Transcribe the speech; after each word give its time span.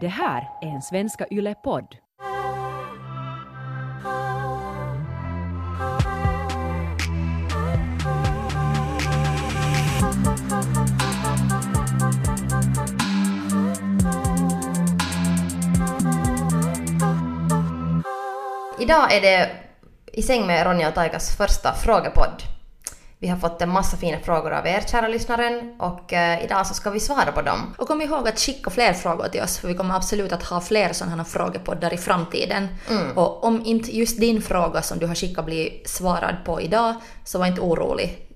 Det 0.00 0.08
här 0.08 0.48
är 0.60 0.68
en 0.68 0.82
Svenska 0.82 1.26
Yle-podd. 1.30 1.96
Idag 18.80 19.12
är 19.12 19.20
det 19.20 19.50
I 20.12 20.22
säng 20.22 20.46
med 20.46 20.66
Ronja 20.66 20.88
och 20.88 20.94
Taikas 20.94 21.36
första 21.36 21.74
frågepodd. 21.74 22.59
Vi 23.22 23.28
har 23.28 23.36
fått 23.36 23.62
en 23.62 23.68
massa 23.68 23.96
fina 23.96 24.18
frågor 24.20 24.50
av 24.52 24.66
er 24.66 24.80
kära 24.90 25.08
lyssnaren 25.08 25.74
och 25.78 26.12
eh, 26.12 26.44
idag 26.44 26.66
så 26.66 26.74
ska 26.74 26.90
vi 26.90 27.00
svara 27.00 27.32
på 27.32 27.42
dem. 27.42 27.74
Och 27.78 27.88
kom 27.88 28.02
ihåg 28.02 28.28
att 28.28 28.38
skicka 28.38 28.70
fler 28.70 28.92
frågor 28.92 29.28
till 29.28 29.42
oss, 29.42 29.58
för 29.58 29.68
vi 29.68 29.74
kommer 29.74 29.96
absolut 29.96 30.32
att 30.32 30.42
ha 30.42 30.60
fler 30.60 30.92
sådana 30.92 31.24
frågepoddar 31.24 31.94
i 31.94 31.96
framtiden. 31.96 32.68
Och 33.14 33.44
om 33.44 33.62
inte 33.64 33.96
just 33.96 34.20
din 34.20 34.42
fråga 34.42 34.82
som 34.82 34.98
du 34.98 35.06
har 35.06 35.14
skickat 35.14 35.44
blir 35.44 35.70
svarad 35.84 36.36
på 36.44 36.60
idag, 36.60 36.94
så 37.24 37.38
var 37.38 37.46
inte 37.46 37.60
orolig. 37.60 38.26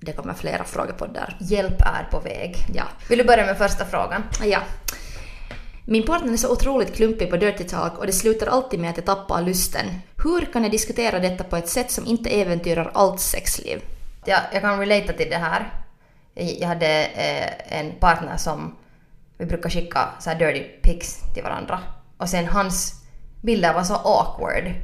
Det 0.00 0.12
kommer 0.12 0.34
flera 0.34 0.64
frågepoddar. 0.64 1.36
Hjälp 1.40 1.80
är 1.80 2.08
på 2.10 2.20
väg. 2.20 2.56
Ja. 2.74 2.84
Vill 3.08 3.18
du 3.18 3.24
börja 3.24 3.46
med 3.46 3.58
första 3.58 3.84
frågan? 3.84 4.22
Ja. 4.44 4.58
Min 5.84 6.06
partner 6.06 6.32
är 6.32 6.36
så 6.36 6.52
otroligt 6.52 6.94
klumpig 6.94 7.30
på 7.30 7.36
Dirty 7.36 7.64
Talk 7.64 7.98
och 7.98 8.06
det 8.06 8.12
slutar 8.12 8.46
alltid 8.46 8.80
med 8.80 8.90
att 8.90 8.96
jag 8.96 9.06
tappar 9.06 9.42
lusten. 9.42 9.86
Hur 10.24 10.52
kan 10.52 10.62
jag 10.62 10.72
diskutera 10.72 11.18
detta 11.18 11.44
på 11.44 11.56
ett 11.56 11.68
sätt 11.68 11.90
som 11.90 12.06
inte 12.06 12.30
äventyrar 12.30 12.90
allt 12.94 13.20
sexliv? 13.20 13.82
Jag, 14.26 14.40
jag 14.52 14.62
kan 14.62 14.80
relata 14.80 15.12
till 15.12 15.30
det 15.30 15.36
här. 15.36 15.72
Jag 16.34 16.68
hade 16.68 17.04
eh, 17.04 17.78
en 17.78 17.92
partner 17.92 18.36
som 18.36 18.76
vi 19.38 19.46
brukar 19.46 19.70
skicka 19.70 20.08
så 20.18 20.34
dirty 20.34 20.62
pics 20.62 21.20
till 21.34 21.42
varandra. 21.42 21.80
Och 22.18 22.28
sen 22.28 22.46
hans 22.46 23.02
bilder 23.42 23.74
var 23.74 23.82
så 23.82 23.94
awkward. 23.94 24.74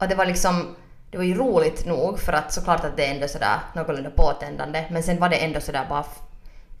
Och 0.00 0.08
det 0.08 0.14
var 0.14 0.26
liksom, 0.26 0.76
det 1.10 1.16
var 1.16 1.24
ju 1.24 1.34
roligt 1.34 1.86
nog 1.86 2.18
för 2.18 2.32
att 2.32 2.52
såklart 2.52 2.84
att 2.84 2.96
det 2.96 3.06
är 3.06 3.14
ändå 3.14 3.28
sådär 3.28 3.58
någorlunda 3.74 4.10
påtändande. 4.10 4.84
Men 4.90 5.02
sen 5.02 5.20
var 5.20 5.28
det 5.28 5.36
ändå 5.36 5.60
sådär 5.60 5.86
bara... 5.88 6.04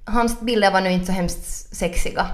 Hans 0.04 0.40
bilder 0.40 0.72
var 0.72 0.80
nu 0.80 0.90
inte 0.90 1.06
så 1.06 1.12
hemskt 1.12 1.76
sexiga. 1.76 2.26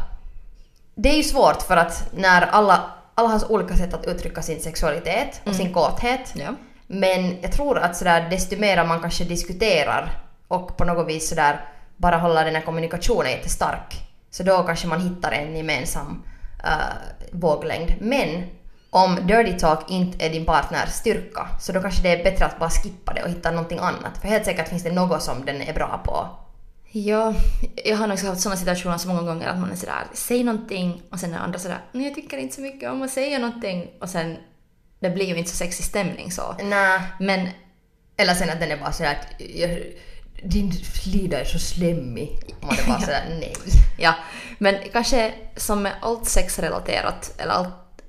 Det 0.94 1.08
är 1.08 1.16
ju 1.16 1.22
svårt 1.22 1.62
för 1.62 1.76
att 1.76 2.08
när 2.12 2.42
alla, 2.42 2.90
alla 3.14 3.28
har 3.28 3.52
olika 3.52 3.76
sätt 3.76 3.94
att 3.94 4.06
uttrycka 4.06 4.42
sin 4.42 4.60
sexualitet 4.60 5.40
och 5.46 5.54
sin 5.54 5.72
kåthet. 5.72 6.32
Ja. 6.34 6.54
Men 6.86 7.36
jag 7.42 7.52
tror 7.52 7.78
att 7.78 7.96
sådär, 7.96 8.30
desto 8.30 8.56
mer 8.56 8.84
man 8.84 9.00
kanske 9.00 9.24
diskuterar 9.24 10.20
och 10.48 10.76
på 10.76 10.84
något 10.84 11.08
vis 11.08 11.28
sådär 11.28 11.60
bara 11.96 12.16
håller 12.16 12.44
den 12.44 12.54
här 12.54 12.62
kommunikationen 12.62 13.30
jättestark. 13.30 13.94
Så 14.30 14.42
då 14.42 14.62
kanske 14.62 14.86
man 14.86 15.00
hittar 15.00 15.32
en 15.32 15.56
gemensam 15.56 16.22
uh, 16.64 17.30
våglängd. 17.32 17.94
Men 18.00 18.44
om 18.90 19.26
dirty 19.26 19.58
talk 19.58 19.90
inte 19.90 20.26
är 20.26 20.30
din 20.30 20.44
partners 20.44 20.90
styrka 20.90 21.48
så 21.60 21.72
då 21.72 21.80
kanske 21.80 22.02
det 22.02 22.08
är 22.08 22.24
bättre 22.24 22.44
att 22.44 22.58
bara 22.58 22.70
skippa 22.70 23.12
det 23.12 23.22
och 23.22 23.28
hitta 23.28 23.50
någonting 23.50 23.78
annat. 23.78 24.18
För 24.20 24.28
helt 24.28 24.44
säkert 24.44 24.68
finns 24.68 24.82
det 24.82 24.92
något 24.92 25.22
som 25.22 25.44
den 25.44 25.62
är 25.62 25.74
bra 25.74 26.00
på. 26.04 26.28
Ja, 26.96 27.34
jag 27.84 27.96
har 27.96 28.06
nog 28.06 28.18
haft 28.18 28.40
sådana 28.40 28.56
situationer 28.56 28.98
så 28.98 29.08
många 29.08 29.22
gånger 29.22 29.48
att 29.48 29.58
man 29.58 29.70
är 29.70 29.76
sådär, 29.76 30.04
säg 30.12 30.44
någonting 30.44 31.02
och 31.10 31.20
sen 31.20 31.34
är 31.34 31.38
andra 31.38 31.58
sådär, 31.58 31.78
nej 31.92 32.04
jag 32.04 32.14
tycker 32.14 32.38
inte 32.38 32.54
så 32.54 32.60
mycket 32.60 32.90
om 32.90 33.02
att 33.02 33.10
säga 33.10 33.38
någonting 33.38 33.90
och 34.00 34.08
sen 34.08 34.36
det 35.04 35.10
blir 35.10 35.26
ju 35.26 35.36
inte 35.36 35.50
så 35.50 35.56
sexig 35.56 35.84
stämning 35.84 36.32
så. 36.32 36.56
Nej. 36.62 37.00
Men 37.20 37.48
Eller 38.16 38.34
sen 38.34 38.50
att 38.50 38.60
den 38.60 38.70
är 38.70 38.76
bara 38.76 38.92
sådär 38.92 39.10
att 39.10 39.40
din 40.42 40.72
slida 40.72 41.40
är 41.40 41.44
så 41.44 41.58
slemmig. 41.58 42.54
Man 42.60 42.78
är 42.78 42.86
bara 42.86 43.00
sådär 43.00 43.26
nej. 43.40 43.54
Ja, 43.98 44.14
men 44.58 44.74
kanske 44.92 45.34
som 45.56 45.82
med 45.82 45.92
allt 46.00 46.26
sexrelaterat, 46.26 47.34
eller 47.38 47.52
allt, 47.52 48.02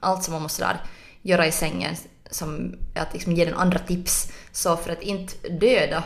allt 0.00 0.24
som 0.24 0.32
man 0.32 0.42
måste 0.42 0.64
där 0.64 0.80
göra 1.22 1.46
i 1.46 1.52
sängen, 1.52 1.96
som 2.30 2.78
att 2.94 3.12
liksom 3.12 3.32
ge 3.32 3.44
den 3.44 3.54
andra 3.54 3.78
tips, 3.78 4.32
så 4.52 4.76
för 4.76 4.92
att 4.92 5.02
inte 5.02 5.48
döda 5.48 6.04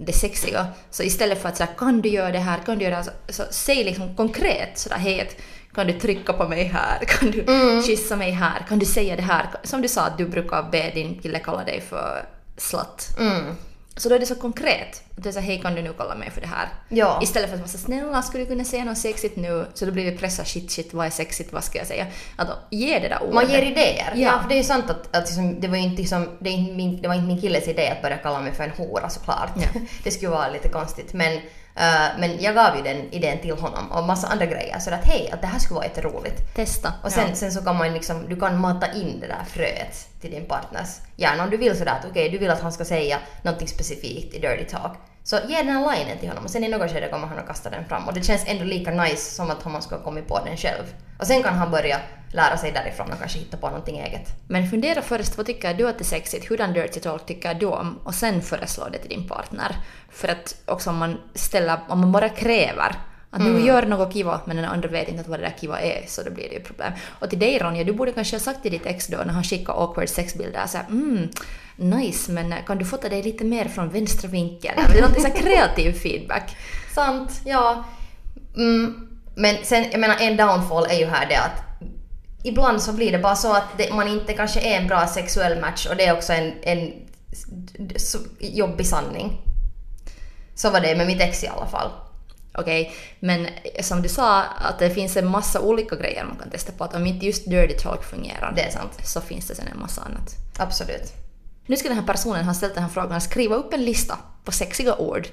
det 0.00 0.12
sexiga, 0.12 0.66
så 0.90 1.02
istället 1.02 1.42
för 1.42 1.48
att 1.48 1.56
säga 1.56 1.66
kan 1.66 2.00
du 2.00 2.08
göra 2.08 2.32
det 2.32 2.38
här, 2.38 2.58
kan 2.66 2.78
du 2.78 2.84
göra 2.84 2.96
det 2.96 3.02
här, 3.02 3.12
så, 3.28 3.42
så 3.42 3.52
säg 3.52 3.84
liksom 3.84 4.16
konkret 4.16 4.78
sådär 4.78 4.96
hej 4.96 5.20
att 5.20 5.36
kan 5.74 5.86
du 5.86 5.92
trycka 5.92 6.32
på 6.32 6.48
mig 6.48 6.64
här, 6.64 7.04
kan 7.04 7.30
du 7.30 7.44
kyssa 7.86 8.16
mig 8.16 8.30
här, 8.30 8.66
kan 8.68 8.78
du 8.78 8.86
säga 8.86 9.16
det 9.16 9.22
här, 9.22 9.46
som 9.62 9.82
du 9.82 9.88
sa 9.88 10.02
att 10.02 10.18
du 10.18 10.28
brukar 10.28 10.62
be 10.70 10.90
din 10.94 11.18
kille 11.22 11.38
kalla 11.38 11.64
dig 11.64 11.80
för 11.80 12.26
slatt. 12.56 13.16
Mm. 13.18 13.54
Så 13.98 14.08
då 14.08 14.14
är 14.14 14.18
det 14.18 14.26
så 14.26 14.34
konkret. 14.34 15.02
Att 15.16 15.24
du 15.24 15.32
säger 15.32 15.46
hej 15.46 15.60
kan 15.60 15.74
du 15.74 15.82
nu 15.82 15.92
kolla 15.96 16.14
mig 16.14 16.30
för 16.30 16.40
det 16.40 16.46
här? 16.46 16.68
Ja. 16.88 17.20
Istället 17.22 17.48
för 17.48 17.56
att 17.56 17.60
man 17.60 17.68
säger 17.68 17.84
snälla 17.84 18.22
skulle 18.22 18.44
du 18.44 18.48
kunna 18.48 18.64
säga 18.64 18.84
något 18.84 18.98
sexigt 18.98 19.36
nu? 19.36 19.66
Så 19.74 19.86
då 19.86 19.92
blir 19.92 20.10
vi 20.10 20.16
pressade 20.16 20.48
shit 20.48 20.70
shit 20.70 20.94
vad 20.94 21.06
är 21.06 21.10
sexigt, 21.10 21.52
vad 21.52 21.64
ska 21.64 21.78
jag 21.78 21.86
säga? 21.86 22.06
Att 22.36 22.48
då, 22.48 22.54
ge 22.70 22.98
det 22.98 23.08
där 23.08 23.22
ordet. 23.22 23.34
Man 23.34 23.50
ger 23.50 23.62
idéer. 23.62 24.12
Ja. 24.14 24.20
Ja. 24.20 24.40
för 24.42 24.48
det 24.48 24.54
är 24.54 24.58
ju 24.58 24.64
sant 24.64 24.90
att, 24.90 25.16
att 25.16 25.24
liksom, 25.24 25.60
det 25.60 25.68
var 25.68 25.76
ju 25.76 25.82
inte 25.82 26.02
liksom, 26.02 26.28
det, 26.38 26.50
är 26.50 26.54
inte 26.54 26.74
min, 26.74 27.02
det 27.02 27.08
var 27.08 27.14
inte 27.14 27.26
min 27.26 27.40
killes 27.40 27.68
idé 27.68 27.88
att 27.88 28.02
börja 28.02 28.16
kalla 28.16 28.40
mig 28.40 28.52
för 28.52 28.64
en 28.64 28.70
hora 28.70 29.08
såklart. 29.08 29.50
Ja. 29.56 29.80
det 30.04 30.10
skulle 30.10 30.30
vara 30.30 30.48
lite 30.48 30.68
konstigt. 30.68 31.12
Men, 31.12 31.40
eh, 31.78 32.18
men 32.18 32.42
jag 32.42 32.54
gav 32.54 32.76
ju 32.76 32.82
den 32.82 33.12
idén 33.12 33.38
till 33.38 33.52
honom 33.52 33.92
och 33.92 34.06
massa 34.06 34.26
andra 34.26 34.46
grejer. 34.46 34.78
Så 34.78 34.94
att 34.94 35.04
hej, 35.04 35.30
att 35.32 35.40
det 35.40 35.46
här 35.46 35.58
skulle 35.58 35.74
vara 35.74 35.86
jätteroligt. 35.86 36.54
Testa. 36.54 36.92
Och 37.02 37.12
sen, 37.12 37.28
ja. 37.28 37.34
sen 37.34 37.52
så 37.52 37.64
kan 37.64 37.76
man 37.76 37.94
liksom, 37.94 38.28
du 38.28 38.36
kan 38.36 38.60
mata 38.60 38.92
in 38.92 39.20
det 39.20 39.26
där 39.26 39.44
fröet 39.48 40.20
till 40.20 40.30
din 40.30 40.44
partners 40.44 40.88
hjärna. 41.16 41.44
Om 41.44 41.50
du 41.50 41.56
vill 41.56 41.78
sådär 41.78 41.92
att 41.92 42.10
okej, 42.10 42.28
du 42.28 42.38
vill 42.38 42.50
att 42.50 42.60
han 42.60 42.72
ska 42.72 42.84
säga 42.84 43.18
någonting 43.42 43.68
specifikt 43.68 44.34
i 44.34 44.38
dirty 44.38 44.64
talk. 44.64 44.92
Så 45.22 45.36
ge 45.48 45.56
den 45.56 45.68
här 45.68 45.96
linen 45.96 46.18
till 46.18 46.28
honom 46.28 46.44
och 46.44 46.50
sen 46.50 46.64
i 46.64 46.68
något 46.68 46.90
skede 46.90 47.08
kommer 47.08 47.26
han 47.26 47.38
att 47.38 47.46
kasta 47.46 47.70
den 47.70 47.84
fram. 47.84 48.08
Och 48.08 48.14
det 48.14 48.22
känns 48.22 48.44
ändå 48.46 48.64
lika 48.64 48.90
nice 48.90 49.34
som 49.34 49.50
att 49.50 49.62
han 49.62 49.82
skulle 49.82 49.98
ha 49.98 50.04
kommit 50.04 50.28
på 50.28 50.40
den 50.44 50.56
själv. 50.56 50.84
Och 51.18 51.26
sen 51.26 51.42
kan 51.42 51.54
han 51.54 51.70
börja 51.70 52.00
lära 52.32 52.56
sig 52.56 52.72
därifrån 52.72 53.12
och 53.12 53.18
kanske 53.18 53.38
hitta 53.38 53.56
på 53.56 53.68
någonting 53.68 53.98
eget. 53.98 54.28
Men 54.48 54.70
fundera 54.70 55.02
först, 55.02 55.36
vad 55.36 55.46
tycker 55.46 55.74
du 55.74 55.88
att 55.88 56.00
är 56.00 56.04
sexigt? 56.04 56.50
Hurdan 56.50 56.72
dirty 56.72 57.00
talk 57.00 57.26
tycker 57.26 57.54
du 57.54 57.66
om? 57.66 57.98
Och 58.04 58.14
sen 58.14 58.42
föreslå 58.42 58.88
det 58.92 58.98
till 58.98 59.10
din 59.10 59.28
partner. 59.28 59.76
För 60.10 60.28
att 60.28 60.56
också 60.64 60.90
om 60.90 60.96
man 60.96 61.18
ställer, 61.34 61.78
om 61.88 62.00
man 62.00 62.12
bara 62.12 62.28
kräver 62.28 62.94
att 63.30 63.40
Mm. 63.40 63.52
nu 63.52 63.66
gör 63.66 63.82
något 63.86 64.12
kiva 64.12 64.40
men 64.44 64.56
den 64.56 64.64
andra 64.64 64.88
vet 64.88 65.08
inte 65.08 65.30
vad 65.30 65.40
det 65.40 65.44
där 65.44 65.54
kiva 65.60 65.80
är 65.80 66.04
så 66.06 66.22
då 66.22 66.30
blir 66.30 66.48
det 66.48 66.54
ju 66.54 66.60
problem. 66.62 66.92
Och 67.18 67.30
till 67.30 67.38
dig 67.38 67.58
Ronja, 67.58 67.84
du 67.84 67.92
borde 67.92 68.12
kanske 68.12 68.36
ha 68.36 68.40
sagt 68.40 68.62
till 68.62 68.72
ditt 68.72 68.86
ex 68.86 69.06
då 69.06 69.16
när 69.16 69.32
han 69.32 69.44
skickade 69.44 69.78
awkward 69.78 70.08
sexbilder 70.08 70.66
såhär 70.66 70.86
mm, 70.88 71.28
nice 71.76 72.32
men 72.32 72.54
kan 72.66 72.78
du 72.78 72.84
fota 72.84 73.08
dig 73.08 73.22
lite 73.22 73.44
mer 73.44 73.64
från 73.64 73.88
vänstra 73.88 74.28
vinkeln? 74.28 74.78
Eller 74.78 75.00
någonting 75.00 75.22
så 75.22 75.28
här 75.28 75.36
kreativ 75.36 75.92
feedback. 75.92 76.56
Sant, 76.94 77.40
ja. 77.44 77.84
Mm, 78.56 79.08
men 79.34 79.56
sen, 79.62 79.86
jag 79.90 80.00
menar 80.00 80.16
en 80.20 80.36
downfall 80.36 80.86
är 80.90 80.98
ju 80.98 81.06
här 81.06 81.26
det 81.28 81.36
att 81.38 81.62
ibland 82.42 82.82
så 82.82 82.92
blir 82.92 83.12
det 83.12 83.18
bara 83.18 83.36
så 83.36 83.52
att 83.52 83.64
det, 83.78 83.92
man 83.94 84.08
inte 84.08 84.32
kanske 84.32 84.60
är 84.60 84.80
en 84.80 84.86
bra 84.86 85.06
sexuell 85.06 85.60
match 85.60 85.86
och 85.86 85.96
det 85.96 86.06
är 86.06 86.16
också 86.16 86.32
en, 86.32 86.52
en 86.62 86.92
jobbig 88.40 88.86
sanning. 88.86 89.40
Så 90.54 90.70
var 90.70 90.80
det 90.80 90.96
med 90.96 91.06
mitt 91.06 91.20
ex 91.20 91.44
i 91.44 91.48
alla 91.48 91.66
fall. 91.66 91.90
Okej, 92.54 92.92
men 93.20 93.46
som 93.80 94.02
du 94.02 94.08
sa 94.08 94.42
att 94.42 94.78
det 94.78 94.90
finns 94.90 95.16
en 95.16 95.26
massa 95.26 95.60
olika 95.60 95.96
grejer 95.96 96.24
man 96.24 96.36
kan 96.36 96.50
testa 96.50 96.72
på. 96.72 96.84
Att 96.84 96.94
om 96.94 97.06
inte 97.06 97.26
just 97.26 97.50
dirty 97.50 97.74
talk 97.74 98.04
fungerar 98.04 98.52
Det 98.56 98.62
är 98.62 98.70
sant. 98.70 98.98
så 99.04 99.20
finns 99.20 99.46
det 99.48 99.54
sen 99.54 99.68
en 99.68 99.80
massa 99.80 100.02
annat. 100.02 100.34
Absolut. 100.58 101.12
Nu 101.66 101.76
ska 101.76 101.88
den 101.88 101.98
här 101.98 102.06
personen 102.06 102.44
ha 102.44 102.54
ställt 102.54 102.74
den 102.74 102.82
här 102.82 102.90
frågan 102.90 103.20
skriva 103.20 103.56
upp 103.56 103.72
en 103.72 103.84
lista 103.84 104.18
på 104.44 104.52
sexiga 104.52 104.96
ord 104.96 105.28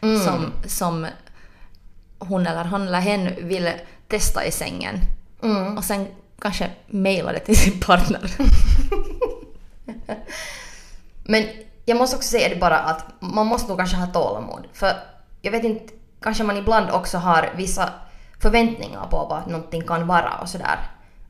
som, 0.00 0.52
som 0.66 1.06
hon 2.18 2.46
eller 2.46 2.64
han 2.64 2.86
eller 2.86 3.00
hen 3.00 3.48
vill 3.48 3.70
testa 4.08 4.44
i 4.44 4.50
sängen. 4.50 4.98
Och 5.76 5.84
sen 5.84 6.06
kanske 6.40 6.70
mejla 6.86 7.32
det 7.32 7.40
till 7.40 7.56
sin 7.56 7.80
partner. 7.80 8.30
Men 11.24 11.44
jag 11.84 11.98
måste 11.98 12.16
också 12.16 12.28
säga 12.28 12.48
det 12.48 12.56
bara 12.56 12.78
att 12.78 13.04
man 13.20 13.46
måste 13.46 13.68
nog 13.68 13.78
kanske 13.78 13.96
ha 13.96 14.06
tålamod. 14.06 14.66
För 14.72 14.92
jag 15.42 15.52
vet 15.52 15.64
inte, 15.64 15.94
kanske 16.20 16.44
man 16.44 16.56
ibland 16.56 16.90
också 16.90 17.18
har 17.18 17.52
vissa 17.56 17.92
förväntningar 18.40 19.06
på 19.10 19.26
vad 19.30 19.46
någonting 19.46 19.86
kan 19.86 20.06
vara 20.06 20.38
och 20.42 20.48
sådär. 20.48 20.78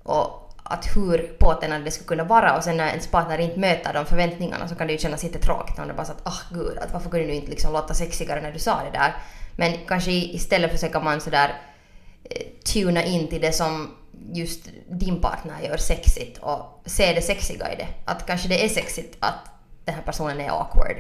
Och 0.03 0.41
att 0.63 0.97
hur 0.97 1.37
påtändande 1.39 1.85
det 1.85 1.91
skulle 1.91 2.09
kunna 2.09 2.25
vara 2.25 2.57
och 2.57 2.65
sen 2.65 2.77
när 2.77 2.89
ens 2.89 3.07
partner 3.07 3.39
inte 3.39 3.59
möter 3.59 3.93
de 3.93 4.07
förväntningarna 4.07 4.69
så 4.69 4.75
kan 4.75 4.87
det 4.87 4.93
ju 4.93 4.99
kännas 4.99 5.25
jättetråkigt 5.25 5.79
om 5.79 5.89
det 5.89 5.95
bara 5.95 6.05
så 6.05 6.13
att 6.13 6.27
ah 6.27 6.55
gud, 6.55 6.79
att 6.79 6.93
varför 6.93 7.11
kunde 7.11 7.27
du 7.27 7.33
inte 7.33 7.51
liksom 7.51 7.73
låta 7.73 7.95
sexigare 7.95 8.41
när 8.41 8.53
du 8.53 8.59
sa 8.59 8.83
det 8.85 8.99
där. 8.99 9.17
Men 9.57 9.73
kanske 9.89 10.11
istället 10.11 10.73
försöker 10.73 11.01
man 11.01 11.21
sådär 11.21 11.63
eh, 12.25 12.47
tuna 12.73 13.05
in 13.05 13.29
till 13.29 13.41
det 13.41 13.53
som 13.53 13.95
just 14.33 14.69
din 14.89 15.21
partner 15.21 15.61
gör 15.63 15.77
sexigt 15.77 16.39
och 16.39 16.83
se 16.87 17.13
det 17.13 17.23
sexiga 17.23 17.73
i 17.73 17.77
det. 17.77 17.89
Att 18.05 18.27
kanske 18.27 18.49
det 18.49 18.65
är 18.65 18.69
sexigt 18.69 19.17
att 19.21 19.51
den 19.85 19.95
här 19.95 20.03
personen 20.03 20.41
är 20.41 20.51
awkward. 20.51 20.97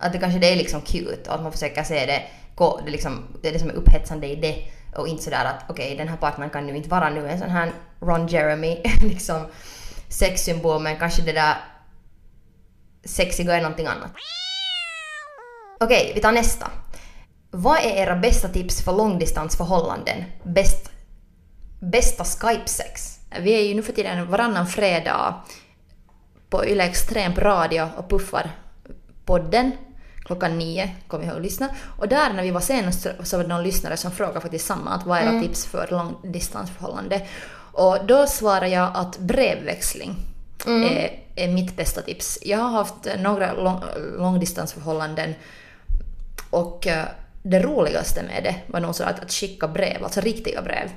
Att 0.00 0.12
det 0.12 0.18
kanske 0.18 0.38
det 0.38 0.52
är 0.52 0.56
liksom 0.56 0.80
cute 0.80 1.30
och 1.30 1.34
att 1.34 1.42
man 1.42 1.52
försöker 1.52 1.82
se 1.82 2.06
det, 2.06 2.22
gå, 2.54 2.80
det, 2.84 2.90
liksom, 2.90 3.24
det 3.42 3.58
som 3.58 3.70
är 3.70 3.74
upphetsande 3.74 4.26
i 4.26 4.36
det 4.36 4.64
och 4.96 5.08
inte 5.08 5.22
sådär 5.22 5.44
att 5.44 5.70
okej 5.70 5.96
den 5.96 6.08
här 6.08 6.16
partnern 6.16 6.50
kan 6.50 6.66
nu 6.66 6.76
inte 6.76 6.88
vara 6.88 7.10
nu 7.10 7.28
en 7.28 7.38
sån 7.38 7.50
här 7.50 7.72
Ron 8.00 8.26
Jeremy 8.26 8.82
liksom 9.02 9.46
sexsymbol 10.08 10.82
men 10.82 10.98
kanske 10.98 11.22
det 11.22 11.32
där 11.32 11.54
sexiga 13.04 13.56
är 13.56 13.62
någonting 13.62 13.86
annat. 13.86 14.10
Okej, 15.80 16.12
vi 16.14 16.20
tar 16.20 16.32
nästa. 16.32 16.70
Vad 17.50 17.78
är 17.78 17.96
era 17.96 18.16
bästa 18.16 18.48
tips 18.48 18.82
för 18.82 18.92
långdistansförhållanden? 18.92 20.24
Bäst, 20.42 20.90
bästa 21.80 22.24
Skype-sex? 22.24 23.18
Vi 23.40 23.54
är 23.54 23.62
ju 23.62 23.74
nu 23.74 23.82
för 23.82 23.92
tiden 23.92 24.30
varannan 24.30 24.66
fredag 24.66 25.34
på 26.50 26.66
Yle 26.66 26.84
Extrem 26.84 27.34
radio 27.34 27.88
och 27.96 28.08
puffar 28.10 28.50
podden 29.24 29.72
klockan 30.24 30.58
nio, 30.58 30.90
kom 31.08 31.22
ihåg 31.22 31.36
att 31.36 31.42
lyssna. 31.42 31.68
Och 31.98 32.08
där 32.08 32.32
när 32.32 32.42
vi 32.42 32.50
var 32.50 32.60
senast 32.60 33.06
så 33.22 33.36
var 33.36 33.44
det 33.44 33.48
någon 33.48 33.62
lyssnare 33.62 33.96
som 33.96 34.10
frågade 34.10 34.40
faktiskt 34.40 34.66
samma, 34.66 34.90
att 34.90 35.06
vad 35.06 35.18
är 35.18 35.22
era 35.22 35.42
tips 35.42 35.66
för 35.66 35.88
långdistansförhållande? 35.90 37.26
Och 37.72 37.98
då 38.06 38.26
svarade 38.26 38.68
jag 38.68 38.90
att 38.94 39.18
brevväxling 39.18 40.16
är, 40.66 41.10
är 41.36 41.48
mitt 41.48 41.76
bästa 41.76 42.02
tips. 42.02 42.38
Jag 42.42 42.58
har 42.58 42.70
haft 42.70 42.94
några 43.18 43.52
lång, 43.52 43.80
långdistansförhållanden 44.16 45.34
och 46.50 46.86
eh, 46.86 47.04
det 47.42 47.62
roligaste 47.62 48.22
med 48.22 48.44
det 48.44 48.56
var 48.66 48.80
nog 48.80 48.94
så 48.94 49.04
att, 49.04 49.20
att 49.20 49.32
skicka 49.32 49.68
brev, 49.68 50.04
alltså 50.04 50.20
riktiga 50.20 50.62
brev. 50.62 50.90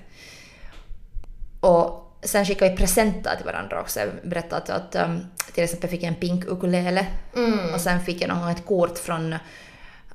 Och 1.59 2.19
sen 2.23 2.45
skickade 2.45 2.71
vi 2.71 2.77
presenter 2.77 3.35
till 3.35 3.45
varandra 3.45 3.81
också. 3.81 3.99
Jag 3.99 4.09
berättade 4.23 4.73
att, 4.73 4.95
att 4.95 5.05
um, 5.09 5.25
till 5.53 5.63
exempel 5.63 5.89
fick 5.89 6.03
jag 6.03 6.07
en 6.07 6.15
pink 6.15 6.45
ukulele 6.45 7.05
och 7.73 7.81
sen 7.81 8.03
fick 8.03 8.21
jag 8.21 8.27
någon 8.27 8.39
gång 8.39 8.49
ett 8.49 8.65
kort 8.65 8.97
från 8.97 9.35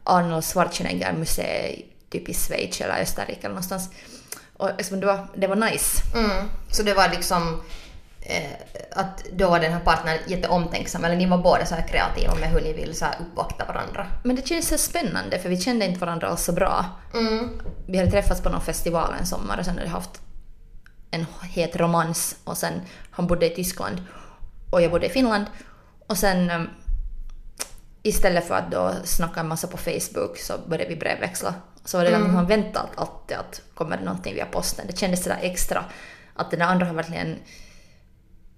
Arnold 0.04 0.44
Schwarzenegger 0.44 1.12
museet 1.12 1.84
typ 2.10 2.28
i 2.28 2.34
Schweiz 2.34 2.80
eller 2.80 3.00
Österrike 3.00 3.38
eller 3.40 3.48
någonstans. 3.48 3.90
Och 4.56 4.70
liksom, 4.78 5.00
det, 5.00 5.06
var, 5.06 5.26
det 5.34 5.46
var 5.46 5.56
nice. 5.56 6.02
Mm. 6.14 6.48
Så 6.70 6.82
det 6.82 6.94
var 6.94 7.08
liksom 7.08 7.62
eh, 8.20 8.50
att 8.90 9.24
då 9.32 9.50
var 9.50 9.60
den 9.60 9.72
här 9.72 9.80
partnern 9.80 10.18
jätteomtänksam, 10.26 11.04
eller 11.04 11.16
ni 11.16 11.26
var 11.26 11.38
båda 11.38 11.66
så 11.66 11.74
här 11.74 11.88
kreativa 11.88 12.34
med 12.34 12.50
hur 12.50 12.60
ni 12.60 12.72
vill 12.72 12.94
så 12.94 13.04
här 13.04 13.14
uppvakta 13.20 13.64
varandra. 13.64 14.06
Men 14.22 14.36
det 14.36 14.46
kändes 14.46 14.68
så 14.68 14.78
spännande 14.78 15.38
för 15.38 15.48
vi 15.48 15.60
kände 15.60 15.84
inte 15.84 16.00
varandra 16.00 16.28
alls 16.28 16.44
så 16.44 16.52
bra. 16.52 16.84
Mm. 17.14 17.60
Vi 17.86 17.98
hade 17.98 18.10
träffats 18.10 18.40
på 18.40 18.48
någon 18.48 18.60
festival 18.60 19.14
en 19.20 19.26
sommar 19.26 19.58
och 19.58 19.64
sen 19.64 19.74
hade 19.74 19.86
vi 19.86 19.92
haft 19.92 20.20
en 21.12 21.26
het 21.42 21.76
romans 21.76 22.36
och 22.44 22.56
sen 22.56 22.80
han 23.10 23.26
bodde 23.26 23.46
i 23.46 23.54
Tyskland 23.54 24.02
och 24.70 24.82
jag 24.82 24.90
bodde 24.90 25.06
i 25.06 25.10
Finland 25.10 25.46
och 26.06 26.18
sen 26.18 26.50
um, 26.50 26.68
istället 28.02 28.48
för 28.48 28.54
att 28.54 28.70
då 28.70 28.94
snacka 29.04 29.40
en 29.40 29.48
massa 29.48 29.66
på 29.66 29.76
Facebook 29.76 30.38
så 30.38 30.52
började 30.66 30.88
vi 30.88 30.96
brevväxla. 30.96 31.54
Så 31.84 31.98
var 31.98 32.04
det 32.04 32.14
mm. 32.14 32.34
man 32.34 32.46
väntade 32.46 32.88
alltid 32.94 33.36
att 33.36 33.62
kommer 33.74 33.96
det 33.96 34.04
någonting 34.04 34.34
via 34.34 34.46
posten. 34.46 34.86
Det 34.86 34.98
kändes 34.98 35.22
sådär 35.22 35.38
extra 35.42 35.84
att 36.34 36.50
den 36.50 36.62
andra 36.62 36.86
har 36.86 36.94
verkligen 36.94 37.36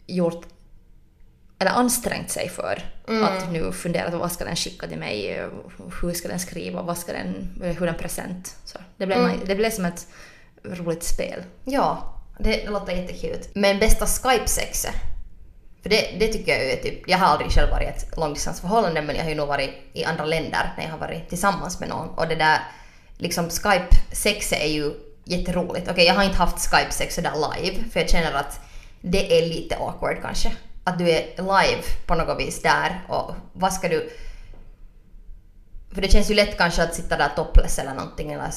gjort 0.06 0.46
eller 1.58 1.70
ansträngt 1.70 2.30
sig 2.30 2.48
för 2.48 2.82
att 3.24 3.52
nu 3.52 3.72
fundera 3.72 4.10
på 4.10 4.18
vad 4.18 4.32
ska 4.32 4.44
den 4.44 4.56
skicka 4.56 4.86
till 4.86 4.98
mig, 4.98 5.48
hur 6.02 6.12
ska 6.12 6.28
den 6.28 6.40
skriva, 6.40 6.82
vad 6.82 6.98
ska 6.98 7.12
den, 7.12 7.50
hur 7.78 7.88
en 7.88 7.94
present. 7.94 8.56
Så 8.64 8.78
det, 8.96 9.06
blev, 9.06 9.28
nice. 9.28 9.44
det 9.46 9.54
blev 9.54 9.70
som 9.70 9.84
ett 9.84 10.06
roligt 10.64 11.04
spel. 11.04 11.42
Ja, 11.64 12.14
det, 12.38 12.50
det 12.64 12.70
låter 12.70 12.92
jättekul. 12.92 13.38
Men 13.52 13.78
bästa 13.78 14.06
Skype-sexet? 14.06 14.94
För 15.82 15.90
det, 15.90 16.16
det 16.18 16.28
tycker 16.28 16.52
jag 16.52 16.64
ju 16.64 16.70
är 16.70 16.82
typ, 16.82 17.08
jag 17.08 17.18
har 17.18 17.26
aldrig 17.26 17.50
själv 17.50 17.70
varit 17.70 17.88
i 17.88 17.90
ett 17.90 18.16
långdistansförhållande 18.16 19.02
men 19.02 19.16
jag 19.16 19.22
har 19.22 19.30
ju 19.30 19.36
nog 19.36 19.48
varit 19.48 19.70
i 19.92 20.04
andra 20.04 20.24
länder 20.24 20.72
när 20.76 20.84
jag 20.84 20.90
har 20.90 20.98
varit 20.98 21.28
tillsammans 21.28 21.80
med 21.80 21.88
någon 21.88 22.08
och 22.08 22.28
det 22.28 22.34
där 22.34 22.58
liksom 23.16 23.50
Skype-sexet 23.50 24.58
är 24.58 24.68
ju 24.68 24.92
jätteroligt. 25.24 25.88
Okej, 25.90 26.04
jag 26.04 26.14
har 26.14 26.24
inte 26.24 26.36
haft 26.36 26.70
Skype-sex 26.70 27.14
sådär 27.14 27.32
live 27.32 27.84
för 27.92 28.00
jag 28.00 28.10
känner 28.10 28.32
att 28.32 28.60
det 29.00 29.38
är 29.38 29.48
lite 29.48 29.76
awkward 29.76 30.16
kanske. 30.22 30.52
Att 30.84 30.98
du 30.98 31.10
är 31.10 31.22
live 31.36 31.82
på 32.06 32.14
något 32.14 32.40
vis 32.40 32.62
där 32.62 33.02
och 33.08 33.34
vad 33.52 33.72
ska 33.72 33.88
du... 33.88 34.10
För 35.94 36.02
det 36.02 36.08
känns 36.08 36.30
ju 36.30 36.34
lätt 36.34 36.58
kanske 36.58 36.82
att 36.82 36.94
sitta 36.94 37.16
där 37.16 37.28
topless 37.36 37.78
eller 37.78 37.94
någonting 37.94 38.32
eller 38.32 38.50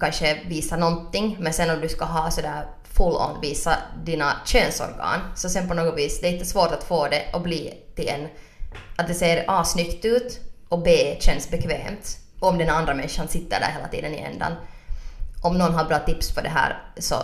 kanske 0.00 0.40
visa 0.48 0.76
någonting 0.76 1.36
men 1.40 1.52
sen 1.52 1.70
om 1.70 1.80
du 1.80 1.88
ska 1.88 2.04
ha 2.04 2.30
sådär 2.30 2.66
full 2.84 3.16
on 3.16 3.40
visa 3.40 3.76
dina 4.04 4.32
könsorgan 4.46 5.20
så 5.34 5.48
sen 5.48 5.68
på 5.68 5.74
något 5.74 5.98
vis 5.98 6.20
det 6.20 6.28
är 6.28 6.32
inte 6.32 6.44
svårt 6.44 6.72
att 6.72 6.84
få 6.84 7.08
det 7.08 7.22
att 7.32 7.42
bli 7.42 7.74
till 7.96 8.08
en 8.08 8.28
att 8.96 9.08
det 9.08 9.14
ser 9.14 9.44
A 9.48 9.64
snyggt 9.64 10.04
ut 10.04 10.40
och 10.68 10.82
B 10.82 11.16
känns 11.20 11.50
bekvämt 11.50 12.18
om 12.40 12.58
den 12.58 12.70
andra 12.70 12.94
människan 12.94 13.28
sitter 13.28 13.60
där 13.60 13.72
hela 13.76 13.88
tiden 13.88 14.14
i 14.14 14.18
ändan. 14.18 14.52
Om 15.42 15.58
någon 15.58 15.74
har 15.74 15.84
bra 15.84 15.98
tips 15.98 16.34
för 16.34 16.42
det 16.42 16.48
här 16.48 16.82
så 16.98 17.14
eh, 17.14 17.20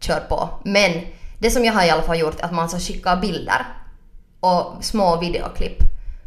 kör 0.00 0.20
på. 0.20 0.48
Men 0.64 0.92
det 1.38 1.50
som 1.50 1.64
jag 1.64 1.72
har 1.72 1.84
i 1.84 1.90
alla 1.90 2.02
fall 2.02 2.18
gjort 2.18 2.40
är 2.40 2.44
att 2.44 2.52
man 2.52 2.68
ska 2.68 2.78
skicka 2.78 3.16
bilder 3.16 3.66
och 4.40 4.84
små 4.84 5.20
videoklipp. 5.20 5.78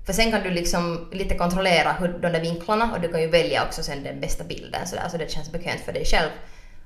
För 0.10 0.14
sen 0.14 0.32
kan 0.32 0.44
du 0.44 0.50
liksom 0.50 1.08
lite 1.12 1.36
kontrollera 1.36 1.92
hur, 1.92 2.08
de 2.08 2.30
där 2.30 2.42
vinklarna 2.42 2.92
och 2.94 3.02
du 3.02 3.08
kan 3.08 3.22
ju 3.22 3.28
välja 3.28 3.66
också 3.66 3.84
sen 3.84 4.04
den 4.04 4.20
bästa 4.20 4.44
bilden 4.44 4.88
så, 4.88 4.96
där, 4.96 5.10
så 5.10 5.18
det 5.18 5.32
känns 5.32 5.52
bekvämt 5.52 5.82
för 5.86 5.94
dig 5.94 6.06
själv. 6.06 6.30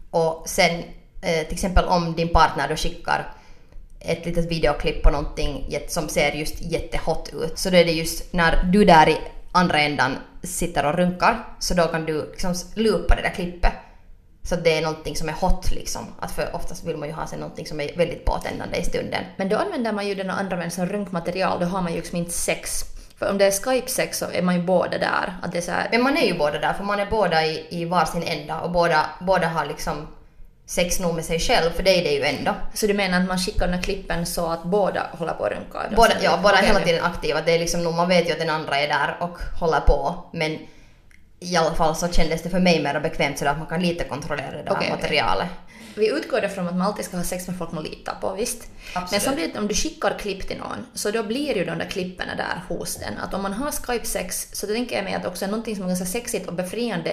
Och 0.09 0.43
sen 0.45 0.83
eh, 1.21 1.45
till 1.45 1.53
exempel 1.53 1.85
om 1.85 2.15
din 2.15 2.29
partner 2.29 2.69
då 2.69 2.75
skickar 2.75 3.33
ett 3.99 4.25
litet 4.25 4.51
videoklipp 4.51 5.03
på 5.03 5.11
någonting 5.11 5.79
som 5.87 6.09
ser 6.09 6.31
just 6.31 6.61
jättehot 6.61 7.29
ut. 7.33 7.59
Så 7.59 7.69
då 7.69 7.77
är 7.77 7.85
det 7.85 7.91
just 7.91 8.33
när 8.33 8.63
du 8.63 8.85
där 8.85 9.09
i 9.09 9.17
andra 9.51 9.79
ändan 9.79 10.17
sitter 10.43 10.85
och 10.85 10.95
runkar 10.95 11.47
så 11.59 11.73
då 11.73 11.83
kan 11.83 12.05
du 12.05 12.29
liksom 12.31 12.55
loopa 12.75 13.15
det 13.15 13.21
där 13.21 13.33
klippet. 13.35 13.73
Så 14.41 14.55
att 14.55 14.63
det 14.63 14.77
är 14.77 14.81
någonting 14.81 15.15
som 15.15 15.29
är 15.29 15.33
hot 15.33 15.71
liksom. 15.71 16.01
Att 16.19 16.31
för 16.31 16.55
oftast 16.55 16.83
vill 16.83 16.97
man 16.97 17.07
ju 17.07 17.13
ha 17.13 17.27
sig 17.27 17.39
någonting 17.39 17.65
som 17.65 17.79
är 17.79 17.97
väldigt 17.97 18.25
påtändande 18.25 18.77
i 18.77 18.83
stunden. 18.83 19.23
Men 19.37 19.49
då 19.49 19.57
använder 19.57 19.91
man 19.91 20.07
ju 20.07 20.15
den 20.15 20.29
andra 20.29 20.57
människans 20.57 20.75
som 20.75 20.85
runkmaterial, 20.85 21.59
då 21.59 21.65
har 21.65 21.81
man 21.81 21.91
ju 21.91 21.97
liksom 21.97 22.17
inte 22.17 22.31
sex. 22.31 22.92
För 23.19 23.29
om 23.29 23.37
det 23.37 23.45
är 23.45 23.51
Skype-sex 23.51 24.19
så 24.19 24.25
är 24.31 24.41
man 24.41 24.55
ju 24.55 24.61
båda 24.61 24.97
där. 24.97 25.37
Att 25.41 25.51
det 25.51 25.57
är 25.57 25.61
så 25.61 25.71
här, 25.71 25.87
Men 25.91 26.01
man 26.01 26.17
är 26.17 26.25
ju 26.25 26.37
båda 26.37 26.59
där 26.59 26.73
för 26.73 26.83
man 26.83 26.99
är 26.99 27.05
båda 27.05 27.45
i, 27.45 27.67
i 27.69 27.85
varsin 27.85 28.23
ända 28.23 28.59
och 28.59 28.71
båda, 28.71 29.05
båda 29.19 29.47
har 29.47 29.65
liksom 29.65 30.07
sex 30.65 30.99
nog 30.99 31.15
med 31.15 31.25
sig 31.25 31.39
själv 31.39 31.71
för 31.71 31.83
det 31.83 31.91
är 31.91 32.03
det 32.03 32.11
ju 32.11 32.23
ändå. 32.23 32.51
så 32.73 32.87
du 32.87 32.93
menar 32.93 33.21
att 33.21 33.27
man 33.27 33.37
skickar 33.37 33.65
den 33.65 33.73
här 33.73 33.81
klippen 33.81 34.25
så 34.25 34.51
att 34.51 34.63
båda 34.63 35.07
håller 35.11 35.33
på 35.33 35.45
att 35.45 35.51
runka? 35.51 35.95
Båda, 35.95 36.13
ja, 36.21 36.39
båda 36.43 36.57
är 36.57 36.63
hela 36.63 36.79
tiden 36.79 37.03
aktiva. 37.03 37.41
Det 37.41 37.51
är 37.51 37.59
liksom 37.59 37.95
man 37.95 38.09
vet 38.09 38.29
ju 38.29 38.31
att 38.33 38.39
den 38.39 38.49
andra 38.49 38.77
är 38.79 38.87
där 38.87 39.17
och 39.19 39.39
håller 39.59 39.79
på. 39.79 40.15
Men 40.33 40.59
i 41.39 41.57
alla 41.57 41.75
fall 41.75 41.95
så 41.95 42.07
kändes 42.07 42.41
det 42.41 42.49
för 42.49 42.59
mig 42.59 42.83
mer 42.83 42.99
bekvämt 42.99 43.39
så 43.39 43.47
att 43.47 43.57
man 43.57 43.67
kan 43.67 43.81
lite 43.81 44.03
kontrollera 44.03 44.51
det 44.51 44.63
där 44.63 44.71
okej. 44.71 44.89
materialet. 44.89 45.47
Vi 45.95 46.07
utgår 46.09 46.45
ifrån 46.45 46.67
att 46.67 46.75
man 46.75 46.87
alltid 46.87 47.05
ska 47.05 47.17
ha 47.17 47.23
sex 47.23 47.47
med 47.47 47.57
folk 47.57 47.71
man 47.71 47.83
litar 47.83 48.15
på, 48.21 48.33
visst? 48.33 48.67
Men 48.93 49.03
Absolut. 49.03 49.23
samtidigt 49.23 49.57
om 49.57 49.67
du 49.67 49.73
skickar 49.75 50.19
klipp 50.19 50.47
till 50.47 50.57
någon, 50.57 50.85
så 50.93 51.11
då 51.11 51.23
blir 51.23 51.57
ju 51.57 51.65
de 51.65 51.77
där 51.77 51.89
klippen 51.89 52.27
där 52.37 52.63
hos 52.69 52.95
den. 52.95 53.17
Att 53.17 53.33
om 53.33 53.41
man 53.41 53.53
har 53.53 53.71
Skype-sex, 53.71 54.47
så 54.53 54.67
tänker 54.67 54.95
jag 54.95 55.03
mig 55.03 55.13
att 55.13 55.25
också 55.25 55.45
någonting 55.47 55.75
som 55.75 55.83
är 55.83 55.87
ganska 55.87 56.05
sexigt 56.05 56.47
och 56.47 56.53
befriande 56.53 57.11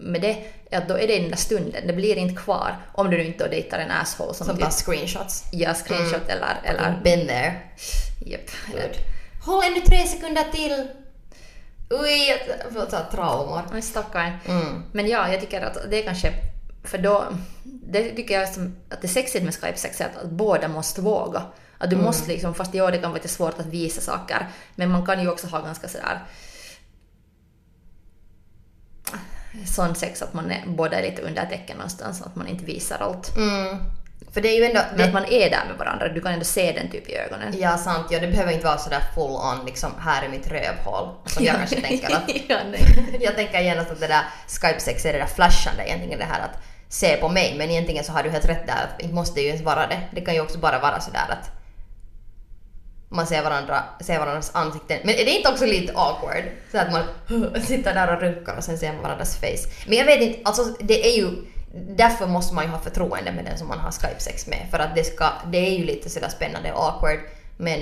med 0.00 0.20
det, 0.20 0.36
är 0.70 0.78
att 0.78 0.88
då 0.88 0.98
är 0.98 1.06
det 1.06 1.18
den 1.18 1.30
där 1.30 1.36
stunden. 1.36 1.86
Det 1.86 1.92
blir 1.92 2.16
inte 2.16 2.42
kvar 2.42 2.76
om 2.92 3.10
du 3.10 3.16
nu 3.16 3.24
inte 3.24 3.48
dejtar 3.48 3.78
en 3.78 3.90
asshole 3.90 4.34
som 4.34 4.46
Som 4.46 4.56
typ 4.56 4.64
tar 4.64 4.70
screenshots. 4.70 5.44
gör 5.52 5.74
screenshot 5.74 6.28
eller... 6.28 6.60
eller 6.64 7.00
Been 7.04 7.26
there. 7.26 7.52
Japp. 8.26 8.50
Good. 8.66 8.96
Håll 9.44 9.64
ännu 9.64 9.80
tre 9.80 10.06
sekunder 10.06 10.44
till. 10.52 10.86
Oj, 11.90 12.28
jag 12.28 12.72
får 12.72 12.86
ta 12.90 13.00
traumor. 13.10 13.62
Oj, 13.74 13.82
stackarn. 13.82 14.32
Mm. 14.48 14.82
Men 14.92 15.08
ja, 15.08 15.28
jag 15.32 15.40
tycker 15.40 15.60
att 15.60 15.90
det 15.90 15.98
är 15.98 16.04
kanske... 16.04 16.32
För 16.84 16.98
då... 16.98 17.24
Det 17.62 18.10
tycker 18.10 18.40
jag 18.40 18.48
som, 18.48 18.76
att 18.90 19.00
det 19.00 19.06
är 19.06 19.08
sexigt 19.08 19.44
med 19.44 19.54
Skype-sex 19.54 20.00
är 20.00 20.04
att, 20.04 20.16
att 20.16 20.30
båda 20.30 20.68
måste 20.68 21.00
våga. 21.00 21.42
Att 21.78 21.90
du 21.90 21.96
måste 21.96 22.28
liksom, 22.28 22.54
fast 22.54 22.74
ja, 22.74 22.90
det 22.90 22.98
kan 22.98 23.10
vara 23.10 23.14
lite 23.14 23.28
svårt 23.28 23.60
att 23.60 23.66
visa 23.66 24.00
saker, 24.00 24.48
men 24.74 24.90
man 24.90 25.06
kan 25.06 25.22
ju 25.22 25.28
också 25.30 25.46
ha 25.46 25.60
ganska 25.60 25.88
sådär 25.88 26.22
sån 29.66 29.94
sex 29.94 30.22
att 30.22 30.34
man 30.34 30.50
är, 30.50 30.62
båda 30.66 30.98
är 30.98 31.02
lite 31.02 31.22
under 31.22 31.46
tecken 31.46 31.76
någonstans, 31.76 32.22
att 32.22 32.36
man 32.36 32.48
inte 32.48 32.64
visar 32.64 32.98
allt. 32.98 33.36
Mm. 33.36 33.78
För 34.32 34.40
det 34.40 34.48
är 34.48 34.56
ju 34.58 34.64
ändå... 34.64 34.80
Men 34.90 34.98
Det, 34.98 35.04
att 35.04 35.12
man 35.12 35.24
är 35.24 35.50
där 35.50 35.64
med 35.68 35.78
varandra, 35.78 36.08
du 36.08 36.20
kan 36.20 36.32
ändå 36.32 36.44
se 36.44 36.72
den 36.72 36.90
typ 36.90 37.08
i 37.08 37.16
ögonen. 37.16 37.54
ja, 37.58 37.78
sant. 37.78 38.06
Ja, 38.10 38.20
det 38.20 38.26
behöver 38.26 38.52
inte 38.52 38.66
vara 38.66 38.78
sådär 38.78 39.02
full 39.14 39.30
on 39.30 39.66
liksom 39.66 39.90
här 40.00 40.22
är 40.24 40.28
mitt 40.28 40.46
rövhål. 40.46 41.14
Som 41.26 41.44
jag 41.44 41.56
kanske 41.56 41.80
tänker 41.88 42.16
att... 42.16 42.30
ja, 42.48 42.58
jag 43.20 43.34
tänker 43.34 43.60
genast 43.60 43.90
att 43.90 44.00
det 44.00 44.06
där 44.06 44.24
Skype-sex 44.48 45.06
är 45.06 45.12
det 45.12 45.18
där 45.18 45.26
flashande 45.26 45.82
egentligen 45.86 46.18
det 46.18 46.24
här 46.24 46.40
att 46.40 46.62
se 46.88 47.16
på 47.16 47.28
mig 47.28 47.54
men 47.58 47.70
egentligen 47.70 48.04
så 48.04 48.12
har 48.12 48.22
du 48.22 48.30
helt 48.30 48.48
rätt 48.48 48.66
där 48.66 48.84
att 48.84 49.02
inte 49.02 49.14
måste 49.14 49.34
det 49.34 49.42
ju 49.42 49.48
ens 49.48 49.62
vara 49.62 49.86
det. 49.86 50.00
Det 50.12 50.20
kan 50.20 50.34
ju 50.34 50.40
också 50.40 50.58
bara 50.58 50.78
vara 50.78 51.00
sådär 51.00 51.26
att 51.28 51.50
man 53.08 53.26
ser, 53.26 53.42
varandra, 53.42 53.84
ser 54.00 54.18
varandras 54.18 54.50
ansikten. 54.54 54.98
Men 55.04 55.14
är 55.14 55.24
det 55.24 55.30
inte 55.30 55.48
också 55.48 55.66
lite 55.66 55.92
awkward? 55.96 56.44
Så 56.72 56.78
att 56.78 56.92
man 56.92 57.02
sitter 57.64 57.94
där 57.94 58.16
och 58.16 58.22
runkar 58.22 58.56
och 58.56 58.64
sen 58.64 58.78
ser 58.78 58.92
man 58.92 59.02
varandras 59.02 59.36
face. 59.36 59.68
Men 59.86 59.98
jag 59.98 60.04
vet 60.04 60.20
inte, 60.20 60.40
alltså 60.44 60.64
det 60.80 61.06
är 61.06 61.16
ju 61.16 61.28
Därför 61.76 62.26
måste 62.26 62.54
man 62.54 62.64
ju 62.64 62.70
ha 62.70 62.78
förtroende 62.78 63.32
med 63.32 63.44
den 63.44 63.58
som 63.58 63.68
man 63.68 63.78
har 63.78 63.90
Skype-sex 63.90 64.46
med. 64.46 64.66
För 64.70 64.78
att 64.78 64.94
det, 64.94 65.04
ska, 65.04 65.32
det 65.52 65.58
är 65.58 65.78
ju 65.78 65.84
lite 65.84 66.10
sådär 66.10 66.28
spännande 66.28 66.72
och 66.72 66.84
awkward. 66.84 67.18
Men 67.56 67.80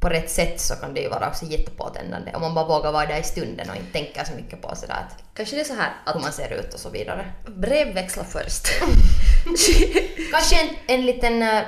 på 0.00 0.08
rätt 0.08 0.30
sätt 0.30 0.60
så 0.60 0.74
kan 0.74 0.94
det 0.94 1.00
ju 1.00 1.08
vara 1.08 1.28
också 1.28 1.44
jättepåtändande. 1.44 2.32
Om 2.34 2.40
man 2.40 2.54
bara 2.54 2.66
vågar 2.66 2.92
vara 2.92 3.06
där 3.06 3.20
i 3.20 3.22
stunden 3.22 3.70
och 3.70 3.76
inte 3.76 3.92
tänka 3.92 4.24
så 4.24 4.32
mycket 4.32 4.62
på 4.62 4.76
sådär 4.76 4.94
att 4.94 5.24
Kanske 5.34 5.56
det 5.56 5.60
är 5.60 5.64
så 5.64 5.74
här 5.74 5.92
hur 6.06 6.12
att 6.12 6.22
man 6.22 6.32
ser 6.32 6.52
ut 6.52 6.74
och 6.74 6.80
så 6.80 6.90
vidare. 6.90 7.32
brevväxla 7.46 8.24
först. 8.24 8.68
Kanske 10.32 10.60
en, 10.60 10.68
en 10.86 11.06
liten 11.06 11.42
eh, 11.42 11.62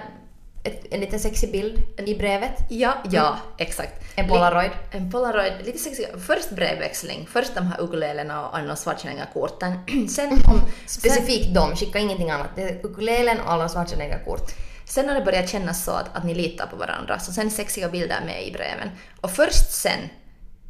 ett, 0.65 0.85
en 0.91 1.01
liten 1.01 1.21
sexig 1.21 1.53
bild 1.53 1.83
i 2.07 2.15
brevet. 2.15 2.53
Ja, 2.69 2.95
ja, 3.11 3.39
exakt. 3.59 3.93
En 4.15 4.29
polaroid. 4.29 4.71
En 4.91 5.11
polaroid, 5.11 5.53
lite 5.65 5.79
sexig. 5.79 6.07
Först 6.27 6.51
brevväxling, 6.51 7.29
först 7.33 7.55
de 7.55 7.67
här 7.67 7.81
ukulelena 7.81 8.49
och 8.49 8.57
Arnold 8.59 8.79
Schwarzenegger-korten. 8.79 9.79
Sen 10.09 10.33
om... 10.33 10.39
sen, 10.39 10.61
Specifikt 10.87 11.55
dem, 11.55 11.77
skicka 11.77 11.99
ingenting 11.99 12.31
annat. 12.31 12.49
Det 12.57 12.63
är 12.63 12.87
ukulelen 12.87 13.41
och 13.41 13.53
alla 13.53 13.69
Schwarzenegger-kort. 13.69 14.51
Sen 14.89 15.09
har 15.09 15.15
det 15.15 15.25
börjat 15.25 15.49
kännas 15.49 15.85
så 15.85 15.91
att, 15.91 16.17
att 16.17 16.25
ni 16.25 16.35
litar 16.35 16.67
på 16.67 16.77
varandra, 16.77 17.19
så 17.19 17.33
sen 17.33 17.51
sexiga 17.51 17.89
bilder 17.89 18.21
med 18.27 18.47
i 18.47 18.53
breven. 18.53 18.91
Och 19.21 19.31
först 19.31 19.73
sen, 19.73 20.01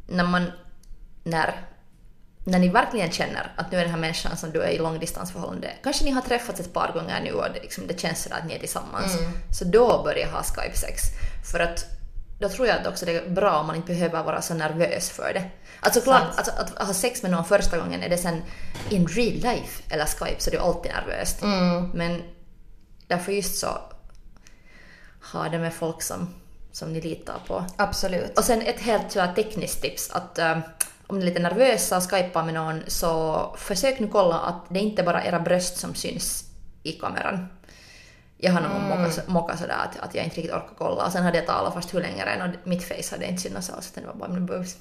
när 0.07 0.23
man... 0.23 0.51
När, 1.23 1.65
när 2.45 2.59
ni 2.59 2.69
verkligen 2.69 3.11
känner 3.11 3.51
att 3.55 3.71
nu 3.71 3.77
är 3.77 3.81
den 3.81 3.91
här 3.91 3.99
människan 3.99 4.37
som 4.37 4.51
du 4.51 4.61
är 4.61 4.69
i 4.69 4.77
långdistansförhållande, 4.77 5.71
kanske 5.83 6.05
ni 6.05 6.11
har 6.11 6.21
träffats 6.21 6.59
ett 6.59 6.73
par 6.73 6.91
gånger 6.93 7.21
nu 7.23 7.31
och 7.31 7.45
det, 7.53 7.61
liksom, 7.61 7.87
det 7.87 7.99
känns 7.99 8.23
sådär 8.23 8.37
att 8.37 8.45
ni 8.45 8.53
är 8.53 8.59
tillsammans, 8.59 9.17
så 9.59 9.65
då 9.65 10.03
börjar 10.03 10.27
ha 10.27 10.43
Skype-sex. 10.43 11.01
För 11.51 11.59
att 11.59 11.85
då 12.39 12.49
tror 12.49 12.67
jag 12.67 12.79
att 12.79 12.87
också 12.87 13.05
det 13.05 13.17
är 13.17 13.29
bra 13.29 13.59
om 13.59 13.67
man 13.67 13.75
inte 13.75 13.93
behöver 13.93 14.23
vara 14.23 14.41
så 14.41 14.53
nervös 14.53 15.09
för 15.09 15.33
det. 15.33 15.43
Alltså 15.79 16.01
klart, 16.01 16.23
alltså, 16.35 16.51
att 16.51 16.87
ha 16.87 16.93
sex 16.93 17.21
med 17.21 17.31
någon 17.31 17.45
första 17.45 17.77
gången, 17.77 18.03
är 18.03 18.09
det 18.09 18.17
sen 18.17 18.43
in 18.89 19.07
real 19.07 19.33
life 19.33 19.83
eller 19.89 20.05
Skype 20.05 20.35
så 20.37 20.49
är 20.49 20.51
det 20.51 20.61
alltid 20.61 20.91
nervöst. 20.91 21.41
Men 21.93 22.23
därför 23.07 23.31
just 23.31 23.59
så 23.59 23.67
ha 25.21 25.49
det 25.49 25.59
med 25.59 25.73
folk 25.73 26.01
som, 26.01 26.33
som 26.71 26.93
ni 26.93 27.01
litar 27.01 27.39
på. 27.47 27.65
Absolut. 27.75 28.37
Och 28.37 28.43
sen 28.43 28.61
ett 28.61 28.79
helt 28.79 29.11
så 29.11 29.27
tekniskt 29.35 29.81
tips 29.81 30.11
att 30.11 30.39
eh, 30.39 30.57
om 31.07 31.19
ni 31.19 31.21
är 31.21 31.25
lite 31.25 31.39
nervösa 31.39 31.97
och 31.97 32.11
skypar 32.11 32.43
med 32.43 32.53
någon 32.53 32.81
så 32.87 33.55
försök 33.57 33.99
nu 33.99 34.07
kolla 34.07 34.39
att 34.39 34.65
det 34.69 34.79
inte 34.79 35.03
bara 35.03 35.23
är 35.23 35.27
era 35.27 35.39
bröst 35.39 35.77
som 35.77 35.95
syns 35.95 36.43
i 36.83 36.91
kameran. 36.91 37.47
Jag 38.37 38.51
har 38.51 38.61
nog 38.61 38.81
mockat, 38.81 39.27
mockat 39.27 39.59
sådär 39.59 39.77
att, 39.89 39.99
att 39.99 40.15
jag 40.15 40.23
inte 40.23 40.37
riktigt 40.37 40.53
orkar 40.55 40.73
kolla 40.77 41.05
och 41.05 41.11
sen 41.11 41.23
hade 41.23 41.37
jag 41.37 41.47
talat 41.47 41.73
fast 41.73 41.93
hur 41.93 42.01
länge 42.01 42.25
redan 42.25 42.49
och 42.49 42.67
mitt 42.67 42.83
face 42.83 43.11
hade 43.11 43.25
inte 43.25 43.41
synats 43.41 43.69
alls 43.69 43.91
utan 43.91 44.03
det 44.03 44.09
var 44.09 44.15
bara 44.15 44.29
mina 44.29 44.45
boobs. 44.45 44.77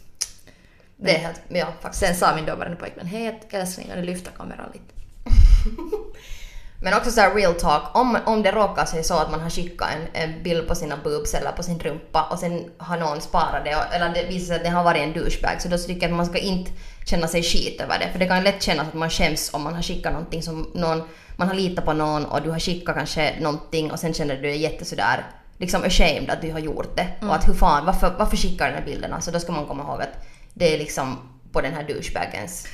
det 0.96 1.16
är 1.16 1.18
helt, 1.18 1.40
ja 1.48 1.66
faktiskt. 1.80 2.04
Sen 2.04 2.14
sa 2.14 2.36
min 2.36 2.46
dåvarande 2.46 2.76
pojkvän 2.76 3.06
hej 3.06 3.40
älskling 3.50 3.86
kan 3.86 3.96
du 3.96 4.04
lyfta 4.04 4.30
kameran 4.30 4.70
lite? 4.72 4.94
Men 6.80 6.94
också 6.94 7.10
så 7.10 7.20
här 7.20 7.34
real 7.34 7.54
talk, 7.54 7.82
om, 7.96 8.18
om 8.26 8.42
det 8.42 8.50
råkar 8.50 8.84
sig 8.84 9.04
så 9.04 9.18
att 9.18 9.30
man 9.30 9.40
har 9.40 9.50
skickat 9.50 9.88
en, 9.94 10.22
en 10.22 10.42
bild 10.42 10.68
på 10.68 10.74
sina 10.74 10.96
boobs 10.96 11.34
eller 11.34 11.52
på 11.52 11.62
sin 11.62 11.78
rumpa 11.78 12.28
och 12.30 12.38
sen 12.38 12.70
har 12.78 12.96
någon 12.96 13.20
sparat 13.20 13.64
det 13.64 13.76
och, 13.76 13.94
eller 13.94 14.14
det 14.14 14.26
visar 14.28 14.46
sig 14.46 14.56
att 14.56 14.62
det 14.62 14.70
har 14.70 14.84
varit 14.84 15.02
en 15.02 15.12
douchebag 15.12 15.62
så 15.62 15.68
då 15.68 15.78
tycker 15.78 16.02
jag 16.02 16.10
att 16.10 16.16
man 16.16 16.26
ska 16.26 16.38
inte 16.38 16.70
känna 17.06 17.28
sig 17.28 17.42
skit 17.42 17.80
över 17.80 17.98
det. 17.98 18.08
För 18.12 18.18
det 18.18 18.26
kan 18.26 18.44
lätt 18.44 18.62
kännas 18.62 18.88
att 18.88 18.94
man 18.94 19.10
skäms 19.10 19.54
om 19.54 19.62
man 19.62 19.74
har 19.74 19.82
skickat 19.82 20.12
någonting 20.12 20.42
som 20.42 20.70
någon, 20.74 21.02
man 21.36 21.48
har 21.48 21.54
litat 21.54 21.84
på 21.84 21.92
någon 21.92 22.24
och 22.24 22.42
du 22.42 22.50
har 22.50 22.58
skickat 22.58 22.96
kanske 22.96 23.34
någonting 23.40 23.90
och 23.90 23.98
sen 23.98 24.14
känner 24.14 24.36
du 24.36 24.42
dig 24.42 24.56
jätte 24.56 24.84
sådär 24.84 25.26
liksom 25.58 25.82
ashamed 25.84 26.30
att 26.30 26.42
du 26.42 26.52
har 26.52 26.58
gjort 26.58 26.96
det. 26.96 27.06
Och 27.20 27.34
att 27.34 27.48
hur 27.48 27.54
fan, 27.54 27.86
varför, 27.86 28.14
varför 28.18 28.36
skickar 28.36 28.64
du 28.64 28.70
den 28.72 28.82
här 28.82 28.90
bilderna? 28.90 29.20
Så 29.20 29.30
då 29.30 29.40
ska 29.40 29.52
man 29.52 29.66
komma 29.66 29.82
ihåg 29.82 30.02
att 30.02 30.26
det 30.54 30.74
är 30.74 30.78
liksom 30.78 31.18
på 31.52 31.60
den 31.60 31.74
här 31.74 31.82
douchebagens 31.88 32.66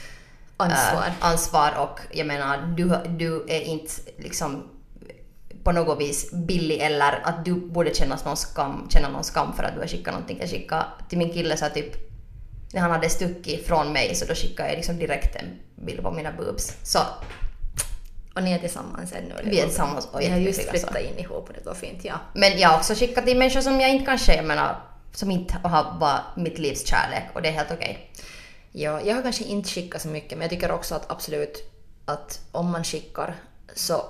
Ansvar. 0.56 1.06
äh, 1.06 1.12
ansvar 1.20 1.72
och 1.78 2.00
jag 2.12 2.26
menar 2.26 2.74
du, 2.76 2.96
du 3.08 3.44
är 3.48 3.60
inte 3.60 3.92
liksom 4.18 4.68
på 5.64 5.72
något 5.72 6.00
vis 6.00 6.32
billig 6.32 6.80
eller 6.80 7.20
att 7.24 7.44
du 7.44 7.54
borde 7.54 7.94
känna 7.94 8.18
någon 8.24 8.36
skam, 8.36 8.88
känna 8.90 9.08
någon 9.08 9.24
skam 9.24 9.52
för 9.56 9.62
att 9.62 9.74
du 9.74 9.80
har 9.80 9.86
skickat 9.86 10.14
någonting. 10.14 10.38
Jag 10.40 10.50
skickade 10.50 10.84
till 11.08 11.18
min 11.18 11.32
kille 11.32 11.56
så 11.56 11.66
typ 11.74 11.96
när 12.72 12.80
han 12.80 12.90
hade 12.90 13.10
stuckit 13.10 13.66
från 13.66 13.92
mig 13.92 14.14
så 14.14 14.24
då 14.24 14.34
skickade 14.34 14.68
jag 14.68 14.76
liksom 14.76 14.98
direkt 14.98 15.36
en 15.36 15.58
bild 15.86 16.02
på 16.02 16.10
mina 16.10 16.32
boobs. 16.32 16.76
Så 16.82 16.98
Och 18.34 18.42
ni 18.42 18.52
är 18.52 18.58
tillsammans 18.58 19.12
ännu? 19.12 19.34
Vi 19.44 19.60
är 19.60 19.66
tillsammans 19.66 20.08
och 20.12 20.20
Ni 20.20 20.28
har 20.28 20.38
just 20.38 20.70
flyttat 20.70 21.00
in 21.00 21.18
ihop 21.18 21.48
och 21.48 21.54
det 21.54 21.66
var 21.66 21.74
fint, 21.74 22.04
ja. 22.04 22.14
Men 22.32 22.58
jag 22.58 22.68
har 22.68 22.76
också 22.76 22.94
skickat 22.94 23.26
till 23.26 23.38
människor 23.38 23.60
som 23.60 23.80
jag 23.80 23.90
inte 23.90 24.04
kanske, 24.04 24.34
jag 24.34 24.44
menar, 24.44 24.76
som 25.12 25.30
inte 25.30 25.54
har 25.62 25.98
varit 26.00 26.36
mitt 26.36 26.58
livs 26.58 26.86
kärlek 26.86 27.24
och 27.34 27.42
det 27.42 27.48
är 27.48 27.52
helt 27.52 27.70
okej. 27.70 28.10
Ja, 28.76 29.00
jag 29.00 29.14
har 29.14 29.22
kanske 29.22 29.44
inte 29.44 29.68
skickat 29.68 30.02
så 30.02 30.08
mycket, 30.08 30.30
men 30.38 30.40
jag 30.40 30.50
tycker 30.50 30.70
också 30.70 30.94
att 30.94 31.10
absolut 31.10 31.70
att 32.04 32.40
om 32.52 32.70
man 32.70 32.84
skickar 32.84 33.34
så... 33.74 34.04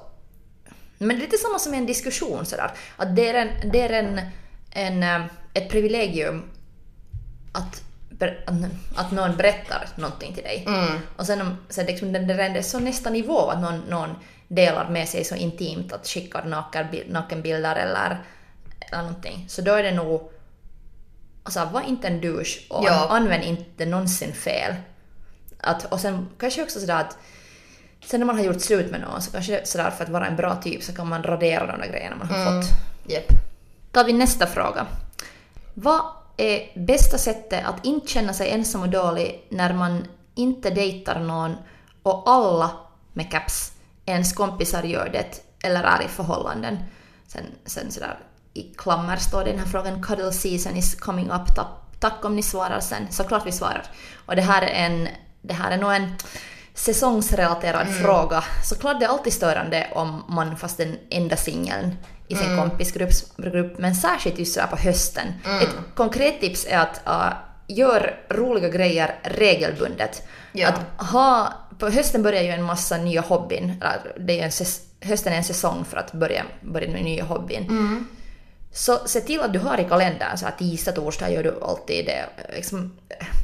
Men 0.99 1.09
det 1.09 1.14
är 1.14 1.26
lite 1.26 1.37
samma 1.38 1.59
som 1.59 1.75
i 1.75 1.76
en 1.76 1.87
diskussion 1.87 2.47
sådär. 2.47 2.71
Att 2.97 3.16
det 3.16 3.28
är, 3.28 3.35
en, 3.35 3.71
det 3.71 3.80
är 3.80 3.90
en, 3.90 4.21
en, 4.71 5.02
eh, 5.02 5.26
ett 5.54 5.68
privilegium 5.71 6.42
att, 7.52 7.83
att- 8.97 9.12
någon 9.12 9.37
berättar 9.37 9.88
någonting 9.97 10.35
till 10.35 10.42
dig. 10.44 10.64
Och 11.16 11.26
sen, 11.26 11.56
sen 11.68 11.87
liksom 11.87 12.12
det, 12.12 12.18
det 12.18 12.33
är 12.42 12.62
så 12.62 12.78
nästa 12.78 13.11
nivå 13.11 13.49
att 13.49 13.61
någon, 13.61 13.78
någon 13.80 14.11
delar 14.49 14.88
med 14.90 15.09
sig 15.09 15.25
så 15.25 15.35
intimt 15.35 15.92
att 15.92 16.06
skickar 16.09 16.42
nakenbil- 16.42 17.12
nakenbilder 17.12 17.76
eller, 17.76 18.25
eller 18.80 19.02
någonting. 19.02 19.44
Så 19.49 19.62
då 19.62 19.73
är 19.75 19.83
det 19.83 19.92
nog 19.94 20.30
Alltså 21.47 21.65
var 21.73 21.81
inte 21.83 22.09
en 22.09 22.21
douche 22.21 22.61
och 22.71 22.85
Ja. 22.85 23.07
använd 23.11 23.45
inte 23.45 23.87
någonsin 23.87 24.33
fel. 24.33 24.75
Att, 25.61 25.85
och 25.93 26.01
sen 26.01 26.29
kanske 26.39 26.63
också 26.63 26.81
sådär 26.81 27.01
att 27.01 27.17
sen 28.07 28.21
när 28.21 28.27
man 28.27 28.37
har 28.39 28.45
gjort 28.45 28.61
slut 28.61 28.91
med 28.91 29.01
någon 29.01 29.23
så 29.23 29.31
kanske 29.31 29.67
sådär 29.67 29.91
för 29.91 30.05
att 30.05 30.11
vara 30.11 30.27
en 30.27 30.37
bra 30.37 30.57
typ 30.63 30.83
så 30.83 30.95
kan 30.95 31.09
man 31.09 31.23
radera 31.23 31.67
de 31.67 31.81
där 31.81 31.89
grejerna 31.89 32.17
man 32.17 32.29
har 32.29 32.45
fått. 32.63 32.71
Jepp. 33.07 33.27
tar 33.93 34.05
vi 34.05 34.13
nästa 34.13 34.47
fråga. 34.47 34.87
Vad 35.75 36.01
är 36.37 36.73
bästa 36.87 37.19
sättet 37.19 37.65
att 37.67 37.85
inte 37.85 38.07
känna 38.09 38.33
sig 38.33 38.51
ensam 38.51 38.83
och 38.83 38.89
dålig 38.89 39.47
när 39.51 39.73
man 39.73 40.07
inte 40.35 40.71
dejtar 40.71 41.21
någon 41.21 41.57
och 42.03 42.23
alla 42.27 42.71
med 43.13 43.31
caps, 43.31 43.73
ens 44.07 44.33
kompisar 44.33 44.83
gör 44.83 45.09
det 45.13 45.43
eller 45.67 45.83
är 45.85 46.03
i 46.05 46.09
förhållanden? 46.09 46.79
Sen, 47.27 47.45
sen 47.65 47.91
sådär 47.91 48.19
i 48.54 48.62
klammer 48.62 49.16
står 49.16 49.44
den 49.44 49.58
här 49.58 49.66
frågan 49.66 50.02
cuddle 50.02 50.32
season 50.32 50.76
is 50.76 50.94
coming 50.94 51.30
up. 51.30 51.54
Tack, 51.54 51.66
tack 52.00 52.25
om 52.25 52.37
ni 52.37 52.42
svarar 52.42 52.80
sen. 52.80 53.06
Såklart 53.11 53.46
vi 53.46 53.52
svarar. 53.52 53.82
Och 54.26 54.37
det 54.37 54.42
här 54.42 54.62
är 54.62 54.87
en, 54.87 55.08
det 55.42 55.54
här 55.54 55.70
är 55.70 55.76
nog 55.76 55.92
en 55.92 56.14
säsongsrelaterad 56.75 57.88
fråga. 57.88 58.44
Såklart 58.64 59.00
det 59.00 59.06
är 59.06 59.11
alltid 59.11 59.32
störande 59.32 59.87
om 59.94 60.25
man 60.28 60.56
fast 60.56 60.76
den 60.76 60.96
enda 61.11 61.37
singeln 61.37 61.96
i 62.28 62.37
sin 62.37 62.58
kompisgrupp, 62.58 63.11
grupp, 63.37 63.78
men 63.78 63.94
särskilt 63.94 64.38
just 64.38 64.54
sådär 64.54 64.66
på 64.66 64.76
hösten. 64.76 65.26
Ett 65.62 65.76
konkret 65.94 66.40
tips 66.40 66.66
är 66.68 66.78
att 66.78 67.00
uh, 67.06 67.32
gör 67.76 68.16
roliga 68.28 68.68
grejer 68.68 69.18
regelbundet. 69.23 70.23
Ja. 70.52 70.68
Att 70.68 71.11
ha, 71.11 71.52
på 71.78 71.88
hösten 71.88 72.23
börjar 72.23 72.42
ju 72.42 72.50
en 72.50 72.62
massa 72.62 72.96
nya 72.96 73.20
hobbyn. 73.20 73.82
Eller 73.82 74.26
det 74.26 74.40
är 74.40 74.44
en, 74.44 74.52
hösten 75.08 75.32
är 75.32 75.37
en 75.37 75.44
säsong 75.44 75.84
för 75.84 75.96
att 75.96 76.12
börja, 76.12 76.44
börja 76.61 76.90
med 76.90 77.04
nya 77.04 77.25
hobbyn. 77.25 77.66
Så 78.75 78.99
se 79.07 79.21
till 79.21 79.40
att 79.40 79.52
du 79.52 79.59
har 79.59 79.81
i 79.81 79.85
kalendern 79.85 80.38
så 80.38 80.45
här 80.45 80.54
tisdag, 80.59 80.93
torsdag 80.93 81.31
gör 81.31 81.43
du 81.43 81.59
alltid 81.62 82.07
det. 82.07 82.25
Liksom, 82.57 82.93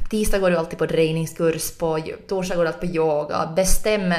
tisdag 0.09 0.39
går 0.39 0.51
du 0.51 0.57
alltid 0.57 0.79
på 0.79 0.85
drejningskurs, 0.85 1.71
på 1.71 1.99
torsdag 2.27 2.55
går 2.55 2.63
du 2.63 2.67
alltid 2.67 2.89
på 2.89 2.95
yoga. 2.95 3.53
Bestäm 3.55 4.13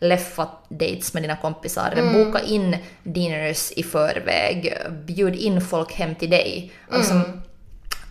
leffa 0.00 0.48
dates 0.68 1.14
med 1.14 1.22
dina 1.22 1.36
kompisar. 1.36 1.94
Boka 2.12 2.40
in 2.44 2.76
dinners 3.02 3.72
i 3.72 3.82
förväg. 3.82 4.78
Bjud 5.06 5.34
in 5.34 5.60
folk 5.60 5.92
hem 5.92 6.14
till 6.14 6.30
dig. 6.30 6.72
Alltså, 6.90 7.20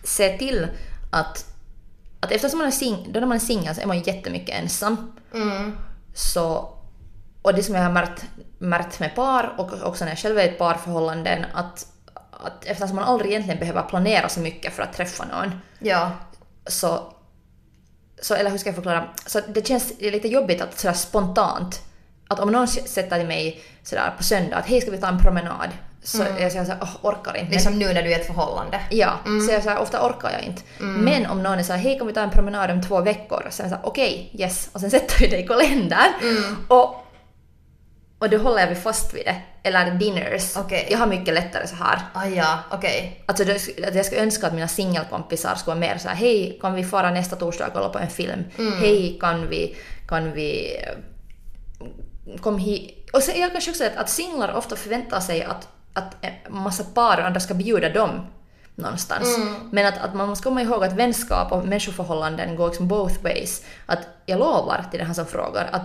Se 0.04 0.38
till 0.38 0.66
att, 1.12 1.44
att 2.20 2.32
eftersom 2.32 2.58
man 2.58 2.68
är 2.68 2.72
sing, 2.72 3.08
då 3.12 3.20
när 3.20 3.26
man 3.26 3.36
är 3.36 3.40
singel 3.40 3.74
så 3.74 3.80
är 3.80 3.86
man 3.86 3.98
ju 3.98 4.02
jättemycket 4.12 4.62
ensam. 4.62 5.12
Så, 6.14 6.74
och 7.42 7.54
det 7.54 7.62
som 7.62 7.74
jag 7.74 7.82
har 7.82 7.92
märkt, 7.92 8.24
märkt 8.58 9.00
med 9.00 9.14
par 9.14 9.54
och 9.58 9.88
också 9.88 10.04
när 10.04 10.12
jag 10.12 10.18
själv 10.18 10.38
är 10.38 10.42
i 10.42 10.48
ett 10.48 10.58
parförhållanden 10.58 11.44
att, 11.54 11.86
att 12.46 12.64
eftersom 12.64 12.96
man 12.96 13.04
aldrig 13.04 13.30
egentligen 13.30 13.60
behöver 13.60 13.82
planera 13.82 14.28
så 14.28 14.40
mycket 14.40 14.72
för 14.74 14.82
att 14.82 14.92
träffa 14.92 15.24
någon 15.24 15.60
Ja. 15.78 16.10
så, 16.66 17.12
så 18.22 18.34
eller 18.34 18.50
hur 18.50 18.58
ska 18.58 18.68
jag 18.68 18.74
förklara? 18.74 19.04
Så 19.26 19.40
det 19.48 19.66
känns 19.66 19.92
lite 20.00 20.28
jobbigt 20.28 20.60
att 20.62 20.78
sådär 20.78 20.94
spontant 20.94 21.80
att 22.28 22.40
om 22.40 22.52
någon 22.52 22.68
sätter 22.68 23.18
till 23.18 23.26
mig 23.26 23.62
sådär 23.82 24.12
på 24.16 24.22
söndag 24.22 24.56
att 24.56 24.66
hej 24.66 24.80
ska 24.80 24.90
vi 24.90 24.98
ta 24.98 25.08
en 25.08 25.18
promenad 25.22 25.68
så 26.02 26.18
jag 26.40 26.52
säger 26.52 26.64
såhär 26.64 26.78
åh 26.82 26.96
orkar 27.02 27.30
inte. 27.34 27.42
Men- 27.44 27.50
Liksom 27.52 27.78
nu 27.78 27.84
när 27.92 28.02
du 28.02 28.12
är 28.12 28.18
i 28.18 28.20
ett 28.20 28.26
förhållande. 28.26 28.80
Ja, 28.90 29.12
så 29.46 29.52
jag 29.52 29.62
säger 29.62 29.78
ofta 29.78 30.06
orkar 30.06 30.30
jag 30.30 30.42
inte. 30.42 30.62
Men 30.78 31.26
om 31.26 31.42
någon 31.42 31.58
är 31.58 31.62
såhär, 31.62 31.80
hej 31.80 31.98
kan 31.98 32.06
vi 32.06 32.12
ta 32.12 32.20
en 32.20 32.30
promenad 32.30 32.70
om 32.70 32.82
två 32.82 33.00
veckor? 33.00 33.46
Så 33.50 33.62
jag 33.62 33.70
säger 33.70 33.86
okej, 33.86 34.30
yes. 34.34 34.68
Och 34.72 34.80
sen 34.80 34.90
sätter 34.96 35.18
vi 35.20 35.26
det 35.26 35.38
i 35.38 35.46
kalendern. 35.46 36.12
Och, 36.68 37.05
och 38.18 38.30
då 38.30 38.38
håller 38.38 38.68
vi 38.68 38.74
fast 38.74 39.14
vid 39.14 39.24
det. 39.24 39.36
Eller 39.62 39.90
dinners. 39.90 40.56
Okej. 40.56 40.88
Jag 40.90 40.98
har 40.98 41.06
mycket 41.06 41.34
lättare 41.34 41.66
så 41.66 41.76
här. 41.76 41.98
Ah, 42.12 42.26
ja, 42.26 42.58
okej. 42.70 43.24
Alltså 43.26 43.44
jag 43.94 44.06
skulle 44.06 44.22
önska 44.22 44.46
att 44.46 44.54
mina 44.54 44.68
singelkompisar 44.68 45.54
skulle 45.54 45.74
vara 45.74 45.88
mer 45.92 45.98
så 45.98 46.08
här, 46.08 46.16
hej 46.16 46.58
kan 46.60 46.74
vi 46.74 46.84
fara 46.84 47.10
nästa 47.10 47.36
torsdag 47.36 47.66
och 47.66 47.72
kolla 47.72 47.88
på 47.88 47.98
en 47.98 48.10
film? 48.10 48.44
Hej 48.80 49.18
kan 49.20 49.48
vi, 49.48 49.76
kan 50.08 50.32
vi 50.32 50.76
eh, 50.76 52.38
kom 52.40 52.58
hit. 52.58 53.10
Och 53.12 53.22
sen 53.22 53.40
jag 53.40 53.52
kanske 53.52 53.70
också 53.70 53.84
att, 53.84 53.96
att 53.96 54.10
singlar 54.10 54.54
ofta 54.54 54.76
förväntar 54.76 55.20
sig 55.20 55.42
att, 55.42 55.68
att 55.92 56.16
en 56.20 56.32
massa 56.54 56.84
par 56.84 57.18
och 57.18 57.26
andra 57.26 57.40
ska 57.40 57.54
bjuda 57.54 57.88
dem 57.88 58.26
någonstans. 58.74 59.38
Men 59.72 59.86
att, 59.86 59.98
att 59.98 60.14
man 60.14 60.28
måste 60.28 60.44
komma 60.44 60.62
ihåg 60.62 60.84
att 60.84 60.92
vänskap 60.92 61.52
och 61.52 61.66
människoförhållanden 61.66 62.56
går 62.56 62.68
liksom 62.68 62.88
both 62.88 63.22
ways. 63.22 63.62
Att 63.86 64.00
jag 64.26 64.38
lovar 64.38 64.84
till 64.90 64.98
den 64.98 65.06
här 65.06 65.14
som 65.14 65.26
frågar 65.26 65.68
att, 65.72 65.82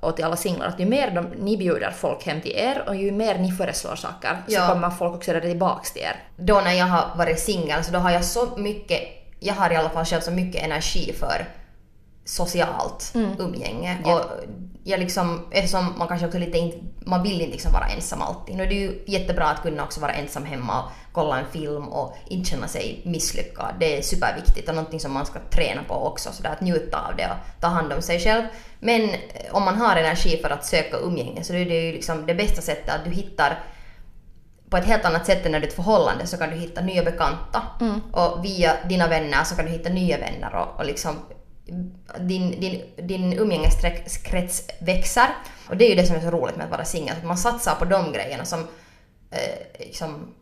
och 0.00 0.16
till 0.16 0.24
alla 0.24 0.36
singlar 0.36 0.66
att 0.66 0.80
ju 0.80 0.86
mer 0.86 1.10
de, 1.10 1.26
ni 1.38 1.56
bjuder 1.56 1.90
folk 1.90 2.26
hem 2.26 2.40
till 2.40 2.52
er 2.56 2.84
och 2.86 2.96
ju 2.96 3.12
mer 3.12 3.38
ni 3.38 3.52
föreslår 3.52 3.94
saker 3.96 4.42
Ja. 4.46 4.60
så 4.66 4.72
kommer 4.72 4.90
folk 4.90 5.14
också 5.14 5.32
rädda 5.32 5.46
tillbaks 5.46 5.92
till 5.92 6.02
er. 6.02 6.16
Då 6.36 6.60
när 6.60 6.72
jag 6.72 6.86
har 6.86 7.16
varit 7.16 7.40
singel 7.40 7.84
så 7.84 7.92
då 7.92 7.98
har 7.98 8.10
jag 8.10 8.24
så 8.24 8.48
mycket, 8.56 9.00
jag 9.40 9.54
har 9.54 9.72
i 9.72 9.76
alla 9.76 9.90
fall 9.90 10.04
själv 10.04 10.20
så 10.20 10.30
mycket 10.30 10.62
energi 10.62 11.12
för 11.18 11.44
socialt 12.30 13.12
umgänge. 13.38 13.98
Ja. 14.04 14.14
Och 14.14 14.24
jag 14.84 15.00
liksom, 15.00 15.46
eftersom 15.50 15.94
man 15.98 16.08
kanske 16.08 16.26
också 16.26 16.38
lite 16.38 16.58
inte, 16.58 16.78
man 17.06 17.22
vill 17.22 17.40
inte 17.40 17.52
liksom 17.52 17.72
vara 17.72 17.86
ensam 17.86 18.22
alltid. 18.22 18.56
Nu 18.56 18.62
är 18.62 18.66
det 18.66 18.74
ju 18.74 19.04
jättebra 19.06 19.46
att 19.46 19.62
kunna 19.62 19.84
också 19.84 20.00
vara 20.00 20.12
ensam 20.12 20.44
hemma 20.44 20.82
och 20.82 20.90
kolla 21.12 21.38
en 21.38 21.46
film 21.52 21.88
och 21.88 22.16
inte 22.26 22.50
känna 22.50 22.68
sig 22.68 23.02
misslyckad. 23.04 23.74
Det 23.80 23.98
är 23.98 24.02
superviktigt 24.02 24.68
och 24.68 24.74
någonting 24.74 25.00
som 25.00 25.12
man 25.12 25.26
ska 25.26 25.38
träna 25.50 25.82
på 25.88 25.94
också, 25.94 26.32
så 26.32 26.42
där 26.42 26.50
att 26.50 26.60
njuta 26.60 27.06
av 27.08 27.16
det 27.16 27.26
och 27.26 27.60
ta 27.60 27.66
hand 27.66 27.92
om 27.92 28.02
sig 28.02 28.20
själv. 28.20 28.42
Men 28.80 29.00
eh, 29.10 29.16
om 29.52 29.64
man 29.64 29.76
har 29.76 29.96
energi 29.96 30.36
för 30.42 30.50
att 30.50 30.66
söka 30.66 30.96
umgänge 30.96 31.44
så 31.44 31.54
är 31.54 31.64
det 31.64 31.80
ju 31.80 31.92
liksom 31.92 32.26
det 32.26 32.34
bästa 32.34 32.62
sättet 32.62 32.94
att 32.94 33.04
du 33.04 33.10
hittar 33.10 33.64
på 34.70 34.76
ett 34.76 34.84
helt 34.84 35.04
annat 35.04 35.26
sätt 35.26 35.46
än 35.46 35.52
när 35.52 35.60
du 35.60 35.64
är 35.64 35.68
i 35.68 35.70
ett 35.70 35.76
förhållande 35.76 36.26
så 36.26 36.36
kan 36.36 36.50
du 36.50 36.56
hitta 36.56 36.80
nya 36.80 37.02
bekanta. 37.02 37.62
Och 38.12 38.44
via 38.44 38.76
dina 38.88 39.08
vänner 39.08 39.44
så 39.44 39.56
kan 39.56 39.64
du 39.64 39.70
hitta 39.70 39.88
nya 39.88 40.18
vänner 40.18 40.54
och, 40.54 40.78
och 40.80 40.84
liksom 40.84 41.18
din, 42.18 42.60
din, 42.60 42.82
din 42.96 43.32
umgängeskrets 43.32 44.62
växer. 44.80 45.28
Och 45.68 45.76
det 45.76 45.84
är 45.84 45.88
ju 45.88 45.94
det 45.94 46.06
som 46.06 46.16
är 46.16 46.20
så 46.20 46.30
roligt 46.30 46.56
med 46.56 46.64
att 46.64 46.70
vara 46.70 46.84
singel, 46.84 47.16
att 47.16 47.24
man 47.24 47.38
satsar 47.38 47.74
på 47.74 47.84
de 47.84 48.12
grejerna 48.12 48.44
som 48.44 48.60
eh, 49.30 49.86
liksom 49.86 50.34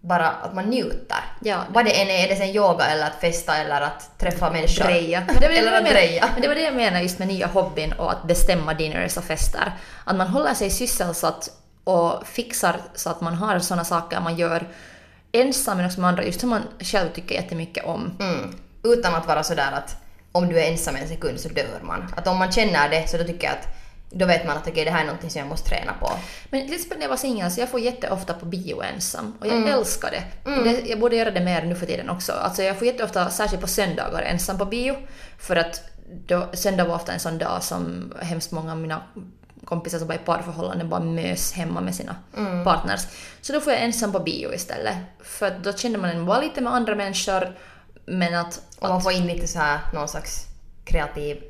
bara 0.00 0.28
att 0.28 0.54
man 0.54 0.64
njuter. 0.64 1.24
Ja. 1.40 1.64
Vad 1.68 1.84
det 1.84 2.02
än 2.02 2.08
är, 2.08 2.24
är 2.24 2.28
det 2.28 2.36
sen 2.36 2.48
yoga 2.48 2.84
eller 2.84 3.06
att 3.06 3.20
festa 3.20 3.56
eller 3.56 3.80
att 3.80 4.18
träffa 4.18 4.50
människor. 4.50 4.84
Dreja. 4.84 5.22
Eller 5.40 5.72
att 5.72 5.86
dreja. 5.86 6.28
Men 6.32 6.42
det 6.42 6.48
var 6.48 6.54
det 6.54 6.60
jag 6.60 6.74
menade 6.74 7.02
just 7.02 7.18
med 7.18 7.28
nya 7.28 7.46
hobbyn 7.46 7.92
och 7.92 8.12
att 8.12 8.22
bestämma 8.22 8.74
dinners 8.74 9.16
och 9.16 9.24
fester. 9.24 9.72
Att 10.04 10.16
man 10.16 10.26
håller 10.26 10.54
sig 10.54 10.70
sysselsatt 10.70 11.50
och 11.84 12.26
fixar 12.26 12.76
så 12.94 13.10
att 13.10 13.20
man 13.20 13.34
har 13.34 13.58
sådana 13.58 13.84
saker 13.84 14.20
man 14.20 14.36
gör 14.36 14.68
ensam 15.32 15.76
men 15.76 15.86
också 15.86 16.00
med 16.00 16.08
andra, 16.08 16.24
just 16.24 16.40
som 16.40 16.50
man 16.50 16.62
själv 16.80 17.08
tycker 17.14 17.34
jättemycket 17.34 17.84
om. 17.84 18.16
Mm. 18.20 18.54
Utan 18.82 19.14
att 19.14 19.26
vara 19.26 19.42
sådär 19.42 19.72
att 19.72 20.05
om 20.36 20.48
du 20.48 20.60
är 20.60 20.70
ensam 20.70 20.96
en 20.96 21.08
sekund 21.08 21.40
så 21.40 21.48
dör 21.48 21.80
man. 21.82 22.14
Att 22.16 22.26
om 22.26 22.38
man 22.38 22.52
känner 22.52 22.88
det 22.88 23.08
så 23.08 23.16
då 23.16 23.24
tycker 23.24 23.46
jag 23.46 23.52
att 23.56 23.68
då 24.10 24.26
vet 24.26 24.46
man 24.46 24.56
att 24.56 24.68
okej 24.68 24.84
det 24.84 24.90
här 24.90 25.00
är 25.00 25.04
någonting 25.06 25.30
som 25.30 25.38
jag 25.38 25.48
måste 25.48 25.68
träna 25.68 25.92
på. 26.00 26.10
Men 26.50 26.64
till 26.66 26.74
exempel 26.74 26.98
när 26.98 27.04
jag 27.04 27.10
var 27.10 27.16
singel 27.16 27.50
så 27.50 27.60
jag 27.60 27.68
får 27.68 27.80
jätteofta 27.80 28.34
på 28.34 28.46
bio 28.46 28.82
ensam 28.82 29.34
och 29.40 29.46
jag 29.46 29.56
Mm. 29.56 29.72
älskar 29.78 30.10
det. 30.10 30.22
det. 30.64 30.88
Jag 30.88 31.00
borde 31.00 31.16
göra 31.16 31.30
det 31.30 31.40
mer 31.40 31.62
nu 31.62 31.74
för 31.74 31.86
tiden 31.86 32.10
också. 32.10 32.32
Alltså 32.32 32.62
jag 32.62 32.76
får 32.78 32.86
jätteofta, 32.86 33.30
särskilt 33.30 33.60
på 33.62 33.68
söndagar, 33.68 34.22
ensam 34.22 34.58
på 34.58 34.64
bio. 34.64 34.96
För 35.38 35.56
att 35.56 35.82
då, 36.26 36.46
söndag 36.52 36.84
var 36.84 36.94
ofta 36.94 37.12
en 37.12 37.20
sån 37.20 37.38
dag 37.38 37.62
som 37.62 38.12
hemskt 38.22 38.50
många 38.52 38.72
av 38.72 38.78
mina 38.78 39.02
kompisar 39.64 39.98
som 39.98 40.08
var 40.08 40.14
i 40.14 40.18
parförhållanden 40.18 40.88
bara 40.88 41.00
mös 41.00 41.52
hemma 41.52 41.80
med 41.80 41.94
sina 41.94 42.16
Mm. 42.36 42.64
partners. 42.64 43.00
Så 43.40 43.52
då 43.52 43.60
får 43.60 43.72
jag 43.72 43.82
ensam 43.82 44.12
på 44.12 44.18
bio 44.18 44.54
istället. 44.54 44.94
För 45.24 45.50
då 45.62 45.72
känner 45.72 45.98
man 45.98 46.10
en 46.10 46.26
vara 46.26 46.40
lite 46.40 46.60
med 46.60 46.72
andra 46.74 46.94
människor 46.94 47.56
men 48.06 48.34
att... 48.34 48.60
Och 48.78 48.88
man 48.88 49.02
får 49.02 49.12
in 49.12 49.26
lite 49.26 49.46
så 49.46 49.58
här 49.58 49.80
någon 49.92 50.08
slags 50.08 50.46
kreativ 50.84 51.42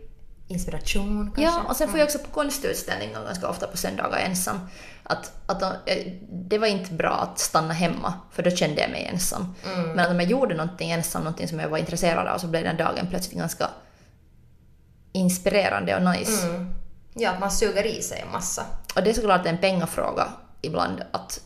inspiration 0.48 1.24
kanske. 1.24 1.42
Ja, 1.42 1.62
och 1.68 1.76
sen 1.76 1.88
får 1.88 1.98
jag 1.98 2.06
också 2.06 2.18
på 2.18 2.30
konstutställningar 2.30 3.24
ganska 3.24 3.48
ofta 3.48 3.66
på 3.66 3.76
söndagar 3.76 4.18
ensam. 4.18 4.60
Att, 5.02 5.32
att 5.46 5.62
eh, 5.62 6.12
det 6.30 6.58
var 6.58 6.66
inte 6.66 6.92
bra 6.92 7.10
att 7.10 7.38
stanna 7.38 7.72
hemma, 7.72 8.14
för 8.32 8.42
då 8.42 8.50
kände 8.50 8.80
jag 8.80 8.90
mig 8.90 9.04
ensam. 9.12 9.54
Men 9.64 9.98
att 9.98 10.10
om 10.10 10.20
jag 10.20 10.30
gjorde 10.30 10.54
någonting 10.54 10.90
ensam, 10.90 11.22
någonting 11.22 11.48
som 11.48 11.60
jag 11.60 11.68
var 11.68 11.78
intresserad 11.78 12.26
av, 12.26 12.38
så 12.38 12.46
blev 12.46 12.64
den 12.64 12.76
dagen 12.76 13.06
plötsligt 13.10 13.38
ganska 13.38 13.70
inspirerande 15.12 15.96
och 15.96 16.02
nice. 16.02 16.46
Mm. 16.46 16.74
Ja, 17.14 17.30
att 17.30 17.40
man 17.40 17.50
suger 17.50 17.86
i 17.86 18.02
sig 18.02 18.20
en 18.20 18.32
massa. 18.32 18.66
Och 18.96 19.02
det 19.02 19.10
är 19.10 19.14
såklart 19.14 19.46
en 19.46 19.58
pengafråga 19.58 20.28
ibland, 20.62 21.02
att, 21.12 21.40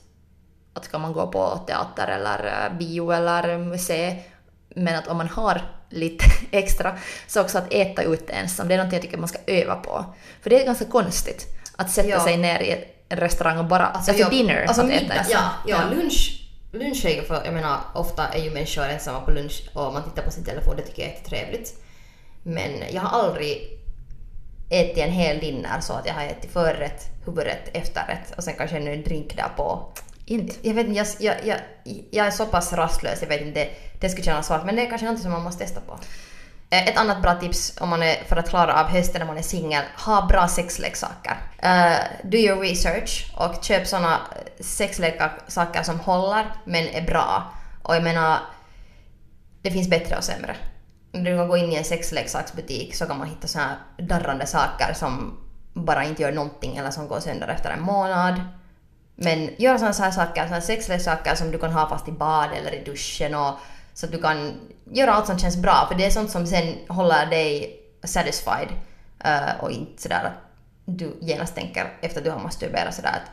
att 0.75 0.91
kan 0.91 1.01
man 1.01 1.13
gå 1.13 1.27
på 1.27 1.61
teater 1.67 2.09
eller 2.09 2.47
eh, 2.47 2.79
bio 2.79 3.11
eller 3.13 3.59
museum, 3.59 4.17
men 4.77 4.95
att 4.97 5.07
om 5.09 5.17
man 5.17 5.29
har 5.29 5.61
lite 5.91 6.25
extra, 6.51 6.99
så 7.27 7.41
också 7.41 7.59
att 7.59 7.73
äta 7.75 8.03
ute 8.03 8.33
ensam, 8.33 8.69
det 8.69 8.75
är 8.75 8.79
någonting 8.79 8.97
jag 8.97 9.03
tycker 9.03 9.19
man 9.19 9.29
ska 9.29 9.39
öva 9.47 9.75
på. 9.77 10.05
För 10.43 10.51
det 10.51 10.63
är 10.63 10.67
ganska 10.67 10.85
konstigt 10.85 11.47
att 11.77 11.91
sätta 11.91 12.09
Ja. 12.09 12.21
sig 12.25 12.37
ner 12.37 12.61
i 12.61 12.85
en 13.09 13.19
restaurang 13.19 13.59
och 13.59 13.65
bara, 13.65 13.87
alltså, 13.87 14.13
jag- 14.13 14.31
dinner, 14.31 14.65
alltså 14.65 14.83
att 14.83 14.89
middag, 14.89 15.05
äta 15.05 15.15
ensam. 15.15 15.41
ja, 15.67 15.77
ja, 15.91 15.97
lunch, 15.97 16.43
lunch 16.73 17.05
är 17.05 17.11
ju 17.15 17.23
för, 17.23 17.45
jag 17.45 17.55
menar 17.55 17.79
ofta 17.95 18.29
är 18.29 18.39
ju 18.45 18.51
människor 18.51 18.85
ensamma 18.85 19.21
på 19.21 19.31
lunch 19.31 19.63
och 19.75 19.93
man 19.93 20.03
tittar 20.05 20.23
på 20.23 20.31
sin 20.31 20.45
telefon, 20.45 20.77
det 20.77 20.83
tycker 20.83 21.03
jag 21.03 21.11
är 21.11 21.15
jättetrevligt. 21.15 21.75
Men 22.43 22.71
jag 22.93 23.03
har 23.03 23.21
aldrig 23.25 23.79
ätit 24.71 24.99
en 24.99 25.11
hel 25.13 25.39
dinner 25.39 25.81
så 25.81 25.93
att 25.93 26.07
jag 26.07 26.15
har 26.15 26.23
ätit 26.25 26.53
förrätt, 26.53 27.07
huvudrätt, 27.27 27.71
efterrätt 27.73 28.35
och 28.37 28.45
sen 28.45 28.55
kanske 28.59 28.77
en 28.77 29.03
drink 29.03 29.37
där 29.37 29.49
på. 29.57 29.93
Inte. 30.31 30.69
Jag 30.69 30.75
vet 30.75 30.87
inte, 30.87 30.99
jag, 30.99 31.07
jag, 31.21 31.47
jag, 31.47 31.61
jag 32.11 32.27
är 32.27 32.31
så 32.31 32.47
pass 32.47 32.73
rastlös, 32.73 33.23
jag 33.23 33.29
vet 33.29 33.41
inte, 33.41 33.61
det, 33.61 33.71
det 34.01 34.09
skulle 34.09 34.25
kännas 34.25 34.47
svårt 34.47 34.65
men 34.65 34.77
det 34.77 34.87
är 34.87 34.91
kanske 34.91 35.11
något 35.11 35.21
som 35.21 35.31
man 35.31 35.43
måste 35.43 35.65
testa 35.65 35.81
på. 35.81 35.99
Eh, 36.71 36.89
ett 36.89 36.97
annat 36.97 37.23
bra 37.23 37.35
tips 37.35 37.81
om 37.81 37.89
man 37.89 38.03
är, 38.03 38.25
för 38.29 38.37
att 38.37 38.49
klara 38.49 38.81
av 38.81 38.87
hösten 38.87 39.19
när 39.19 39.27
man 39.27 39.39
är 39.39 39.43
singel, 39.43 39.83
ha 40.07 40.27
bra 40.27 40.49
sexleksaker. 40.49 41.37
Uh, 41.65 42.29
do 42.31 42.37
your 42.37 42.61
research 42.61 43.33
och 43.37 43.65
köp 43.65 43.87
såna 43.87 44.13
eh, 44.13 44.65
sexleksaker 44.65 45.83
som 45.83 46.01
håller 46.01 46.53
men 46.65 46.89
är 46.89 47.03
bra. 47.03 47.53
Och 47.83 47.95
jag 47.97 48.03
menar, 48.03 48.39
det 49.63 49.71
finns 49.71 49.91
bättre 49.91 50.17
och 50.17 50.25
sämre. 50.25 50.57
När 51.13 51.31
du 51.31 51.37
kan 51.37 51.49
gå 51.49 51.57
in 51.57 51.73
i 51.73 51.75
en 51.75 51.85
sexleksaksbutik 51.85 52.95
så 52.95 53.07
kan 53.07 53.19
man 53.19 53.29
hitta 53.29 53.49
såna 53.49 53.65
här 53.65 54.07
darrande 54.07 54.47
saker 54.47 54.95
som 54.95 55.39
bara 55.73 56.05
inte 56.05 56.23
gör 56.23 56.33
någonting 56.33 56.77
eller 56.77 56.91
som 56.91 57.09
går 57.09 57.21
sönder 57.21 57.49
efter 57.49 57.71
en 57.71 57.83
månad. 57.83 58.41
Men 59.23 59.51
gör 59.59 59.79
sådana 59.79 59.95
här 59.99 60.11
saker, 60.11 60.45
här 60.45 60.61
sexleksaker 60.61 61.35
som 61.35 61.51
du 61.51 61.59
kan 61.59 61.73
ha 61.73 61.89
fast 61.89 62.09
i 62.09 62.13
bad 62.13 62.49
eller 62.57 62.75
i 62.75 62.85
duschen 62.85 63.35
och 63.35 63.55
så 63.95 64.07
att 64.07 64.13
du 64.13 64.23
kan 64.23 64.53
göra 64.85 65.13
allt 65.13 65.27
som 65.27 65.39
känns 65.39 65.57
bra 65.57 65.87
för 65.89 65.95
det 65.95 66.07
är 66.07 66.11
sånt 66.11 66.31
som 66.31 66.47
sen 66.47 66.75
håller 66.89 67.27
dig 67.27 67.81
satisfied 68.05 68.69
eh, 69.25 69.61
och 69.61 69.71
inte 69.71 70.03
sådär 70.03 70.25
att 70.25 70.33
du 70.85 71.17
genast 71.21 71.55
tänker 71.55 71.93
efter 72.01 72.21
att 72.21 72.25
du 72.25 72.31
har 72.31 72.39
masturberat 72.39 72.95
sådär 72.95 73.09
att 73.11 73.31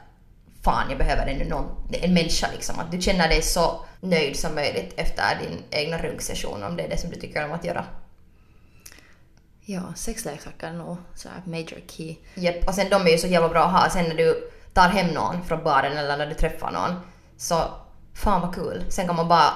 fan 0.63 0.89
jag 0.89 0.97
behöver 0.97 1.27
ännu 1.27 1.45
någon, 1.45 1.65
en 1.91 2.13
människa 2.13 2.47
liksom. 2.53 2.79
Att 2.79 2.91
du 2.91 3.01
känner 3.01 3.27
dig 3.27 3.41
så 3.41 3.85
nöjd 4.01 4.39
som 4.39 4.55
möjligt 4.55 4.93
efter 4.97 5.39
din 5.41 5.63
egna 5.69 5.97
runksession 5.97 6.63
om 6.63 6.77
det 6.77 6.83
är 6.83 6.89
det 6.89 6.97
som 6.97 7.09
du 7.09 7.15
tycker 7.15 7.45
om 7.45 7.51
att 7.51 7.65
göra. 7.65 7.85
Ja, 9.61 9.81
sexleksaker 9.95 10.67
är 10.67 10.73
nog 10.73 10.97
major 11.45 11.79
key. 11.87 12.15
Japp, 12.35 12.67
och 12.67 12.73
sen 12.73 12.89
de 12.89 13.07
är 13.07 13.11
ju 13.11 13.17
så 13.17 13.27
jävla 13.27 13.49
bra 13.49 13.63
att 13.63 13.81
ha 13.81 13.89
sen 13.89 14.05
när 14.05 14.15
du 14.15 14.51
tar 14.77 14.89
hem 14.89 15.07
någon 15.07 15.43
från 15.43 15.63
baren 15.63 15.97
eller 15.97 16.17
när 16.17 16.25
du 16.27 16.33
träffar 16.33 16.71
någon. 16.71 16.99
Så 17.37 17.63
fan 18.13 18.41
vad 18.41 18.55
kul. 18.55 18.85
Sen 18.89 19.07
kan 19.07 19.15
man 19.15 19.27
bara 19.27 19.53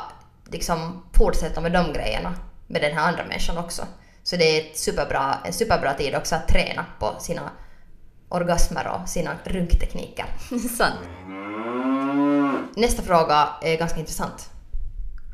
liksom 0.51 1.03
fortsätta 1.13 1.61
med 1.61 1.71
de 1.71 1.93
grejerna 1.93 2.33
med 2.67 2.81
den 2.81 2.97
här 2.97 3.07
andra 3.07 3.23
människan 3.23 3.57
också. 3.57 3.81
Så 4.23 4.35
det 4.35 4.43
är 4.43 4.61
ett 4.61 4.77
superbra, 4.77 5.37
en 5.45 5.53
superbra 5.53 5.93
tid 5.93 6.15
också 6.15 6.35
att 6.35 6.47
träna 6.47 6.85
på 6.99 7.15
sina 7.19 7.51
orgasmer 8.29 8.87
och 8.87 9.09
sina 9.09 9.31
runktekniker. 9.43 10.25
Sant. 10.77 10.99
Nästa 12.75 13.01
fråga 13.01 13.49
är 13.61 13.77
ganska 13.77 13.99
intressant. 13.99 14.49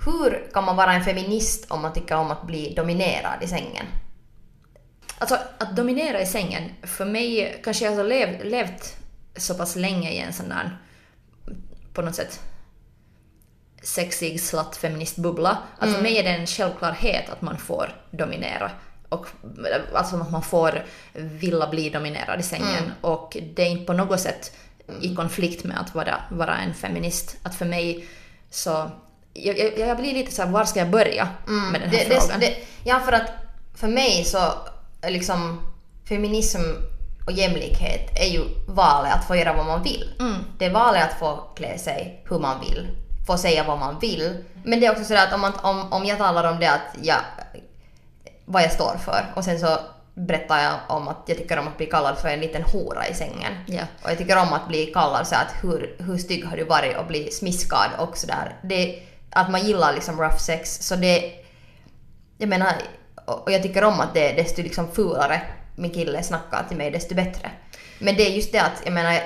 Hur 0.06 0.52
kan 0.54 0.64
man 0.64 0.76
vara 0.76 0.94
en 0.94 1.04
feminist 1.04 1.72
om 1.72 1.82
man 1.82 1.94
tycker 1.94 2.18
om 2.18 2.32
att 2.32 2.44
bli 2.44 2.74
dominerad 2.76 3.44
i 3.44 3.48
sängen? 3.48 3.86
Alltså 5.18 5.38
att 5.60 5.76
dominera 5.76 6.22
i 6.22 6.26
sängen, 6.26 6.64
för 6.84 7.06
mig, 7.06 7.62
kanske 7.64 7.86
jag 7.86 7.96
har 7.96 8.04
lev, 8.04 8.46
levt 8.46 8.98
så 9.38 9.56
pass 9.56 9.76
länge 9.76 10.12
i 10.12 10.18
en 10.18 10.34
sån 10.34 10.50
där, 10.50 10.78
på 11.94 12.02
något 12.02 12.16
sätt, 12.16 12.40
sexig 13.82 14.42
slatt 14.42 14.76
feministbubbla, 14.76 15.58
att 15.80 15.94
för 15.94 16.02
mig 16.02 16.18
är 16.18 16.24
det 16.24 16.30
en 16.30 16.48
självklarhet 16.48 17.30
att 17.30 17.42
man 17.42 17.58
får 17.58 18.02
dominera. 18.12 18.72
Och, 19.10 19.28
alltså 19.94 20.16
att 20.16 20.32
man 20.32 20.44
får 20.44 20.86
vilja 21.14 21.68
bli 21.68 21.90
dominerad 21.90 22.40
i 22.40 22.44
sängen. 22.44 22.92
Och 23.02 23.38
det 23.56 23.62
är 23.62 23.70
inte 23.70 23.86
på 23.86 23.94
något 23.94 24.20
sätt 24.20 24.58
i 25.02 25.16
konflikt 25.16 25.64
med 25.64 25.80
att 25.80 25.96
vara, 25.96 26.22
vara 26.32 26.58
en 26.58 26.74
feminist. 26.74 27.38
Att 27.44 27.56
för 27.56 27.66
mig 27.66 28.08
så... 28.50 28.92
Jag, 29.34 29.60
jag, 29.60 29.80
jag 29.80 29.98
blir 29.98 30.14
lite 30.14 30.32
så 30.32 30.42
här, 30.42 30.50
var 30.52 30.66
ska 30.66 30.80
jag 30.80 30.90
börja 30.90 31.30
med 31.72 31.82
den 31.82 31.90
här 31.90 32.06
det, 32.10 32.22
frågan? 32.22 32.40
Det, 32.40 32.46
det, 32.46 32.58
ja, 32.84 33.00
för 33.00 33.12
att 33.12 33.32
för 33.76 33.88
mig 33.88 34.24
så 34.24 34.54
liksom 35.08 35.62
feminism 36.10 36.62
och 37.28 37.34
jämlikhet 37.34 38.20
är 38.20 38.26
ju 38.26 38.44
valet 38.68 39.14
att 39.14 39.28
få 39.28 39.36
göra 39.36 39.54
vad 39.54 39.66
man 39.66 39.84
vill. 39.84 40.14
Det 40.58 40.66
är 40.66 40.72
valet 40.72 41.04
att 41.04 41.20
få 41.20 41.36
klä 41.56 41.78
sig 41.78 42.24
hur 42.30 42.40
man 42.40 42.60
vill, 42.60 42.88
få 43.28 43.38
säga 43.38 43.64
vad 43.64 43.80
man 43.80 44.00
vill. 44.00 44.44
Men 44.64 44.80
det 44.80 44.86
är 44.86 44.92
också 44.92 45.04
sådär 45.04 45.28
att 45.28 45.34
om, 45.34 45.42
man, 45.42 45.54
om, 45.62 45.94
om 45.94 46.06
jag 46.06 46.18
talar 46.18 46.52
om 46.52 46.60
det 46.60 46.72
att 46.72 46.96
jag, 47.02 47.18
vad 48.46 48.62
jag 48.62 48.72
står 48.72 48.98
för 49.06 49.26
och 49.36 49.44
sen 49.44 49.60
så 49.60 49.78
berättar 50.14 50.60
jag 50.60 50.74
om 50.88 51.08
att 51.08 51.24
jag 51.26 51.38
tycker 51.38 51.60
om 51.60 51.68
att 51.68 51.78
bli 51.78 51.86
kallad 51.86 52.18
för 52.18 52.30
en 52.30 52.40
liten 52.40 52.64
hora 52.64 53.08
i 53.08 53.14
sängen. 53.14 53.54
Ja. 53.68 53.82
Och 54.04 54.10
jag 54.10 54.18
tycker 54.18 54.38
om 54.38 54.54
att 54.54 54.68
bli 54.68 54.86
kallad 54.86 55.28
så 55.28 55.36
att 55.36 55.54
hur, 55.62 55.96
hur 56.00 56.18
stygg 56.18 56.46
har 56.46 56.58
du 56.58 56.64
varit 56.64 56.98
och 56.98 57.06
bli 57.06 57.32
smiskad 57.32 57.90
och 57.98 58.18
sådär. 58.18 58.56
Det, 58.64 59.00
att 59.30 59.52
man 59.52 59.66
gillar 59.66 59.94
liksom 59.94 60.22
rough 60.22 60.38
sex. 60.38 60.88
Så 60.88 60.96
det, 60.96 61.34
jag 62.38 62.50
menar, 62.50 62.74
och 63.26 63.44
och 63.44 63.52
jag 63.52 63.64
tycker 63.64 63.84
om 63.84 64.00
att 64.00 64.14
det 64.14 64.32
är 64.32 64.36
desto 64.36 64.62
liksom 64.62 64.92
fulare 64.92 65.42
min 65.78 65.92
kille 65.92 66.24
snackar 66.24 66.66
till 66.68 66.78
mig, 66.78 66.92
desto 66.92 67.16
bättre. 67.16 67.52
Men 68.00 68.16
det 68.16 68.28
är 68.28 68.36
just 68.36 68.52
det 68.52 68.60
att, 68.62 68.82
jag 68.86 68.94
menar, 68.94 69.22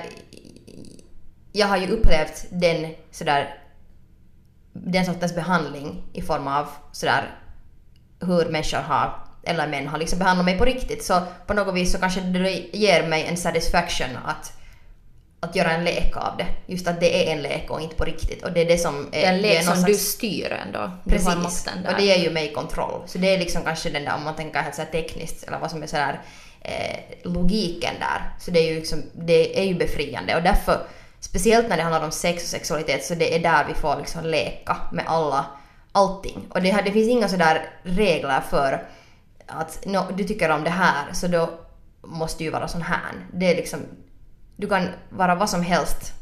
jag 1.52 1.66
har 1.66 1.76
ju 1.76 1.88
upplevt 1.88 2.46
den 2.50 2.94
sådär, 3.10 3.54
den 4.72 5.06
sortens 5.06 5.34
behandling 5.34 6.02
i 6.12 6.22
form 6.22 6.48
av 6.48 6.68
sådär 6.92 7.38
hur 8.20 8.50
människor 8.50 8.78
har, 8.78 9.26
eller 9.42 9.68
män 9.68 9.88
har 9.88 9.98
liksom 9.98 10.18
behandlat 10.18 10.44
mig 10.44 10.58
på 10.58 10.64
riktigt. 10.64 11.04
Så 11.04 11.22
på 11.46 11.54
något 11.54 11.74
vis 11.74 11.92
så 11.92 11.98
kanske 11.98 12.20
det 12.20 12.50
ger 12.72 13.08
mig 13.08 13.26
en 13.26 13.36
satisfaction 13.36 14.16
att, 14.24 14.52
att 15.42 15.56
göra 15.56 15.70
en 15.70 15.84
lek 15.84 16.16
av 16.16 16.36
det. 16.38 16.46
Just 16.66 16.88
att 16.88 17.00
det 17.00 17.28
är 17.28 17.32
en 17.32 17.42
lek 17.42 17.70
och 17.70 17.80
inte 17.80 17.94
på 17.96 18.04
riktigt. 18.04 18.42
Och 18.44 18.52
det 18.52 18.60
är 18.60 18.64
det 18.64 18.78
som 18.78 19.08
är 19.12 19.22
en 19.32 19.38
lek 19.38 19.66
någon 19.66 19.76
som 19.76 19.84
du 19.84 19.94
slags- 19.94 20.04
styr 20.08 20.52
ändå. 20.66 20.90
Du 21.04 21.10
Precis. 21.10 21.28
har 21.28 21.36
makten 21.36 21.82
där. 21.82 21.90
Och 21.90 21.96
det 21.96 22.04
ger 22.04 22.16
ju 22.16 22.30
mig 22.30 22.52
kontroll. 22.52 23.02
Så 23.06 23.18
det 23.18 23.34
är 23.34 23.38
liksom 23.38 23.62
kanske 23.62 23.90
den 23.90 24.04
där, 24.04 24.14
om 24.14 24.22
man 24.24 24.36
tänker 24.36 24.60
helt 24.60 24.74
så 24.74 24.82
här 24.82 24.88
tekniskt, 24.90 25.44
eller 25.48 25.58
vad 25.58 25.70
som 25.70 25.82
är 25.82 25.86
sådär 25.86 26.20
eh, 26.60 26.96
logiken 27.22 27.94
där. 28.00 28.30
Så 28.40 28.50
det 28.50 28.60
är 28.60 28.70
ju 28.72 28.74
liksom, 28.74 29.02
det 29.12 29.60
är 29.60 29.64
ju 29.64 29.74
befriande. 29.74 30.36
Och 30.36 30.42
därför, 30.42 30.86
speciellt 31.20 31.68
när 31.68 31.76
det 31.76 31.82
handlar 31.82 32.04
om 32.04 32.12
sex 32.12 32.42
och 32.42 32.48
sexualitet, 32.48 33.04
så 33.04 33.14
det 33.14 33.34
är 33.36 33.38
där 33.38 33.64
vi 33.68 33.74
får 33.74 33.96
liksom 33.98 34.24
leka 34.24 34.76
med 34.92 35.04
alla, 35.06 35.46
allting. 35.92 36.46
Och 36.50 36.62
det, 36.62 36.70
här, 36.70 36.82
det 36.82 36.92
finns 36.92 37.08
inga 37.08 37.28
sådär 37.28 37.70
regler 37.82 38.40
för 38.50 38.86
att 39.46 39.78
nå, 39.86 40.06
du 40.16 40.24
tycker 40.24 40.50
om 40.50 40.64
det 40.64 40.70
här, 40.70 41.12
så 41.12 41.26
då 41.26 41.50
måste 42.02 42.38
du 42.38 42.44
ju 42.44 42.50
vara 42.50 42.68
sån 42.68 42.82
här. 42.82 43.12
Det 43.32 43.50
är 43.50 43.56
liksom, 43.56 43.80
du 44.62 44.68
kan 44.68 44.88
vara 45.10 45.34
vad 45.34 45.50
som 45.50 45.62
helst 45.62 46.12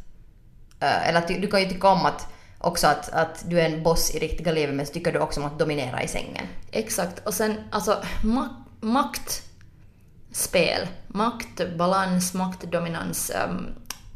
Eh, 0.80 1.08
eller 1.08 1.28
du, 1.28 1.38
du 1.38 1.46
kan 1.46 1.60
ju 1.60 1.68
tycka 1.68 1.88
om 1.88 2.06
att 2.06 2.26
också 2.58 2.86
att, 2.86 3.08
att 3.08 3.50
du 3.50 3.60
är 3.60 3.70
en 3.70 3.82
boss 3.82 4.10
i 4.10 4.18
riktiga 4.18 4.52
livet 4.52 4.74
men 4.74 4.86
så 4.86 4.92
tycker 4.92 5.12
du 5.12 5.18
också 5.18 5.40
om 5.40 5.46
att 5.46 5.58
dominera 5.58 6.02
i 6.02 6.08
sängen. 6.08 6.46
Exakt. 6.70 7.26
Och 7.26 7.34
sen 7.34 7.56
alltså 7.70 8.02
ma- 8.22 8.64
maktspel, 8.80 10.88
maktbalans, 11.08 12.34
maktdominans. 12.34 13.32
Um, 13.48 13.68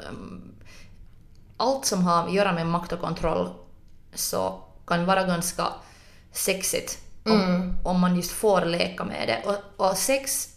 um, 0.09 0.55
allt 1.57 1.87
som 1.87 2.05
har 2.05 2.25
att 2.25 2.35
göra 2.35 2.53
med 2.53 2.67
makt 2.67 2.93
och 2.93 3.01
kontroll 3.01 3.49
så 4.15 4.61
kan 4.87 5.07
vara 5.07 5.25
ganska 5.25 5.67
sexigt 6.33 6.99
om, 7.25 7.77
om 7.85 8.01
man 8.01 8.17
just 8.17 8.31
får 8.31 8.65
leka 8.65 9.05
med 9.05 9.29
det. 9.29 9.49
Och, 9.49 9.87
och 9.87 9.97
sex 9.97 10.49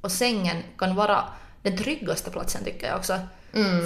och 0.00 0.12
sängen 0.12 0.62
kan 0.78 0.94
vara 0.94 1.24
den 1.62 1.76
tryggaste 1.76 2.30
platsen 2.30 2.64
tycker 2.64 2.86
jag 2.86 2.96
också. 2.96 3.18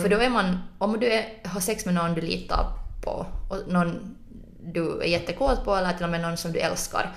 För 0.02 0.08
då 0.08 0.16
är 0.16 0.30
man, 0.30 0.58
om 0.78 1.00
du 1.00 1.06
är, 1.06 1.24
har 1.44 1.60
sex 1.60 1.84
med 1.84 1.94
någon 1.94 2.14
du 2.14 2.20
litar 2.20 2.66
på 3.04 3.26
och 3.50 3.58
någon 3.72 4.16
du 4.60 5.00
är 5.00 5.06
jättekåt 5.06 5.64
på 5.64 5.76
eller 5.76 5.92
till 5.92 6.04
och 6.04 6.10
med 6.10 6.20
någon 6.20 6.36
som 6.36 6.52
du 6.52 6.58
älskar 6.58 7.12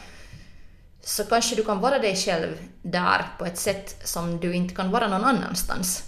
så 1.02 1.24
kanske 1.24 1.56
du 1.56 1.64
kan 1.64 1.80
vara 1.80 2.00
dig 2.00 2.16
själv 2.16 2.58
där 2.82 3.26
på 3.40 3.46
ett 3.46 3.58
sätt 3.58 4.02
som 4.04 4.40
du 4.40 4.54
inte 4.54 4.76
kan 4.76 4.92
vara 4.92 5.08
någon 5.08 5.24
annanstans. 5.24 6.04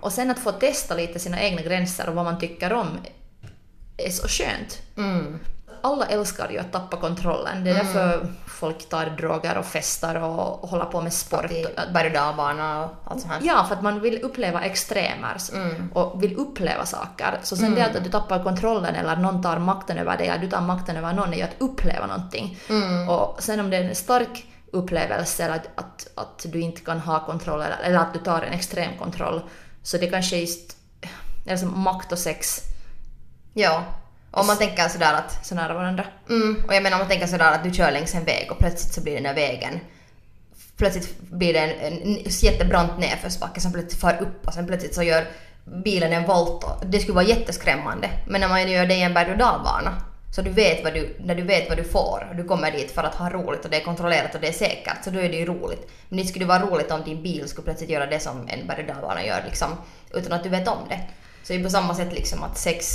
Och 0.00 0.12
sen 0.12 0.30
att 0.30 0.38
få 0.38 0.52
testa 0.52 0.94
lite 0.94 1.18
sina 1.18 1.42
egna 1.42 1.62
gränser 1.62 2.08
och 2.08 2.14
vad 2.14 2.24
man 2.24 2.38
tycker 2.38 2.72
om 2.72 2.88
är 3.96 4.10
så 4.10 4.28
skönt. 4.28 4.82
Alla 5.80 6.06
älskar 6.06 6.50
ju 6.50 6.58
att 6.58 6.72
tappa 6.72 6.96
kontrollen. 6.96 7.64
Det 7.64 7.70
är 7.70 7.74
därför 7.74 8.26
folk 8.46 8.88
tar 8.88 9.06
droger 9.06 9.58
och 9.58 9.64
festar 9.64 10.14
och, 10.14 10.64
och 10.64 10.68
håller 10.68 10.84
på 10.84 11.00
med 11.00 11.12
sport. 11.12 11.50
I 11.50 11.66
berg 11.94 12.18
och 12.18 12.24
allt 13.04 13.20
sånt 13.20 13.24
här. 13.32 13.40
Ja, 13.42 13.64
för 13.68 13.74
att 13.74 13.82
man 13.82 14.00
vill 14.00 14.22
uppleva 14.22 14.62
extremer 14.62 15.36
och 15.94 16.22
vill 16.22 16.36
uppleva 16.36 16.86
saker. 16.86 17.38
Så 17.42 17.56
sen 17.56 17.74
det 17.74 17.86
att 17.86 18.04
du 18.04 18.10
tappar 18.10 18.42
kontrollen 18.42 18.94
eller 18.94 19.16
någon 19.16 19.42
tar 19.42 19.58
makten 19.58 19.98
över 19.98 20.16
dig 20.16 20.28
eller 20.28 20.40
du 20.40 20.50
tar 20.50 20.60
makten 20.60 20.96
över 20.96 21.12
någon 21.12 21.32
är 21.32 21.36
ju 21.36 21.42
att 21.42 21.56
uppleva 21.58 22.06
någonting. 22.06 22.58
Och 23.08 23.42
sen 23.42 23.60
om 23.60 23.70
det 23.70 23.76
är 23.76 23.84
en 23.84 23.94
stark 23.94 24.46
upplevelse 24.72 25.44
eller 25.44 25.54
att, 25.54 25.68
att, 25.74 26.10
att 26.14 26.46
du 26.52 26.60
inte 26.60 26.80
kan 26.80 27.00
ha 27.00 27.26
kontroll 27.26 27.60
eller, 27.60 27.78
eller 27.82 27.98
att 27.98 28.14
du 28.14 28.18
tar 28.18 28.42
en 28.42 28.52
extrem 28.52 28.98
kontroll 28.98 29.40
så 29.82 29.98
det 29.98 30.06
kanske 30.06 30.36
är 30.36 30.40
just 30.40 30.76
eller 31.46 31.56
som 31.56 31.80
makt 31.80 32.12
och 32.12 32.18
sex 32.18 32.60
Ja. 33.54 33.84
Om 34.30 34.46
man 34.46 34.56
tänker 34.56 34.88
sådär 34.88 35.14
att 35.14 35.46
så 35.46 35.54
nära 35.54 35.74
varandra. 35.74 36.04
Mm, 36.28 36.64
och 36.66 36.74
jag 36.74 36.82
menar 36.82 36.96
om 36.96 36.98
man 36.98 37.08
tänker 37.08 37.26
sådär 37.26 37.52
att 37.52 37.64
du 37.64 37.72
kör 37.72 37.90
längs 37.90 38.14
en 38.14 38.24
väg 38.24 38.48
och 38.50 38.58
plötsligt 38.58 38.94
så 38.94 39.00
blir 39.00 39.14
den 39.14 39.22
där 39.22 39.34
vägen 39.34 39.80
Plötsligt 40.78 41.20
blir 41.20 41.52
det 41.52 41.60
en, 41.60 42.02
en 42.02 42.18
jättebrant 42.24 42.98
nedförsbacke 42.98 43.60
som 43.60 43.72
plötsligt 43.72 44.00
far 44.00 44.22
upp 44.22 44.46
och 44.46 44.54
sen 44.54 44.66
plötsligt 44.66 44.94
så 44.94 45.02
gör 45.02 45.26
bilen 45.64 46.12
en 46.12 46.26
volt 46.26 46.66
det 46.82 46.98
skulle 46.98 47.14
vara 47.14 47.24
jätteskrämmande. 47.24 48.10
Men 48.26 48.40
när 48.40 48.48
man 48.48 48.70
gör 48.70 48.86
det 48.86 48.94
i 48.94 49.02
en 49.02 49.14
berg 49.14 49.32
och 49.32 49.38
dalbana 49.38 50.02
så 50.34 50.42
du 50.42 50.50
vet 50.50 50.84
vad 50.84 50.94
du, 50.94 51.16
när 51.20 51.34
du 51.34 51.42
vet 51.42 51.68
vad 51.68 51.78
du 51.78 51.84
får 51.84 52.26
och 52.30 52.36
du 52.36 52.44
kommer 52.44 52.72
dit 52.72 52.90
för 52.90 53.02
att 53.02 53.14
ha 53.14 53.30
roligt 53.30 53.64
och 53.64 53.70
det 53.70 53.76
är 53.76 53.84
kontrollerat 53.84 54.34
och 54.34 54.40
det 54.40 54.48
är 54.48 54.52
säkert 54.52 55.04
så 55.04 55.10
då 55.10 55.20
är 55.20 55.28
det 55.28 55.36
ju 55.36 55.46
roligt. 55.46 55.90
Men 56.08 56.18
det 56.18 56.24
skulle 56.24 56.44
vara 56.44 56.62
roligt 56.62 56.90
om 56.90 57.02
din 57.04 57.22
bil 57.22 57.48
skulle 57.48 57.64
plötsligt 57.64 57.90
göra 57.90 58.06
det 58.06 58.20
som 58.20 58.48
en 58.48 58.66
berg 58.66 58.80
och 58.80 58.94
dalbana 58.94 59.24
gör 59.24 59.42
liksom 59.44 59.68
utan 60.14 60.32
att 60.32 60.42
du 60.42 60.48
vet 60.48 60.68
om 60.68 60.88
det. 60.88 61.00
Så 61.42 61.52
det 61.52 61.58
är 61.58 61.64
på 61.64 61.70
samma 61.70 61.94
sätt 61.94 62.12
liksom 62.12 62.42
att 62.42 62.58
sex 62.58 62.86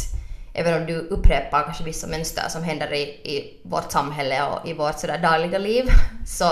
även 0.54 0.82
om 0.82 0.86
du 0.86 0.98
upprepar 0.98 1.63
kanske 1.63 1.84
vissa 1.84 2.08
mönster 2.08 2.50
som 2.50 2.63
händer 2.63 2.94
i, 2.94 3.02
i 3.04 3.60
vårt 3.63 3.92
samhälle 3.92 4.44
och 4.44 4.70
i 4.70 4.74
vårt 4.74 5.00
sådär 5.00 5.18
dagliga 5.18 5.58
liv, 5.58 5.86
så 6.26 6.46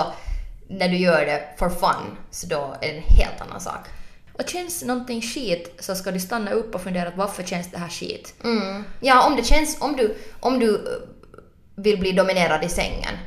när 0.68 0.88
du 0.88 0.96
gör 0.96 1.26
det 1.26 1.42
for 1.58 1.68
fun, 1.68 2.16
så 2.30 2.46
då 2.46 2.76
är 2.80 2.88
det 2.88 2.96
en 2.96 3.02
helt 3.02 3.40
annan 3.40 3.60
sak. 3.60 3.88
Och 4.32 4.48
känns 4.48 4.82
någonting 4.84 5.22
skit 5.22 5.74
så 5.78 5.94
ska 5.94 6.10
du 6.10 6.20
stanna 6.20 6.50
upp 6.50 6.74
och 6.74 6.82
fundera 6.82 7.10
på 7.10 7.16
varför 7.16 7.42
känns 7.42 7.70
det 7.70 7.78
här 7.78 7.88
skit? 7.88 8.34
Mm. 8.44 8.84
Ja, 9.00 9.26
om 9.26 9.36
det 9.36 9.44
känns, 9.44 9.80
om 9.80 9.96
du, 9.96 10.16
om 10.40 10.58
du 10.58 10.74
eh, 10.74 10.80
vill 11.74 11.98
bli 11.98 12.12
dominerad 12.12 12.64
i 12.64 12.68
sängen 12.68 13.18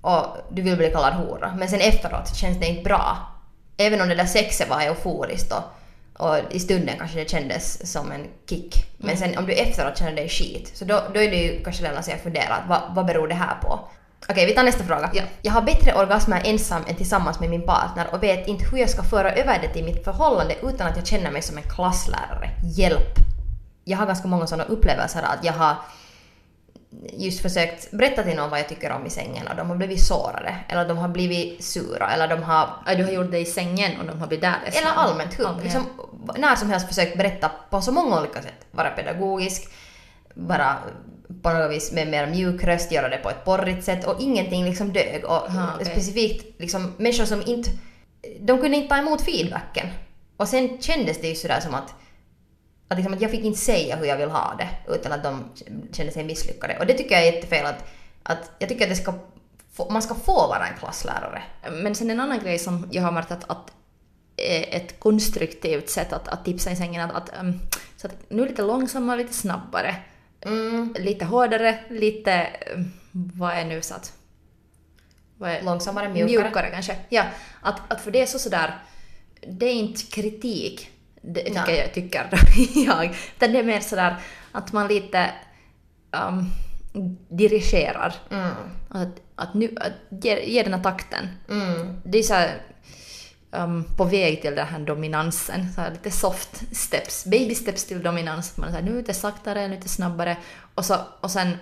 och 0.00 0.26
du 0.50 0.62
vill 0.62 0.76
bli 0.76 0.90
kallad 0.90 1.14
hora, 1.14 1.54
men 1.58 1.68
sen 1.68 1.80
efteråt 1.80 2.36
känns 2.36 2.60
det 2.60 2.66
inte 2.66 2.82
bra. 2.82 3.16
Även 3.76 4.00
om 4.00 4.08
det 4.08 4.14
där 4.14 4.26
sexet 4.26 4.68
var 4.68 4.80
euforiskt 4.80 5.52
och, 5.52 5.62
och 6.18 6.36
i 6.50 6.60
stunden 6.60 6.94
kanske 6.98 7.18
det 7.18 7.30
kändes 7.30 7.92
som 7.92 8.12
en 8.12 8.26
kick. 8.48 8.86
Men 8.98 9.16
sen 9.16 9.38
om 9.38 9.46
du 9.46 9.52
efteråt 9.52 9.98
känner 9.98 10.12
dig 10.12 10.28
skit, 10.28 10.72
så 10.74 10.84
då, 10.84 11.02
då 11.14 11.20
är 11.20 11.30
det 11.30 11.36
ju 11.36 11.64
kanske 11.64 12.02
sig 12.02 12.14
att 12.14 12.22
fundera, 12.22 12.64
vad, 12.68 12.80
vad 12.94 13.06
beror 13.06 13.28
det 13.28 13.34
här 13.34 13.56
på? 13.62 13.80
Okej, 14.28 14.46
vi 14.46 14.54
tar 14.54 14.62
nästa 14.62 14.84
fråga. 14.84 15.10
Ja. 15.14 15.22
Jag 15.42 15.52
har 15.52 15.62
bättre 15.62 15.94
orgasmer 15.94 16.42
ensam 16.44 16.82
än 16.88 16.94
tillsammans 16.94 17.40
med 17.40 17.50
min 17.50 17.66
partner 17.66 18.06
och 18.12 18.22
vet 18.22 18.48
inte 18.48 18.64
hur 18.64 18.78
jag 18.78 18.90
ska 18.90 19.02
föra 19.02 19.32
över 19.32 19.58
det 19.62 19.68
till 19.68 19.84
mitt 19.84 20.04
förhållande 20.04 20.54
utan 20.62 20.86
att 20.86 20.96
jag 20.96 21.06
känner 21.06 21.30
mig 21.30 21.42
som 21.42 21.56
en 21.56 21.62
klasslärare. 21.62 22.50
Hjälp! 22.64 23.14
Jag 23.84 23.98
har 23.98 24.06
ganska 24.06 24.28
många 24.28 24.46
sådana 24.46 24.64
upplevelser 24.64 25.22
att 25.22 25.44
jag 25.44 25.52
har 25.52 25.76
just 27.12 27.42
försökt 27.42 27.90
berätta 27.90 28.22
till 28.22 28.36
någon 28.36 28.50
vad 28.50 28.58
jag 28.58 28.68
tycker 28.68 28.92
om 28.92 29.06
i 29.06 29.10
sängen 29.10 29.48
och 29.48 29.56
de 29.56 29.68
har 29.68 29.76
blivit 29.76 30.04
sårade 30.04 30.56
eller 30.68 30.88
de 30.88 30.98
har 30.98 31.08
blivit 31.08 31.64
sura 31.64 32.10
eller 32.10 32.28
de 32.28 32.42
har 32.42 32.68
Ja, 32.86 32.94
du 32.94 33.04
har 33.04 33.10
gjort 33.10 33.30
det 33.30 33.38
i 33.38 33.44
sängen 33.44 34.00
och 34.00 34.06
de 34.06 34.20
har 34.20 34.26
blivit 34.26 34.42
där 34.42 34.56
eller 34.64 34.90
allmänt, 34.90 35.38
hur, 35.38 35.62
liksom, 35.62 35.86
när 36.36 36.56
som 36.56 36.70
helst 36.70 36.88
försökt 36.88 37.16
berätta 37.18 37.50
på 37.70 37.80
så 37.80 37.92
många 37.92 38.20
olika 38.20 38.42
sätt. 38.42 38.66
Vara 38.70 38.90
pedagogisk, 38.90 39.68
vara 40.34 40.76
på 41.42 41.52
något 41.52 41.70
vis 41.70 41.92
med 41.92 42.08
mer 42.08 42.26
mjuk 42.26 42.64
röst, 42.64 42.92
göra 42.92 43.08
det 43.08 43.16
på 43.16 43.30
ett 43.30 43.44
porrigt 43.44 43.84
sätt 43.84 44.06
och 44.06 44.20
ingenting 44.20 44.64
liksom 44.64 44.92
dög. 44.92 45.24
Och 45.24 45.48
Aha, 45.48 45.70
okej. 45.74 45.86
specifikt 45.86 46.60
liksom 46.60 46.92
människor 46.96 47.24
som 47.24 47.42
inte, 47.46 47.70
de 48.40 48.58
kunde 48.60 48.76
inte 48.76 48.88
ta 48.88 48.96
emot 48.96 49.22
feedbacken. 49.22 49.86
Och 50.36 50.48
sen 50.48 50.82
kändes 50.82 51.20
det 51.20 51.28
ju 51.28 51.34
sådär 51.34 51.60
som 51.60 51.74
att, 51.74 51.94
att, 52.88 52.96
liksom 52.98 53.14
att 53.14 53.20
jag 53.20 53.30
fick 53.30 53.44
inte 53.44 53.58
säga 53.58 53.96
hur 53.96 54.06
jag 54.06 54.16
vill 54.16 54.30
ha 54.30 54.54
det 54.58 54.92
utan 54.94 55.12
att 55.12 55.22
de 55.22 55.44
kände 55.92 56.12
sig 56.12 56.24
misslyckade. 56.24 56.78
Och 56.78 56.86
det 56.86 56.94
tycker 56.94 57.14
jag 57.14 57.26
är 57.26 57.32
jättefel 57.32 57.66
att, 57.66 57.84
att 58.22 58.50
jag 58.58 58.68
tycker 58.68 58.84
att 58.84 58.90
det 58.90 58.96
ska, 58.96 59.14
få, 59.72 59.90
man 59.90 60.02
ska 60.02 60.14
få 60.14 60.32
vara 60.48 60.66
en 60.66 60.78
klasslärare. 60.78 61.42
Men 61.72 61.94
sen 61.94 62.10
en 62.10 62.20
annan 62.20 62.38
grej 62.38 62.58
som 62.58 62.88
jag 62.92 63.02
har 63.02 63.12
märkt 63.12 63.30
att, 63.30 63.50
att 63.50 63.72
är 64.36 64.76
ett 64.76 65.00
konstruktivt 65.00 65.88
sätt 65.90 66.12
att, 66.12 66.28
att 66.28 66.44
tipsa 66.44 66.70
i 66.70 66.76
sängen 66.76 67.10
att, 67.10 67.16
att, 67.16 67.40
um, 67.40 67.60
så 67.96 68.06
att 68.06 68.14
nu 68.28 68.46
lite 68.46 68.62
långsammare, 68.62 69.16
lite 69.18 69.32
snabbare, 69.34 69.96
Mm. 70.40 70.94
lite 70.98 71.24
hårdare, 71.24 71.78
lite... 71.90 72.46
um, 72.74 72.92
Vad 73.12 73.52
är 73.52 73.64
nu 73.64 73.82
så 73.82 73.94
att... 73.94 74.12
Vad 75.38 75.50
är, 75.50 75.62
Långsammare, 75.62 76.08
mjukare. 76.08 76.70
kanske. 76.70 76.96
Ja, 77.08 77.24
att, 77.62 77.92
att 77.92 78.00
för 78.00 78.10
det 78.10 78.22
är 78.22 78.26
så 78.26 78.38
sådär... 78.38 78.78
Det 79.48 79.66
är 79.66 79.72
inte 79.74 80.02
kritik, 80.02 80.90
det 81.26 81.44
tycker 81.44 81.74
jag, 81.74 81.94
tycker 81.94 82.26
jag. 82.86 83.04
Utan 83.36 83.52
det 83.52 83.58
är 83.58 83.62
mer 83.62 83.80
sådär 83.80 84.16
att 84.52 84.72
man 84.72 84.88
lite 84.88 85.30
um, 86.10 86.50
dirigerar. 87.28 88.14
Mm. 88.30 88.50
Att, 88.88 89.20
att 89.34 89.54
nu, 89.54 89.74
att 89.80 90.24
ge, 90.24 90.44
ge 90.44 90.62
den 90.62 90.74
här 90.74 90.82
takten. 90.82 91.28
Mm. 91.48 92.00
Det 92.04 92.18
är 92.18 92.22
så 92.22 92.34
här, 92.34 92.62
um, 93.50 93.84
på 93.96 94.04
väg 94.04 94.42
till 94.42 94.54
den 94.54 94.66
här 94.66 94.78
dominansen. 94.78 95.72
Så 95.72 95.80
här, 95.80 95.90
lite 95.90 96.10
soft 96.10 96.76
steps, 96.76 97.24
baby 97.24 97.54
steps 97.54 97.84
till 97.84 98.02
dominans. 98.02 98.56
Man 98.56 98.68
är 98.68 98.72
så 98.72 98.78
här, 98.78 98.84
nu 98.84 98.96
lite 98.96 99.14
saktare, 99.14 99.68
lite 99.68 99.88
snabbare. 99.88 100.36
Och, 100.74 100.84
så, 100.84 100.96
och 101.20 101.30
sen, 101.30 101.56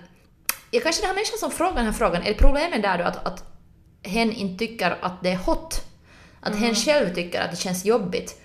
ja, 0.70 0.80
kanske 0.82 1.02
den 1.02 1.08
här 1.08 1.14
människan 1.14 1.38
som 1.38 1.50
frågar 1.50 1.74
den 1.74 1.86
här 1.86 1.92
frågan, 1.92 2.22
är 2.22 2.34
problemet 2.34 2.82
där 2.82 2.98
då 2.98 3.04
att, 3.04 3.26
att 3.26 3.44
hen 4.02 4.32
inte 4.32 4.58
tycker 4.58 4.98
att 5.00 5.22
det 5.22 5.30
är 5.30 5.36
hot? 5.36 5.84
Att 6.40 6.56
hen 6.56 6.74
själv 6.74 7.14
tycker 7.14 7.40
att 7.40 7.50
det 7.50 7.56
känns 7.56 7.84
jobbigt 7.84 8.43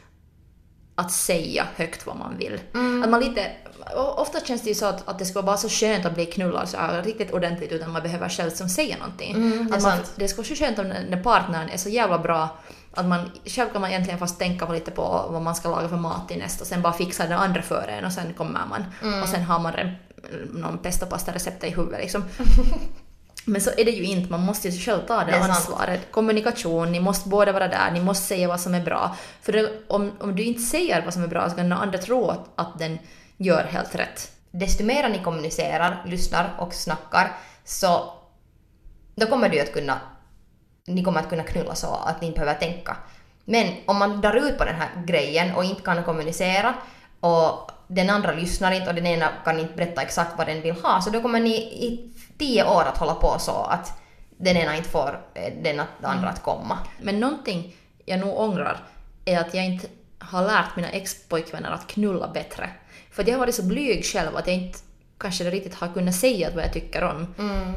att 1.00 1.12
säga 1.12 1.66
högt 1.76 2.06
vad 2.06 2.18
man 2.18 2.38
vill. 2.38 2.60
Att 3.04 3.10
man 3.10 3.20
lite, 3.20 3.52
ofta 4.18 4.40
känns 4.40 4.62
det 4.62 4.70
ju 4.70 4.76
så 4.76 4.86
att, 4.86 5.10
att 5.10 5.20
det 5.20 5.26
ska 5.26 5.34
vara 5.34 5.46
bara 5.46 5.58
så 5.58 5.70
skönt 5.70 6.06
att 6.06 6.14
bli 6.14 6.26
knullad 6.26 6.70
så 6.70 6.78
här, 6.78 7.04
riktigt 7.04 7.32
ordentligt 7.32 7.72
utan 7.72 7.92
man 7.92 8.04
behöver 8.04 8.30
själv 8.30 8.50
som 8.50 8.70
säga 8.70 8.98
någonting. 8.98 9.36
Mm, 9.36 9.68
det 9.68 9.76
att 9.76 9.84
man, 9.84 9.98
det 10.16 10.28
ska 10.28 10.38
vara 10.38 10.48
så 10.48 10.56
skönt 10.56 10.80
om 10.80 10.88
när 10.88 11.24
partnern 11.24 11.70
är 11.70 11.78
så 11.78 11.90
jävla 11.90 12.20
bra 12.20 12.50
att 12.94 13.06
man 13.06 13.32
själv 13.46 13.70
kan 13.70 13.82
man 13.82 13.90
egentligen 13.90 14.20
fast 14.20 14.40
tänka 14.40 14.66
på 14.66 14.74
lite 14.74 14.92
på 14.92 15.26
vad 15.30 15.42
man 15.42 15.56
ska 15.56 15.70
laga 15.70 15.90
för 15.90 15.98
mat 15.98 16.28
till 16.28 16.38
nästa 16.38 16.64
och 16.64 16.68
sen 16.68 16.82
bara 16.82 16.94
fixa 16.94 17.24
den 17.28 17.40
andra 17.40 17.62
före 17.62 17.92
en 17.92 18.06
och 18.06 18.12
sen 18.14 18.34
kommer 18.34 18.66
man 18.70 18.86
Mm. 19.02 19.24
och 19.24 19.30
sen 19.30 19.44
har 19.44 19.60
man 19.60 19.74
någon 20.54 20.78
pesto 20.78 21.06
pasta 21.06 21.32
recept 21.32 21.64
i 21.64 21.70
huvudet 21.70 22.00
liksom. 22.00 22.24
Men 23.46 23.62
så 23.62 23.70
är 23.78 23.86
det 23.86 23.92
ju 23.92 24.04
inte, 24.04 24.32
man 24.32 24.42
måste 24.42 24.70
ju 24.70 24.80
själv 24.80 25.00
ta 25.08 25.18
det, 25.20 25.26
Det 25.26 25.38
är 25.38 25.40
sant. 25.42 25.52
ansvaret. 25.52 26.12
Kommunikation, 26.12 26.92
ni 26.92 27.00
måste 27.00 27.30
båda 27.30 27.52
vara 27.52 27.68
där, 27.68 27.92
ni 27.92 28.00
måste 28.00 28.26
säga 28.28 28.48
vad 28.48 28.60
som 28.60 28.74
är 28.76 28.82
bra. 28.82 29.16
För 29.42 29.52
det, 29.54 29.72
om, 29.88 30.12
om 30.20 30.36
du 30.36 30.44
inte 30.44 30.62
säger 30.62 31.02
vad 31.06 31.14
som 31.14 31.24
är 31.24 31.28
bra 31.28 31.50
så 31.50 31.56
kan 31.56 31.70
den 31.70 31.78
andra 31.78 31.98
tro 31.98 32.30
att, 32.30 32.50
att 32.56 32.80
den 32.80 33.00
gör 33.38 33.64
helt 33.64 33.96
rätt. 33.96 34.32
desto 34.52 34.84
mer 34.84 35.10
ni 35.10 35.20
kommunicerar, 35.24 36.04
lyssnar 36.08 36.56
och 36.60 36.74
snackar 36.74 37.32
så 37.64 38.14
då 39.16 39.26
kommer 39.26 39.50
du 39.50 39.60
att 39.60 39.74
kunna, 39.74 40.00
ni 40.88 41.04
kommer 41.04 41.20
att 41.20 41.30
kunna 41.30 41.44
knulla 41.44 41.76
så 41.76 41.94
att 41.94 42.22
ni 42.22 42.28
inte 42.28 42.40
behöver 42.40 42.60
tänka. 42.60 42.98
Men 43.46 43.74
om 43.86 43.98
man 43.98 44.22
drar 44.22 44.36
ut 44.36 44.58
på 44.58 44.66
den 44.66 44.76
här 44.76 44.90
grejen 45.06 45.56
och 45.56 45.64
inte 45.64 45.82
kan 45.82 46.04
kommunicera 46.04 46.74
och 47.20 47.72
den 47.88 48.10
andra 48.10 48.32
lyssnar 48.32 48.72
inte 48.72 48.90
och 48.90 48.96
den 48.96 49.08
ena 49.08 49.30
kan 49.46 49.60
inte 49.60 49.74
berätta 49.74 50.02
exakt 50.02 50.38
vad 50.38 50.48
den 50.48 50.62
vill 50.62 50.74
ha 50.74 51.02
så 51.02 51.10
då 51.10 51.22
kommer 51.22 51.40
ni 51.40 51.56
i 51.58 52.14
tio 52.40 52.64
år 52.64 52.82
att 52.82 52.98
hålla 52.98 53.14
på 53.14 53.40
så 53.40 53.52
att 53.52 54.02
den 54.38 54.58
ena 54.58 54.78
inte 54.78 54.90
får 54.90 55.22
eh, 55.34 55.54
den 55.64 55.82
andra 56.02 56.30
att 56.30 56.44
komma. 56.44 56.78
Men 57.02 57.20
någonting 57.20 57.76
jag 58.06 58.20
nog 58.20 58.40
ångrar 58.40 58.78
är 59.26 59.40
att 59.40 59.54
jag 59.54 59.66
inte 59.66 59.88
har 60.20 60.46
lärt 60.46 60.76
mina 60.76 60.90
ex-pojkvänner 60.90 61.72
att 61.72 61.88
knulla 61.88 62.28
bättre. 62.28 62.70
För 63.12 63.24
jag 63.28 63.34
har 63.34 63.40
varit 63.40 63.56
så 63.56 63.64
blyg 63.64 64.06
själv 64.06 64.38
att 64.38 64.48
jag 64.48 64.56
inte 64.56 64.80
kanske 65.18 65.44
riktigt 65.44 65.76
har 65.76 65.94
kunnat 65.94 66.16
säga 66.16 66.50
vad 66.56 66.64
jag 66.64 66.74
tycker 66.74 67.04
om. 67.04 67.28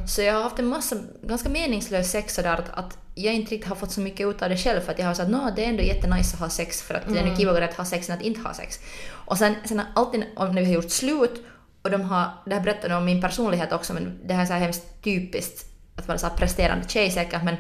Så 0.06 0.22
jag 0.22 0.34
har 0.34 0.42
haft 0.42 0.58
en 0.58 0.66
massa 0.66 0.96
ganska 1.22 1.48
meningslös 1.48 2.10
sex 2.10 2.34
sådär 2.34 2.54
att, 2.54 2.70
att 2.78 2.98
jag 3.14 3.34
inte 3.34 3.50
riktigt 3.54 3.68
har 3.68 3.76
fått 3.76 3.90
så 3.92 4.00
mycket 4.00 4.26
ut 4.26 4.42
av 4.42 4.48
det 4.48 4.56
själv 4.56 4.80
för 4.80 4.92
att 4.92 4.98
jag 4.98 5.06
har 5.06 5.14
sagt 5.14 5.34
att 5.34 5.56
det 5.56 5.64
är 5.64 5.68
ändå 5.68 5.82
jättenice 5.82 6.34
att 6.34 6.40
ha 6.40 6.48
sex 6.48 6.82
för 6.82 6.94
att 6.94 7.02
det 7.08 7.18
är 7.18 7.26
nog 7.26 7.36
kivare 7.36 7.64
att 7.64 7.74
ha 7.74 7.84
sex 7.84 8.10
än 8.10 8.16
att 8.16 8.22
inte 8.22 8.40
ha 8.40 8.54
sex. 8.54 8.78
Och 9.10 9.38
sen, 9.38 9.54
sen 9.64 9.82
alltid 9.94 10.24
när 10.38 10.52
vi 10.52 10.64
har 10.64 10.72
gjort 10.72 10.90
slut 10.90 11.44
och 11.82 11.90
de 11.90 12.02
har, 12.02 12.30
det 12.46 12.54
här 12.54 12.62
berättar 12.62 12.88
de 12.88 12.94
om 12.94 13.04
min 13.04 13.20
personlighet 13.20 13.72
också 13.72 13.92
men 13.94 14.18
det 14.26 14.34
här 14.34 14.42
är 14.42 14.46
så 14.46 14.52
här 14.52 14.60
hemskt 14.60 15.02
typiskt 15.04 15.66
att 15.96 16.08
vara 16.08 16.18
så 16.18 16.26
här 16.26 16.36
presterande 16.36 16.88
tjej 16.88 17.10
säkert 17.10 17.44
men 17.44 17.56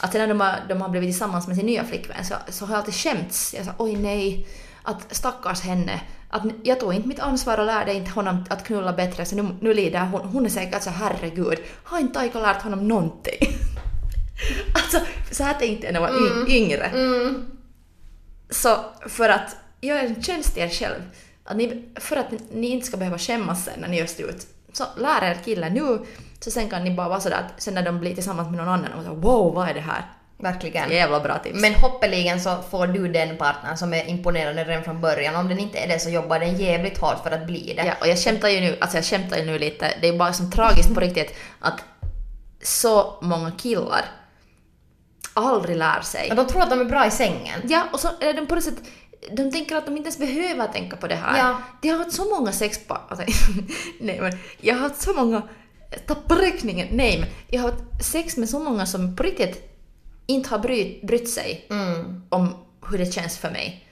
att 0.00 0.12
sen 0.12 0.20
när 0.20 0.28
de 0.28 0.40
har, 0.40 0.54
de 0.68 0.80
har 0.80 0.88
blivit 0.88 1.08
tillsammans 1.08 1.46
med 1.46 1.56
sin 1.56 1.66
nya 1.66 1.84
flickvän 1.84 2.24
så, 2.24 2.34
så 2.48 2.66
har 2.66 2.72
jag 2.74 2.78
alltid 2.78 2.94
skämts. 2.94 3.54
Jag 3.54 3.64
sa 3.64 3.72
oj 3.78 3.96
nej, 3.96 4.46
att 4.82 5.14
stackars 5.14 5.60
henne. 5.60 6.00
Att 6.30 6.42
jag 6.62 6.80
tog 6.80 6.94
inte 6.94 7.08
mitt 7.08 7.20
ansvar 7.20 7.58
och 7.58 7.66
lärde 7.66 7.94
inte 7.94 8.10
honom 8.10 8.44
att 8.50 8.64
knulla 8.66 8.92
bättre 8.92 9.24
så 9.24 9.36
nu, 9.36 9.48
nu 9.60 9.74
lider 9.74 10.00
hon. 10.00 10.20
Hon 10.20 10.44
är 10.46 10.50
säkert 10.50 10.82
så 10.82 10.90
herregud, 10.90 11.58
har 11.84 11.98
inte 11.98 12.14
Taika 12.14 12.40
lärt 12.40 12.62
honom 12.62 12.88
någonting? 12.88 13.38
alltså 14.74 14.98
så 15.30 15.42
här 15.42 15.54
tänkte 15.54 15.86
jag 15.86 15.92
när 15.92 16.00
jag 16.00 16.08
var 16.10 16.48
y- 16.48 16.56
yngre. 16.56 16.90
Så 18.50 18.84
för 19.08 19.28
att 19.28 19.56
göra 19.80 20.00
en 20.00 20.22
tjänst 20.22 20.54
till 20.54 20.62
er 20.62 20.68
själv, 20.68 21.02
att 21.46 21.56
ni, 21.56 21.88
för 21.96 22.16
att 22.16 22.26
ni 22.50 22.66
inte 22.66 22.86
ska 22.86 22.96
behöva 22.96 23.18
skämmas 23.18 23.64
sen 23.64 23.80
när 23.80 23.88
ni 23.88 23.98
gör 23.98 24.06
slut, 24.06 24.46
så 24.72 24.84
lär 24.96 25.30
er 25.30 25.38
killen 25.44 25.74
nu, 25.74 26.06
så 26.40 26.50
sen 26.50 26.70
kan 26.70 26.84
ni 26.84 26.90
bara 26.90 27.08
vara 27.08 27.20
sådär 27.20 27.36
att 27.36 27.62
sen 27.62 27.74
när 27.74 27.82
de 27.82 28.00
blir 28.00 28.14
tillsammans 28.14 28.48
med 28.48 28.56
någon 28.56 28.68
annan 28.68 28.92
och 28.92 29.04
så 29.04 29.14
wow, 29.14 29.54
vad 29.54 29.68
är 29.68 29.74
det 29.74 29.80
här? 29.80 30.04
Verkligen. 30.38 30.90
Jävla 30.90 31.20
bra 31.20 31.38
tips. 31.38 31.60
Men 31.60 31.74
hoppeligen 31.74 32.40
så 32.40 32.56
får 32.70 32.86
du 32.86 33.08
den 33.08 33.36
partnern 33.36 33.76
som 33.76 33.94
är 33.94 34.08
imponerande 34.08 34.64
redan 34.64 34.84
från 34.84 35.00
början. 35.00 35.36
Om 35.36 35.48
den 35.48 35.58
inte 35.58 35.78
är 35.78 35.88
det 35.88 35.98
så 35.98 36.10
jobbar 36.10 36.38
den 36.38 36.56
jävligt 36.56 36.98
hårt 36.98 37.22
för 37.22 37.30
att 37.30 37.46
bli 37.46 37.74
det. 37.76 37.86
Ja, 37.86 37.92
och 38.00 38.06
jag 38.06 38.18
skämtar 38.18 38.48
ju 38.48 38.60
nu, 38.60 38.76
alltså 38.80 38.96
jag 38.96 39.04
skämtar 39.04 39.36
ju 39.36 39.44
nu 39.44 39.58
lite, 39.58 39.92
det 40.00 40.08
är 40.08 40.18
bara 40.18 40.32
som 40.32 40.50
tragiskt 40.50 40.94
på 40.94 41.00
riktigt 41.00 41.34
att 41.60 41.80
så 42.62 43.18
många 43.22 43.50
killar 43.50 44.04
aldrig 45.34 45.76
lär 45.76 46.00
sig. 46.00 46.26
Ja, 46.28 46.34
de 46.34 46.46
tror 46.46 46.62
att 46.62 46.70
de 46.70 46.80
är 46.80 46.84
bra 46.84 47.06
i 47.06 47.10
sängen. 47.10 47.60
Ja, 47.64 47.82
och 47.92 48.00
så 48.00 48.08
är 48.20 48.34
de 48.34 48.46
på 48.46 48.54
något 48.54 48.64
sätt, 48.64 48.78
de 49.36 49.50
tänker 49.52 49.76
att 49.76 49.86
de 49.86 49.96
inte 49.96 50.06
ens 50.08 50.18
behöver 50.18 50.66
tänka 50.68 50.96
på 50.96 51.06
det 51.06 51.14
här. 51.14 51.38
Ja. 51.38 51.58
De 51.82 51.88
har 51.88 51.98
haft 51.98 52.12
så 52.12 52.24
många 52.24 52.52
sexpar, 52.52 53.00
alltså, 53.08 53.26
nej 54.00 54.20
men 54.20 54.38
jag 54.60 54.74
har 54.74 54.80
haft 54.82 55.02
så 55.02 55.12
många, 55.14 55.42
tappa 56.06 56.34
räkningen, 56.34 56.88
nej 56.90 57.20
men 57.20 57.28
jag 57.48 57.62
har 57.62 57.70
haft 57.70 57.82
sex 58.12 58.36
med 58.36 58.48
så 58.48 58.58
många 58.58 58.86
som 58.86 59.16
på 59.16 59.22
riktigt 59.22 59.72
inte 60.26 60.48
har 60.50 60.58
brytt, 60.58 61.02
brytt 61.02 61.30
sig 61.30 61.66
Mm. 61.70 62.22
om 62.28 62.54
hur 62.90 62.98
det 62.98 63.12
känns 63.12 63.38
för 63.38 63.50
mig. 63.50 63.82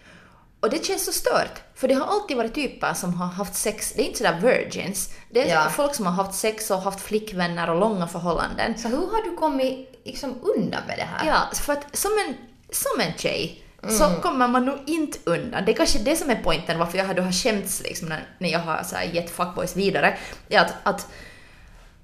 Och 0.60 0.70
det 0.70 0.84
känns 0.84 1.04
så 1.04 1.12
stört, 1.12 1.62
för 1.74 1.88
det 1.88 1.94
har 1.94 2.06
alltid 2.06 2.36
varit 2.36 2.54
typer 2.54 2.94
som 2.94 3.14
har 3.14 3.26
haft 3.26 3.54
sex, 3.54 3.92
det 3.96 4.02
är 4.02 4.06
inte 4.06 4.18
sådär 4.18 4.40
virgins, 4.40 5.10
det 5.30 5.50
är 5.50 5.54
Ja. 5.54 5.70
folk 5.70 5.94
som 5.94 6.06
har 6.06 6.12
haft 6.12 6.38
sex 6.38 6.70
och 6.70 6.80
haft 6.80 7.00
flickvänner 7.00 7.70
och 7.70 7.80
långa 7.80 8.06
förhållanden. 8.06 8.78
Så 8.78 8.88
hur 8.88 8.96
har 8.96 9.30
du 9.30 9.36
kommit 9.36 10.00
liksom 10.04 10.34
undan 10.42 10.82
med 10.86 10.98
det 10.98 11.08
här? 11.12 11.26
Ja, 11.26 11.56
för 11.56 11.72
att 11.72 11.96
som 11.96 12.10
en, 12.28 12.34
som 12.70 13.00
en 13.00 13.12
tjej 13.18 13.63
så 13.88 14.10
kommer 14.22 14.48
man 14.48 14.64
nog 14.64 14.78
inte 14.86 15.18
undan. 15.24 15.64
Det 15.64 15.72
är 15.72 15.76
kanske 15.76 15.98
det 15.98 16.16
som 16.16 16.30
är 16.30 16.40
poängen 16.44 16.78
varför 16.78 16.98
jag 16.98 17.16
då 17.16 17.22
har 17.22 17.32
skämts 17.32 17.82
liksom 17.82 18.08
när, 18.08 18.28
när 18.38 18.48
jag 18.48 18.58
har 18.58 18.82
så 18.82 18.96
här 18.96 19.04
gett 19.04 19.30
fuckboys 19.30 19.76
vidare. 19.76 20.18
Är 20.48 20.60
att, 20.60 20.74
att, 20.82 21.08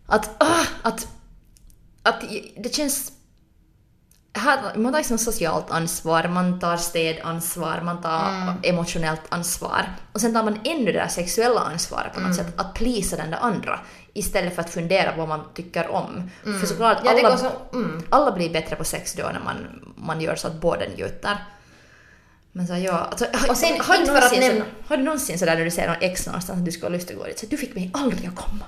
att, 0.06 0.42
ah, 0.42 0.64
att, 0.82 1.08
att 2.02 2.24
det 2.56 2.74
känns... 2.74 3.12
Här, 4.32 4.76
man 4.76 4.92
tar 4.92 4.98
liksom 4.98 5.18
socialt 5.18 5.70
ansvar, 5.70 6.28
man 6.28 6.60
tar 6.60 6.76
städansvar, 6.76 7.80
man 7.84 8.02
tar 8.02 8.54
emotionellt 8.62 9.22
ansvar. 9.28 9.86
Och 10.12 10.20
sen 10.20 10.34
tar 10.34 10.42
man 10.42 10.60
ännu 10.64 10.92
det 10.92 10.98
där 10.98 11.08
sexuella 11.08 11.60
ansvaret 11.60 12.14
på 12.14 12.20
något 12.20 12.36
sätt, 12.36 12.60
att 12.60 12.74
plisa 12.74 13.16
den 13.16 13.30
där 13.30 13.38
andra. 13.38 13.80
Istället 14.12 14.54
för 14.54 14.62
att 14.62 14.70
fundera 14.70 15.12
på 15.12 15.18
vad 15.18 15.28
man 15.28 15.40
tycker 15.54 15.88
om. 15.88 16.30
För 16.42 16.66
såklart, 16.66 16.98
Ja, 17.04 17.12
det 17.14 17.26
alla, 17.26 17.36
så... 17.36 17.50
Mm. 17.72 18.02
alla 18.10 18.32
blir 18.32 18.52
bättre 18.52 18.76
på 18.76 18.84
sex 18.84 19.14
då 19.14 19.22
när 19.22 19.40
man, 19.44 19.56
man 19.96 20.20
gör 20.20 20.36
så 20.36 20.46
att 20.46 20.60
båda 20.60 20.84
njuter. 20.96 21.36
Men 22.52 22.66
så 22.66 22.76
ja, 22.76 22.90
alltså, 22.90 23.26
har, 23.32 23.50
Och 23.50 23.56
sen, 23.56 23.80
har, 23.80 23.98
du 23.98 24.04
någonsin, 24.04 24.42
så, 24.42 24.88
har 24.88 24.96
du 24.96 25.02
någonsin 25.02 25.38
sådär 25.38 25.56
när 25.56 25.64
du 25.64 25.70
ser 25.70 25.86
någon 25.86 25.96
ex 26.00 26.26
någonstans 26.26 26.58
att 26.58 26.64
du 26.64 26.72
ska 26.72 26.86
ha 26.86 26.90
lust 26.90 27.10
att 27.10 27.16
gå 27.16 27.24
dit 27.24 27.38
så 27.38 27.46
du 27.46 27.56
fick 27.56 27.74
mig 27.74 27.90
aldrig 27.94 28.28
att 28.28 28.36
komma. 28.36 28.64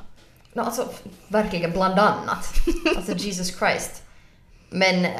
No, 0.53 0.61
alltså, 0.61 0.89
verkligen 1.29 1.73
bland 1.73 1.99
annat. 1.99 2.47
Alltså 2.97 3.13
Jesus 3.13 3.59
Christ. 3.59 4.03
Men 4.71 5.05
eh, 5.05 5.11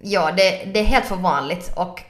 ja, 0.00 0.32
det, 0.36 0.64
det 0.74 0.80
är 0.80 0.84
helt 0.84 1.06
för 1.06 1.16
vanligt 1.16 1.72
och 1.76 2.02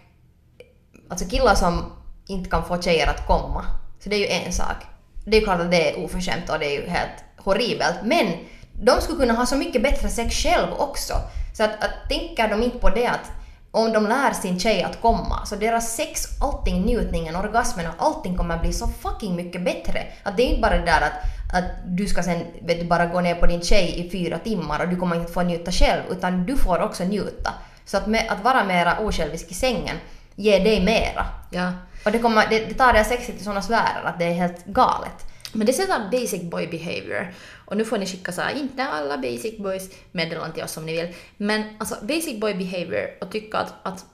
alltså 1.08 1.28
killar 1.28 1.54
som 1.54 1.92
inte 2.26 2.50
kan 2.50 2.68
få 2.68 2.82
tjejer 2.82 3.06
att 3.06 3.26
komma, 3.26 3.64
så 4.00 4.10
det 4.10 4.16
är 4.16 4.18
ju 4.18 4.46
en 4.46 4.52
sak. 4.52 4.76
Det 5.24 5.36
är 5.36 5.40
ju 5.40 5.44
klart 5.46 5.60
att 5.60 5.70
det 5.70 5.90
är 5.90 6.04
oförskämt 6.04 6.50
och 6.50 6.58
det 6.58 6.66
är 6.66 6.80
ju 6.80 6.88
helt 6.88 7.24
horribelt, 7.36 7.96
men 8.04 8.26
de 8.72 9.00
skulle 9.00 9.18
kunna 9.18 9.34
ha 9.34 9.46
så 9.46 9.56
mycket 9.56 9.82
bättre 9.82 10.08
sex 10.08 10.36
själv 10.36 10.72
också. 10.72 11.14
Så 11.56 11.64
att, 11.64 11.84
att 11.84 12.08
tänker 12.08 12.48
de 12.48 12.62
inte 12.62 12.78
på 12.78 12.90
det 12.90 13.06
att 13.06 13.30
om 13.78 13.92
de 13.92 14.06
lär 14.06 14.32
sin 14.32 14.60
tjej 14.60 14.82
att 14.82 15.02
komma, 15.02 15.46
så 15.46 15.56
deras 15.56 15.96
sex, 15.96 16.22
allting, 16.40 16.82
njutningen, 16.82 17.36
orgasmerna, 17.36 17.94
allting 17.98 18.36
kommer 18.36 18.58
bli 18.58 18.72
så 18.72 18.88
fucking 18.88 19.36
mycket 19.36 19.64
bättre. 19.64 20.06
Att 20.22 20.36
det 20.36 20.42
är 20.42 20.46
inte 20.46 20.60
bara 20.60 20.78
det 20.78 20.84
där 20.84 21.00
att, 21.00 21.12
att 21.56 21.64
du 21.84 22.06
ska 22.06 22.22
sen 22.22 22.44
vet 22.62 22.80
du, 22.80 22.86
bara 22.86 23.06
gå 23.06 23.20
ner 23.20 23.34
på 23.34 23.46
din 23.46 23.62
tjej 23.62 24.06
i 24.06 24.10
fyra 24.10 24.38
timmar 24.38 24.80
och 24.80 24.88
du 24.88 24.96
kommer 24.96 25.16
inte 25.16 25.32
få 25.32 25.42
njuta 25.42 25.72
själv, 25.72 26.02
utan 26.10 26.46
du 26.46 26.56
får 26.56 26.82
också 26.82 27.04
njuta. 27.04 27.52
Så 27.84 27.96
att, 27.96 28.06
med, 28.06 28.26
att 28.28 28.44
vara 28.44 28.64
mera 28.64 28.98
osjälvisk 28.98 29.50
i 29.50 29.54
sängen 29.54 29.96
ger 30.34 30.64
dig 30.64 30.84
mera. 30.84 31.26
Ja. 31.50 31.72
Och 32.04 32.12
det, 32.12 32.18
kommer, 32.18 32.46
det, 32.50 32.58
det 32.58 32.74
tar 32.74 32.92
det 32.92 33.04
sexet 33.04 33.34
till 33.36 33.44
sådana 33.44 33.62
sfärer 33.62 34.04
att 34.04 34.18
det 34.18 34.24
är 34.24 34.34
helt 34.34 34.64
galet. 34.64 35.27
Men 35.52 35.66
det 35.66 35.72
är 35.72 35.86
sådär 35.86 36.08
basic 36.12 36.42
boy 36.42 36.66
behavior. 36.66 37.34
Och 37.66 37.76
nu 37.76 37.84
får 37.84 37.98
ni 37.98 38.06
skicka 38.06 38.32
så 38.32 38.40
här, 38.40 38.54
inte 38.54 38.84
alla 38.84 39.16
basic 39.16 39.58
boys 39.58 39.90
meddelanden 40.12 40.52
till 40.52 40.64
oss 40.64 40.76
om 40.76 40.86
ni 40.86 40.92
vill. 40.92 41.14
Men 41.36 41.62
alltså 41.78 41.96
basic 42.02 42.40
boy 42.40 42.54
behavior 42.54 43.10
och 43.20 43.30
tycka 43.30 43.58
att, 43.58 43.74
att 43.82 44.04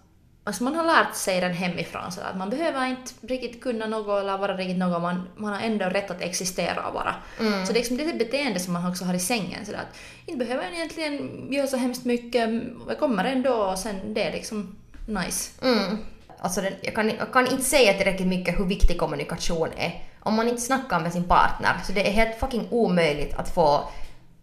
alltså 0.45 0.65
man 0.65 0.75
har 0.75 0.85
lärt 0.85 1.15
sig 1.15 1.41
den 1.41 1.53
hemifrån 1.53 2.13
så 2.13 2.21
att 2.21 2.37
man 2.37 2.51
behöver 2.51 2.87
inte 2.87 3.13
riktigt 3.21 3.63
kunna 3.63 3.87
något 3.87 4.21
eller 4.21 4.39
vara 4.39 4.57
riktigt 4.57 4.79
något, 4.79 5.03
man, 5.03 5.29
man 5.37 5.53
har 5.53 5.61
ändå 5.61 5.85
rätt 5.85 6.11
att 6.11 6.23
existera 6.23 6.89
och 6.89 6.95
vara. 6.95 7.15
Så 7.39 7.73
det 7.73 7.79
är 7.79 7.83
liksom 7.83 7.97
det 7.97 8.05
är 8.05 8.19
beteende 8.19 8.61
som 8.61 8.73
man 8.73 8.91
också 8.91 9.05
har 9.05 9.15
i 9.15 9.19
sängen. 9.19 9.67
Så 9.67 9.73
att 9.73 9.99
inte 10.27 10.45
behöver 10.45 10.65
jag 10.65 10.75
egentligen 10.75 11.53
göra 11.53 11.67
så 11.67 11.77
hemskt 11.77 12.05
mycket, 12.05 12.51
jag 12.89 12.99
kommer 12.99 13.25
ändå 13.25 13.53
och 13.53 13.79
sen 13.79 14.15
det 14.15 14.23
är 14.23 14.33
liksom 14.33 14.77
nice. 15.07 15.51
Mm. 15.63 15.99
Alltså 16.39 16.61
den, 16.61 16.73
jag, 16.83 16.95
kan, 16.95 17.09
jag 17.09 17.33
kan 17.33 17.47
inte 17.47 17.65
säga 17.65 17.95
tillräckligt 17.95 18.29
mycket 18.29 18.59
hur 18.59 18.65
viktig 18.65 18.99
kommunikation 18.99 19.69
är. 19.77 20.03
Om 20.25 20.35
man 20.35 20.49
inte 20.49 20.63
snackar 20.63 21.01
med 21.01 21.13
sin 21.13 21.25
partner 21.25 21.75
så 21.87 21.93
det 21.93 22.09
är 22.09 22.13
helt 22.13 22.41
fucking 22.41 22.69
omöjligt 22.71 23.35
att 23.35 23.55
få 23.55 23.89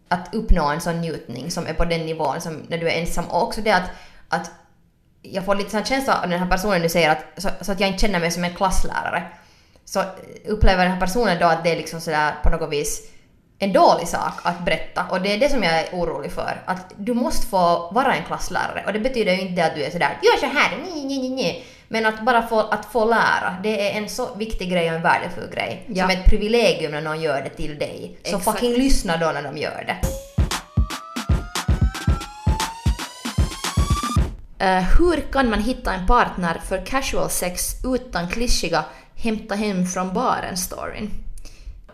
att 0.07 0.35
uppnå 0.35 0.69
en 0.69 0.81
sån 0.81 1.01
njutning 1.01 1.51
som 1.51 1.67
är 1.67 1.73
på 1.73 1.85
den 1.85 2.05
nivån 2.05 2.41
som 2.41 2.63
när 2.67 2.77
du 2.77 2.89
är 2.89 2.99
ensam. 3.01 3.25
Och 3.25 3.43
också 3.43 3.61
det 3.61 3.71
att, 3.71 3.89
att 4.29 4.51
jag 5.21 5.45
får 5.45 5.55
lite 5.55 5.69
sån 5.69 5.85
känsla 5.85 6.21
av 6.23 6.29
den 6.29 6.39
här 6.39 6.49
personen 6.49 6.81
du 6.81 6.89
säger 6.89 7.09
att 7.09 7.25
så, 7.37 7.49
så 7.61 7.71
att 7.71 7.79
jag 7.79 7.89
inte 7.89 8.01
känner 8.01 8.19
mig 8.19 8.31
som 8.31 8.43
en 8.43 8.55
klasslärare. 8.55 9.23
Så 9.85 10.03
upplever 10.47 10.83
den 10.83 10.93
här 10.93 10.99
personen 10.99 11.39
då 11.39 11.45
att 11.45 11.63
det 11.63 11.71
är 11.71 11.75
liksom 11.75 12.01
sådär 12.01 12.35
på 12.43 12.49
något 12.49 12.69
vis 12.69 13.11
en 13.59 13.73
dålig 13.73 14.07
sak 14.07 14.33
att 14.43 14.65
berätta 14.65 15.05
och 15.09 15.21
det 15.21 15.33
är 15.33 15.37
det 15.37 15.49
som 15.49 15.63
jag 15.63 15.79
är 15.79 15.89
orolig 15.93 16.31
för. 16.31 16.63
Att 16.65 16.93
du 16.97 17.13
måste 17.13 17.47
få 17.47 17.91
vara 17.91 18.15
en 18.15 18.23
klasslärare 18.23 18.83
och 18.87 18.93
det 18.93 18.99
betyder 18.99 19.33
ju 19.33 19.41
inte 19.41 19.65
att 19.65 19.75
du 19.75 19.83
är 19.83 19.89
sådär 19.89 20.17
gör 20.21 20.39
så 20.39 20.45
här, 20.45 20.77
nej, 20.77 21.05
nej, 21.05 21.19
nej, 21.19 21.29
nej. 21.29 21.65
Men 21.93 22.05
att 22.05 22.25
bara 22.25 22.47
få, 22.47 22.59
att 22.59 22.85
få 22.85 23.05
lära, 23.05 23.55
det 23.63 23.91
är 23.91 23.97
en 23.97 24.09
så 24.09 24.35
viktig 24.35 24.69
grej 24.69 24.89
och 24.89 24.95
en 24.95 25.01
värdefull 25.01 25.49
grej. 25.53 25.85
Ja. 25.87 26.03
Som 26.03 26.17
ett 26.17 26.25
privilegium 26.25 26.91
när 26.91 27.01
någon 27.01 27.21
gör 27.21 27.41
det 27.41 27.49
till 27.49 27.79
dig. 27.79 28.17
Så 28.23 28.37
Exakt. 28.37 28.59
fucking 28.59 28.73
lyssna 28.77 29.17
då 29.17 29.31
när 29.31 29.43
de 29.43 29.57
gör 29.57 29.83
det. 29.87 29.97
Eh, 34.65 34.83
hur 34.99 35.31
kan 35.31 35.49
man 35.49 35.59
hitta 35.59 35.93
en 35.93 36.07
partner 36.07 36.61
för 36.67 36.85
casual 36.85 37.29
sex 37.29 37.75
utan 37.85 38.29
klyschiga 38.29 38.85
hämta 39.15 39.55
hem 39.55 39.85
från 39.85 40.13
baren-storyn? 40.13 41.09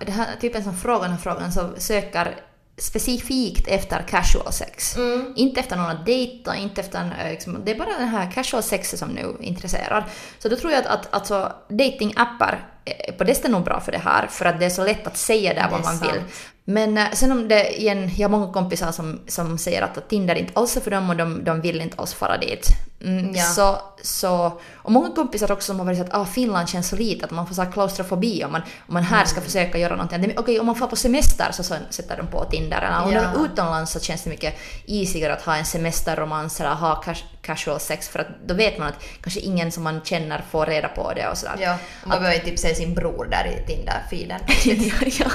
Det 0.06 0.12
här 0.12 0.28
är 0.36 0.40
typ 0.40 0.56
en 0.56 0.64
sån 0.64 0.78
fråga, 0.78 1.02
den 1.02 1.12
här 1.12 1.18
frågan 1.18 1.52
som 1.52 1.74
söker 1.78 2.36
specifikt 2.78 3.68
efter 3.68 4.06
casual 4.08 4.54
sex. 4.54 4.98
Inte 5.36 5.60
efter 5.60 5.76
någon 5.76 5.90
att 5.90 6.06
dejta, 6.06 6.56
inte 6.56 6.82
efter 6.82 7.16
eh, 7.20 7.32
liksom, 7.32 7.62
det 7.66 7.72
är 7.72 7.76
bara 7.76 8.00
den 8.00 8.08
här 8.08 8.32
casual 8.32 8.64
sexet 8.64 9.00
som 9.00 9.10
nu 9.10 9.36
intresserar. 9.42 10.06
Så 10.40 10.50
då 10.50 10.56
tror 10.56 10.72
jag 10.72 10.80
att, 10.80 10.88
att 10.88 11.14
alltså, 11.14 11.54
datingappar 11.68 12.70
eh, 12.86 13.16
på 13.16 13.24
det 13.24 13.46
är 13.46 13.50
nog 13.50 13.64
bra 13.64 13.80
för 13.80 13.92
det 13.92 13.98
här, 13.98 14.28
för 14.28 14.46
att 14.46 14.60
det 14.60 14.66
är 14.66 14.70
så 14.70 14.84
lätt 14.84 15.08
att 15.08 15.18
säga 15.18 15.54
där 15.54 15.70
vad 15.72 15.84
man 15.84 16.00
vill. 16.00 16.10
sant. 16.10 16.54
Men 16.66 16.98
eh, 16.98 17.12
sen 17.14 17.32
om 17.32 17.48
det 17.48 17.80
igen, 17.82 18.10
jag 18.18 18.30
har 18.30 18.38
många 18.38 18.54
kompisar 18.54 18.92
som, 18.92 19.20
som 19.28 19.58
säger 19.58 19.82
att, 19.82 19.98
att 19.98 20.10
Tinder 20.10 20.36
inte 20.36 20.52
alls 20.56 20.78
är 20.78 20.82
för 20.82 20.92
dem 20.92 21.10
och 21.10 21.16
de, 21.16 21.44
de 21.44 21.62
vill 21.62 21.82
inte 21.82 21.98
alls 21.98 22.14
fara 22.14 22.38
dit. 22.38 22.68
Mm, 23.04 23.36
Ja. 23.36 23.44
så, 23.44 23.82
så, 24.04 24.60
och 24.76 24.92
många 24.92 25.10
kompisar 25.16 25.52
också 25.52 25.66
som 25.66 25.80
har 25.80 25.86
varit 25.86 25.98
så 25.98 26.04
att 26.04 26.14
ah, 26.14 26.26
Finland 26.26 26.70
känns 26.70 26.90
så 26.90 26.96
litet, 26.96 27.24
att 27.24 27.32
man 27.32 27.48
får 27.48 27.56
så 27.56 27.62
här 27.62 27.72
klaustrofobi 27.72 28.44
om 28.44 28.52
man, 28.52 28.62
om 28.88 28.94
man 28.94 29.04
här 29.04 29.18
Mm. 29.18 29.28
ska 29.28 29.42
försöka 29.42 29.78
göra 29.78 29.96
någonting. 29.96 30.22
Det- 30.22 30.38
Okej, 30.38 30.60
om 30.60 30.66
man 30.66 30.76
får 30.76 30.88
på 30.88 30.96
semester 30.96 31.52
så, 31.52 31.64
så 31.64 31.76
sätter 31.90 32.18
de 32.18 32.28
på 32.28 32.46
Tinder. 32.46 32.78
Eller 32.82 33.04
om 33.04 33.12
Ja. 33.14 33.22
är 33.22 33.46
utomlands 33.46 33.92
så 33.92 34.00
känns 34.00 34.24
det 34.24 34.30
mycket 34.30 34.54
easigare 34.88 35.34
att 35.34 35.42
ha 35.42 35.56
en 35.56 35.66
semesterromans 35.66 36.60
eller 36.60 36.70
ha 36.76 37.02
cas- 37.06 37.24
casual 37.42 37.80
sex 37.80 38.10
för 38.10 38.20
att 38.20 38.28
då 38.48 38.54
vet 38.54 38.78
man 38.78 38.88
att 38.88 39.04
kanske 39.22 39.40
ingen 39.40 39.72
som 39.72 39.84
man 39.84 40.02
känner 40.04 40.44
får 40.52 40.66
reda 40.66 40.88
på 40.88 41.14
det 41.14 41.28
och 41.28 41.38
sådär. 41.38 41.56
Ja, 41.62 41.78
man 42.06 42.20
behöver 42.20 42.40
ju 42.40 42.46
typ 42.52 42.60
se 42.60 42.76
sin 42.76 42.94
bror 42.94 43.28
där 43.32 43.46
i 43.48 43.66
Tinder-feeden. 43.72 44.40
ja, 44.66 45.08
ja. 45.20 45.32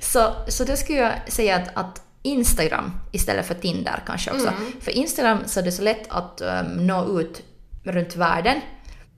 Så, 0.00 0.32
så 0.48 0.64
då 0.64 0.76
skulle 0.76 0.98
jag 0.98 1.12
säga 1.28 1.56
att, 1.56 1.68
att 1.76 2.00
Instagram 2.22 2.92
istället 3.12 3.46
för 3.46 3.54
Tinder 3.54 4.02
kanske 4.06 4.30
också. 4.30 4.48
Mm. 4.48 4.72
För 4.80 4.90
Instagram 4.90 5.38
så 5.46 5.60
är 5.60 5.64
det 5.64 5.72
så 5.72 5.82
lätt 5.82 6.06
att 6.08 6.40
um, 6.40 6.86
nå 6.86 7.20
ut 7.20 7.42
runt 7.84 8.16
världen. 8.16 8.60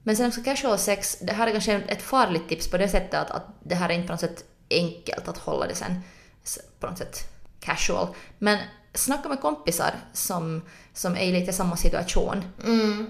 Men 0.02 0.16
sen 0.16 0.26
också 0.26 0.42
casual 0.42 0.78
sex, 0.78 1.18
det 1.20 1.32
här 1.32 1.46
är 1.46 1.50
kanske 1.52 1.72
ett 1.72 2.02
farligt 2.02 2.48
tips 2.48 2.70
på 2.70 2.76
det 2.76 2.88
sättet 2.88 3.14
att, 3.14 3.30
att 3.30 3.46
det 3.62 3.74
här 3.74 3.88
är 3.88 3.94
inte 3.94 4.06
på 4.06 4.12
något 4.12 4.20
sätt 4.20 4.44
enkelt 4.70 5.28
att 5.28 5.38
hålla 5.38 5.66
det 5.66 5.74
sen 5.74 6.00
på 6.80 6.86
något 6.86 6.98
sätt 6.98 7.18
casual. 7.60 8.08
Men 8.38 8.58
snacka 8.94 9.28
med 9.28 9.40
kompisar 9.40 9.94
som, 10.12 10.62
som 10.92 11.16
är 11.16 11.22
i 11.22 11.32
lite 11.32 11.52
samma 11.52 11.76
situation. 11.76 12.44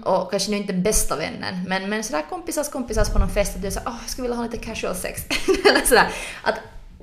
Och 0.03 0.31
kanske 0.31 0.51
nu 0.51 0.57
inte 0.57 0.73
bästa 0.73 1.15
vännen, 1.15 1.63
men, 1.67 1.89
men 1.89 2.03
sådär 2.03 2.25
kompisars 2.29 2.69
kompisars 2.69 3.09
på 3.09 3.19
någon 3.19 3.29
fest 3.29 3.55
och 3.55 3.61
du 3.61 3.71
säger 3.71 3.87
åh 3.87 3.95
jag 4.01 4.09
skulle 4.09 4.27
vilja 4.27 4.37
ha 4.37 4.43
lite 4.43 4.57
casual 4.57 4.95
sex. 4.95 5.21
Eller 5.69 5.85
sådär. 5.85 6.11
Att, 6.43 6.55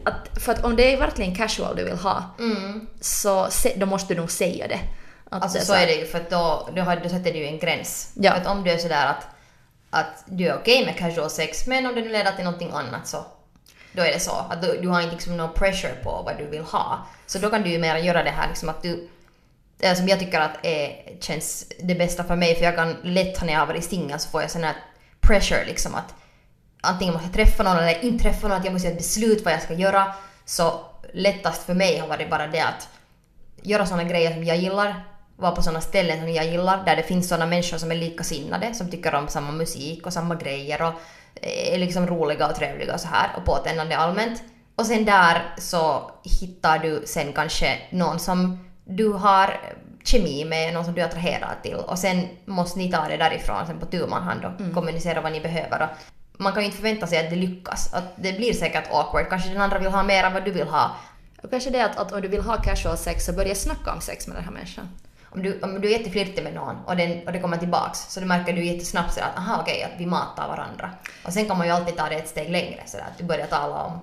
att, 0.04 0.42
för 0.42 0.52
att 0.52 0.64
om 0.64 0.76
det 0.76 0.92
är 0.92 0.98
verkligen 0.98 1.34
casual 1.34 1.76
du 1.76 1.84
vill 1.84 1.98
ha, 1.98 2.24
så 3.00 3.46
se, 3.50 3.74
då 3.76 3.86
måste 3.86 4.14
du 4.14 4.20
nog 4.20 4.30
säga 4.30 4.68
det. 4.68 4.80
Att 5.30 5.42
Alltså 5.42 5.58
det 5.58 5.64
så 5.64 5.74
är 5.74 5.86
det 5.86 5.94
ju 5.94 6.06
för 6.06 6.24
då, 6.30 6.68
då, 6.74 6.82
har, 6.82 6.96
då 6.96 7.08
sätter 7.08 7.32
du 7.32 7.38
ju 7.38 7.46
en 7.46 7.58
gräns. 7.58 8.12
Ja. 8.14 8.32
För 8.32 8.40
att 8.40 8.46
om 8.46 8.64
du 8.64 8.70
är 8.70 8.78
sådär 8.78 9.06
att, 9.06 9.26
att 9.90 10.24
du 10.26 10.48
är 10.48 10.54
okej 10.54 10.86
med 10.86 10.96
casual 10.96 11.30
sex 11.30 11.66
men 11.66 11.86
om 11.86 11.94
det 11.94 12.00
nu 12.00 12.08
leder 12.08 12.32
till 12.32 12.44
någonting 12.44 12.70
annat 12.70 13.06
så 13.06 13.24
då 13.92 14.02
är 14.02 14.12
det 14.12 14.20
så. 14.20 14.46
Att 14.50 14.62
du, 14.62 14.78
du 14.82 14.88
har 14.88 15.00
inte 15.00 15.14
liksom 15.14 15.36
någon 15.36 15.52
pressure 15.52 15.94
på 16.02 16.22
vad 16.24 16.38
du 16.38 16.46
vill 16.46 16.62
ha. 16.62 17.06
Så 17.26 17.38
då 17.38 17.50
kan 17.50 17.62
du 17.62 17.70
ju 17.70 17.78
mer 17.78 17.96
göra 17.96 18.22
det 18.22 18.30
här 18.30 18.48
liksom 18.48 18.68
att 18.68 18.82
du 18.82 19.08
som 19.96 20.08
jag 20.08 20.18
tycker 20.18 20.40
att 20.40 20.56
är, 20.62 21.16
känns 21.20 21.66
det 21.82 21.94
bästa 21.94 22.24
för 22.24 22.36
mig 22.36 22.54
för 22.54 22.64
jag 22.64 22.76
kan 22.76 22.96
lätt 23.02 23.42
när 23.42 23.52
jag 23.52 23.60
har 23.60 23.66
varit 23.66 23.84
singel 23.84 24.18
så 24.18 24.28
får 24.28 24.42
jag 24.42 24.50
sån 24.50 24.64
här 24.64 24.76
pressure 25.20 25.64
liksom 25.64 25.94
att 25.94 26.14
antingen 26.82 27.14
måste 27.14 27.26
jag 27.26 27.34
träffa 27.34 27.62
någon 27.62 27.76
eller 27.76 28.04
inte 28.04 28.24
träffa 28.24 28.48
någon, 28.48 28.56
att 28.56 28.64
jag 28.64 28.72
måste 28.72 28.88
göra 28.88 28.96
ett 28.96 29.02
beslut 29.02 29.44
vad 29.44 29.54
jag 29.54 29.62
ska 29.62 29.74
göra. 29.74 30.14
Så 30.44 30.80
lättast 31.12 31.62
för 31.62 31.74
mig 31.74 31.98
har 31.98 32.08
varit 32.08 32.30
bara 32.30 32.46
det 32.46 32.60
att 32.60 32.88
göra 33.62 33.86
såna 33.86 34.04
grejer 34.04 34.32
som 34.32 34.44
jag 34.44 34.56
gillar, 34.56 35.04
vara 35.36 35.52
på 35.52 35.62
såna 35.62 35.80
ställen 35.80 36.18
som 36.20 36.32
jag 36.32 36.46
gillar, 36.46 36.84
där 36.84 36.96
det 36.96 37.02
finns 37.02 37.28
såna 37.28 37.46
människor 37.46 37.78
som 37.78 37.90
är 37.90 37.96
likasinnade, 37.96 38.74
som 38.74 38.90
tycker 38.90 39.14
om 39.14 39.28
samma 39.28 39.52
musik 39.52 40.06
och 40.06 40.12
samma 40.12 40.34
grejer 40.34 40.82
och 40.82 40.92
är 41.42 41.78
liksom 41.78 42.06
roliga 42.06 42.46
och 42.46 42.54
trevliga 42.54 42.94
och 42.94 43.00
så 43.00 43.08
här 43.08 43.30
och 43.36 43.44
påtändande 43.44 43.94
allmänt. 43.94 44.42
Och 44.76 44.86
sen 44.86 45.04
där 45.04 45.54
så 45.58 46.10
hittar 46.40 46.78
du 46.78 47.02
sen 47.06 47.32
kanske 47.32 47.78
någon 47.90 48.18
som 48.18 48.68
du 48.84 49.12
har 49.12 49.60
kemi 50.04 50.44
med, 50.44 50.74
någon 50.74 50.84
som 50.84 50.94
du 50.94 51.00
är 51.00 51.04
attraherad 51.04 51.62
till 51.62 51.74
och 51.74 51.98
sen 51.98 52.28
måste 52.44 52.78
ni 52.78 52.92
ta 52.92 53.08
det 53.08 53.16
därifrån 53.16 53.66
sen 53.66 53.78
på 53.78 53.86
tu 53.86 54.06
man 54.06 54.22
hand 54.22 54.44
och 54.44 54.74
kommunicera 54.74 55.20
vad 55.20 55.32
ni 55.32 55.40
behöver. 55.40 55.82
Och 55.82 55.88
man 56.38 56.52
kan 56.52 56.62
ju 56.62 56.66
inte 56.66 56.76
förvänta 56.76 57.06
sig 57.06 57.18
att 57.18 57.30
det 57.30 57.36
lyckas. 57.36 57.94
Att 57.94 58.04
det 58.16 58.32
blir 58.32 58.52
säkert 58.52 58.90
awkward. 58.90 59.28
Kanske 59.28 59.48
den 59.48 59.60
andra 59.60 59.78
vill 59.78 59.88
ha 59.88 60.02
mer 60.02 60.24
än 60.24 60.32
vad 60.32 60.44
du 60.44 60.50
vill 60.50 60.66
ha. 60.68 60.96
Och 61.42 61.50
kanske 61.50 61.70
det 61.70 61.84
att, 61.84 61.96
att 61.96 62.12
om 62.12 62.20
du 62.20 62.28
vill 62.28 62.40
ha 62.40 62.56
casual 62.56 62.96
sex 62.96 63.24
så 63.24 63.32
börja 63.32 63.54
snacka 63.54 63.92
om 63.92 64.00
sex 64.00 64.26
med 64.26 64.36
den 64.36 64.44
här 64.44 64.52
människan. 64.52 64.88
Om 65.34 65.42
du, 65.42 65.60
om 65.60 65.80
du 65.80 65.88
är 65.88 65.98
jätteflirtig 65.98 66.44
med 66.44 66.54
någon 66.54 66.76
och, 66.86 66.96
den, 66.96 67.26
och 67.26 67.32
det 67.32 67.40
kommer 67.40 67.56
tillbaks 67.56 67.98
så 67.98 68.20
du 68.20 68.26
märker 68.26 68.52
du 68.52 68.64
jättesnabbt 68.64 69.14
sådär 69.14 69.26
att 69.26 69.38
aha 69.38 69.60
okej 69.62 69.82
att 69.82 70.00
vi 70.00 70.06
matar 70.06 70.48
varandra. 70.48 70.90
Och 71.24 71.32
sen 71.32 71.46
kan 71.46 71.58
man 71.58 71.66
ju 71.66 71.72
alltid 71.72 71.96
ta 71.96 72.08
det 72.08 72.14
ett 72.14 72.28
steg 72.28 72.50
längre 72.50 72.82
sådär 72.86 73.04
att 73.12 73.18
du 73.18 73.24
börjar 73.24 73.46
tala 73.46 73.82
om 73.82 74.00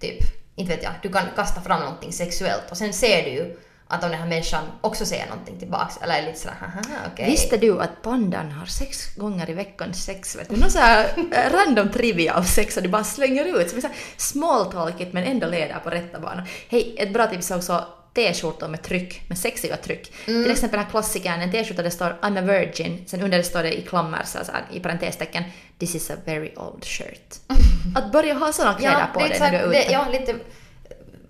typ, 0.00 0.18
inte 0.54 0.74
vet 0.74 0.82
jag, 0.82 0.92
du 1.02 1.08
kan 1.08 1.22
kasta 1.36 1.60
fram 1.60 1.80
någonting 1.80 2.12
sexuellt 2.12 2.70
och 2.70 2.76
sen 2.76 2.92
ser 2.92 3.22
du 3.22 3.30
ju 3.30 3.56
att 3.92 4.04
om 4.04 4.10
den 4.10 4.20
här 4.20 4.28
människan 4.28 4.64
också 4.80 5.06
säger 5.06 5.26
någonting 5.26 5.58
tillbaks 5.58 5.96
eller 6.02 6.14
är 6.14 6.22
lite 6.22 6.38
sådär 6.38 6.56
haha 6.60 6.82
okej. 7.12 7.30
Visste 7.30 7.56
du 7.56 7.80
att 7.80 8.02
pandan 8.02 8.50
har 8.50 8.66
sex 8.66 9.14
gånger 9.14 9.50
i 9.50 9.52
veckan 9.52 9.94
sex? 9.94 10.36
Vet 10.36 10.50
du? 10.50 10.56
Någon 10.56 10.70
så 10.70 10.78
här 10.78 11.08
eh, 11.32 11.52
random 11.52 11.88
trivia 11.88 12.34
av 12.34 12.42
sex 12.42 12.76
och 12.76 12.82
du 12.82 12.88
bara 12.88 13.04
slänger 13.04 13.60
ut. 13.60 13.70
Som 13.70 13.78
är 13.78 13.90
smalltalkigt 14.16 15.12
men 15.12 15.24
ändå 15.24 15.46
leder 15.46 15.78
på 15.84 15.90
rätta 15.90 16.20
banor. 16.20 16.44
Hej, 16.68 16.94
ett 16.98 17.12
bra 17.12 17.26
tips 17.26 17.50
är 17.50 17.56
också 17.56 17.84
t-skjortor 18.14 18.68
med 18.68 18.82
tryck, 18.82 19.28
med 19.28 19.38
sexiga 19.38 19.76
tryck. 19.76 20.12
Till 20.24 20.50
exempel 20.50 20.76
den 20.76 20.84
här 20.84 20.90
klassikern, 20.90 21.40
en 21.40 21.52
t-skjorta 21.52 21.76
där 21.76 21.82
det 21.82 21.90
står 21.90 22.16
I'm 22.22 22.38
a 22.38 22.42
virgin, 22.42 23.04
sen 23.06 23.22
under 23.22 23.38
det 23.38 23.44
står 23.44 23.62
det 23.62 23.78
i 23.78 23.82
klammer, 23.82 24.22
så 24.24 24.38
här, 24.38 24.64
i 24.72 24.80
parentestecken, 24.80 25.44
This 25.78 25.94
is 25.94 26.10
a 26.10 26.16
very 26.24 26.52
old 26.56 26.84
shirt. 26.84 27.34
Att 27.96 28.12
börja 28.12 28.34
ha 28.34 28.52
sådana 28.52 28.78
kläder 28.78 29.06
på 29.14 29.20
det 29.20 29.24
är 29.24 29.28
dig 29.28 29.40
när 29.40 29.50
du 29.50 29.56
är 29.56 29.68
ute. 29.68 29.78
det, 29.78 29.92
ja, 29.92 30.06
lite 30.12 30.34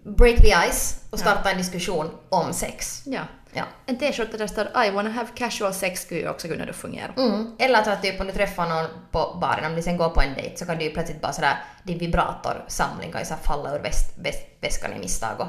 break 0.04 0.36
the 0.36 0.70
ice 0.70 1.00
och 1.10 1.18
starta 1.18 1.50
en 1.50 1.58
diskussion 1.58 2.10
om 2.28 2.52
sex. 2.52 3.02
Ja. 3.06 3.20
Ja. 3.54 3.64
En 3.86 3.98
t-skjorta 3.98 4.32
där 4.32 4.38
det 4.38 4.48
står 4.48 4.84
I 4.86 4.90
wanna 4.90 5.10
have 5.10 5.28
casual 5.34 5.74
sex 5.74 6.02
skulle 6.02 6.20
ju 6.20 6.28
också 6.28 6.48
kunna 6.48 6.66
då 6.66 6.72
fungera. 6.72 7.12
Mm. 7.16 7.52
Eller 7.58 7.78
att 7.78 8.02
typ 8.02 8.20
om 8.20 8.26
du 8.26 8.32
träffar 8.32 8.68
någon 8.68 8.86
på 9.10 9.38
baren, 9.40 9.64
om 9.64 9.74
ni 9.74 9.82
sen 9.82 9.96
går 9.96 10.08
på 10.08 10.20
en 10.20 10.34
dejt 10.34 10.56
så 10.56 10.66
kan 10.66 10.78
du 10.78 10.84
ju 10.84 10.90
plötsligt 10.90 11.20
bara 11.20 11.32
sådär, 11.32 11.56
din 11.82 11.98
vibratorsamling 11.98 13.12
kan 13.12 13.20
ju 13.20 13.24
så 13.24 13.34
falla 13.34 13.76
ur 13.76 13.82
väst, 13.82 14.18
väst, 14.18 14.46
väskan 14.60 14.92
i 14.92 14.98
misstag 14.98 15.40
och 15.40 15.46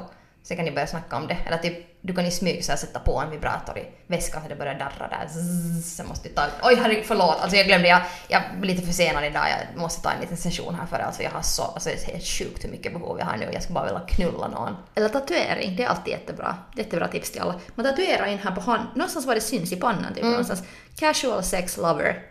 så 0.48 0.56
kan 0.56 0.64
ni 0.64 0.70
börja 0.70 0.86
snacka 0.86 1.16
om 1.16 1.26
det. 1.26 1.36
Eller 1.46 1.58
typ 1.58 1.74
du 2.00 2.14
kan 2.14 2.26
i 2.26 2.30
smyg 2.30 2.64
så 2.64 2.72
här 2.72 2.76
sätta 2.76 2.98
på 2.98 3.18
en 3.20 3.30
vibrator 3.30 3.78
i 3.78 3.86
väskan 4.06 4.42
så 4.42 4.48
det 4.48 4.54
börjar 4.54 4.74
darra 4.74 5.08
där. 5.08 5.28
Zzz, 5.28 5.96
så 5.96 6.04
måste 6.04 6.28
du 6.28 6.34
ta... 6.34 6.46
Oj 6.62 6.74
herregud 6.82 7.04
förlåt, 7.06 7.36
alltså 7.40 7.56
jag 7.56 7.66
glömde, 7.66 7.88
jag, 7.88 8.02
jag 8.28 8.42
är 8.42 8.62
lite 8.66 8.86
försenad 8.86 9.24
idag, 9.24 9.44
jag 9.50 9.80
måste 9.80 10.02
ta 10.02 10.10
en 10.10 10.20
liten 10.20 10.36
session 10.36 10.74
här 10.74 10.86
för 10.86 10.98
alltså 10.98 11.22
jag 11.22 11.30
har 11.30 11.42
så, 11.42 11.62
alltså 11.62 11.88
det 11.88 12.02
är 12.08 12.12
helt 12.12 12.24
sjukt 12.26 12.64
hur 12.64 12.70
mycket 12.70 12.92
behov 12.92 13.18
jag 13.18 13.26
har 13.26 13.36
nu, 13.36 13.48
jag 13.52 13.62
ska 13.62 13.72
bara 13.72 13.84
vilja 13.84 14.00
knulla 14.00 14.48
någon. 14.48 14.76
Eller 14.94 15.08
tatuering, 15.08 15.76
det 15.76 15.82
är 15.82 15.88
alltid 15.88 16.12
jättebra. 16.12 16.56
Jättebra 16.76 17.08
tips 17.08 17.30
till 17.32 17.40
alla. 17.40 17.60
Man 17.74 17.86
tatuerar 17.86 18.26
in 18.26 18.38
här 18.38 18.54
på 18.54 18.60
hand, 18.60 18.88
någonstans 18.94 19.26
var 19.26 19.34
det 19.34 19.40
syns 19.40 19.72
i 19.72 19.76
pannan 19.76 20.14
typ 20.14 20.24
någonstans. 20.24 20.62
Casual 20.96 21.42
sex 21.44 21.76
lover. 21.76 22.22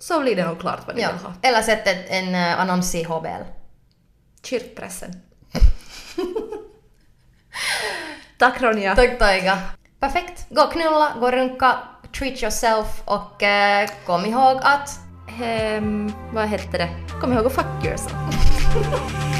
Så 0.00 0.20
blir 0.20 0.36
det 0.36 0.46
nog 0.46 0.60
klart 0.60 0.80
vad 0.86 0.96
ni 0.96 1.02
Ja. 1.02 1.08
vill 1.12 1.20
ha. 1.26 1.32
Eller 1.42 1.62
sätt 1.62 1.86
en 2.08 2.34
uh, 2.34 2.60
annons 2.60 2.94
i 2.94 3.02
HBL. 3.04 3.42
Kyrkpressen. 4.42 5.20
Tack 8.38 8.62
Ronja. 8.62 8.96
Tack 8.96 9.18
Taiga. 9.18 9.58
Perfekt. 10.00 10.46
Gå 10.50 10.62
och 10.62 10.72
knulla, 10.72 11.12
gå 11.20 11.26
och 11.26 11.32
runka, 11.32 11.78
treat 12.18 12.42
yourself 12.42 12.86
och 13.04 13.42
eh, 13.42 13.88
kom 14.06 14.26
ihåg 14.26 14.58
att 14.62 15.00
Ehm, 15.42 16.12
vad 16.32 16.44
hette 16.44 16.78
det? 16.78 16.88
Kom 17.20 17.32
ihåg 17.32 17.46
att 17.46 17.52
fuck 17.52 17.84
yourself. 17.84 18.16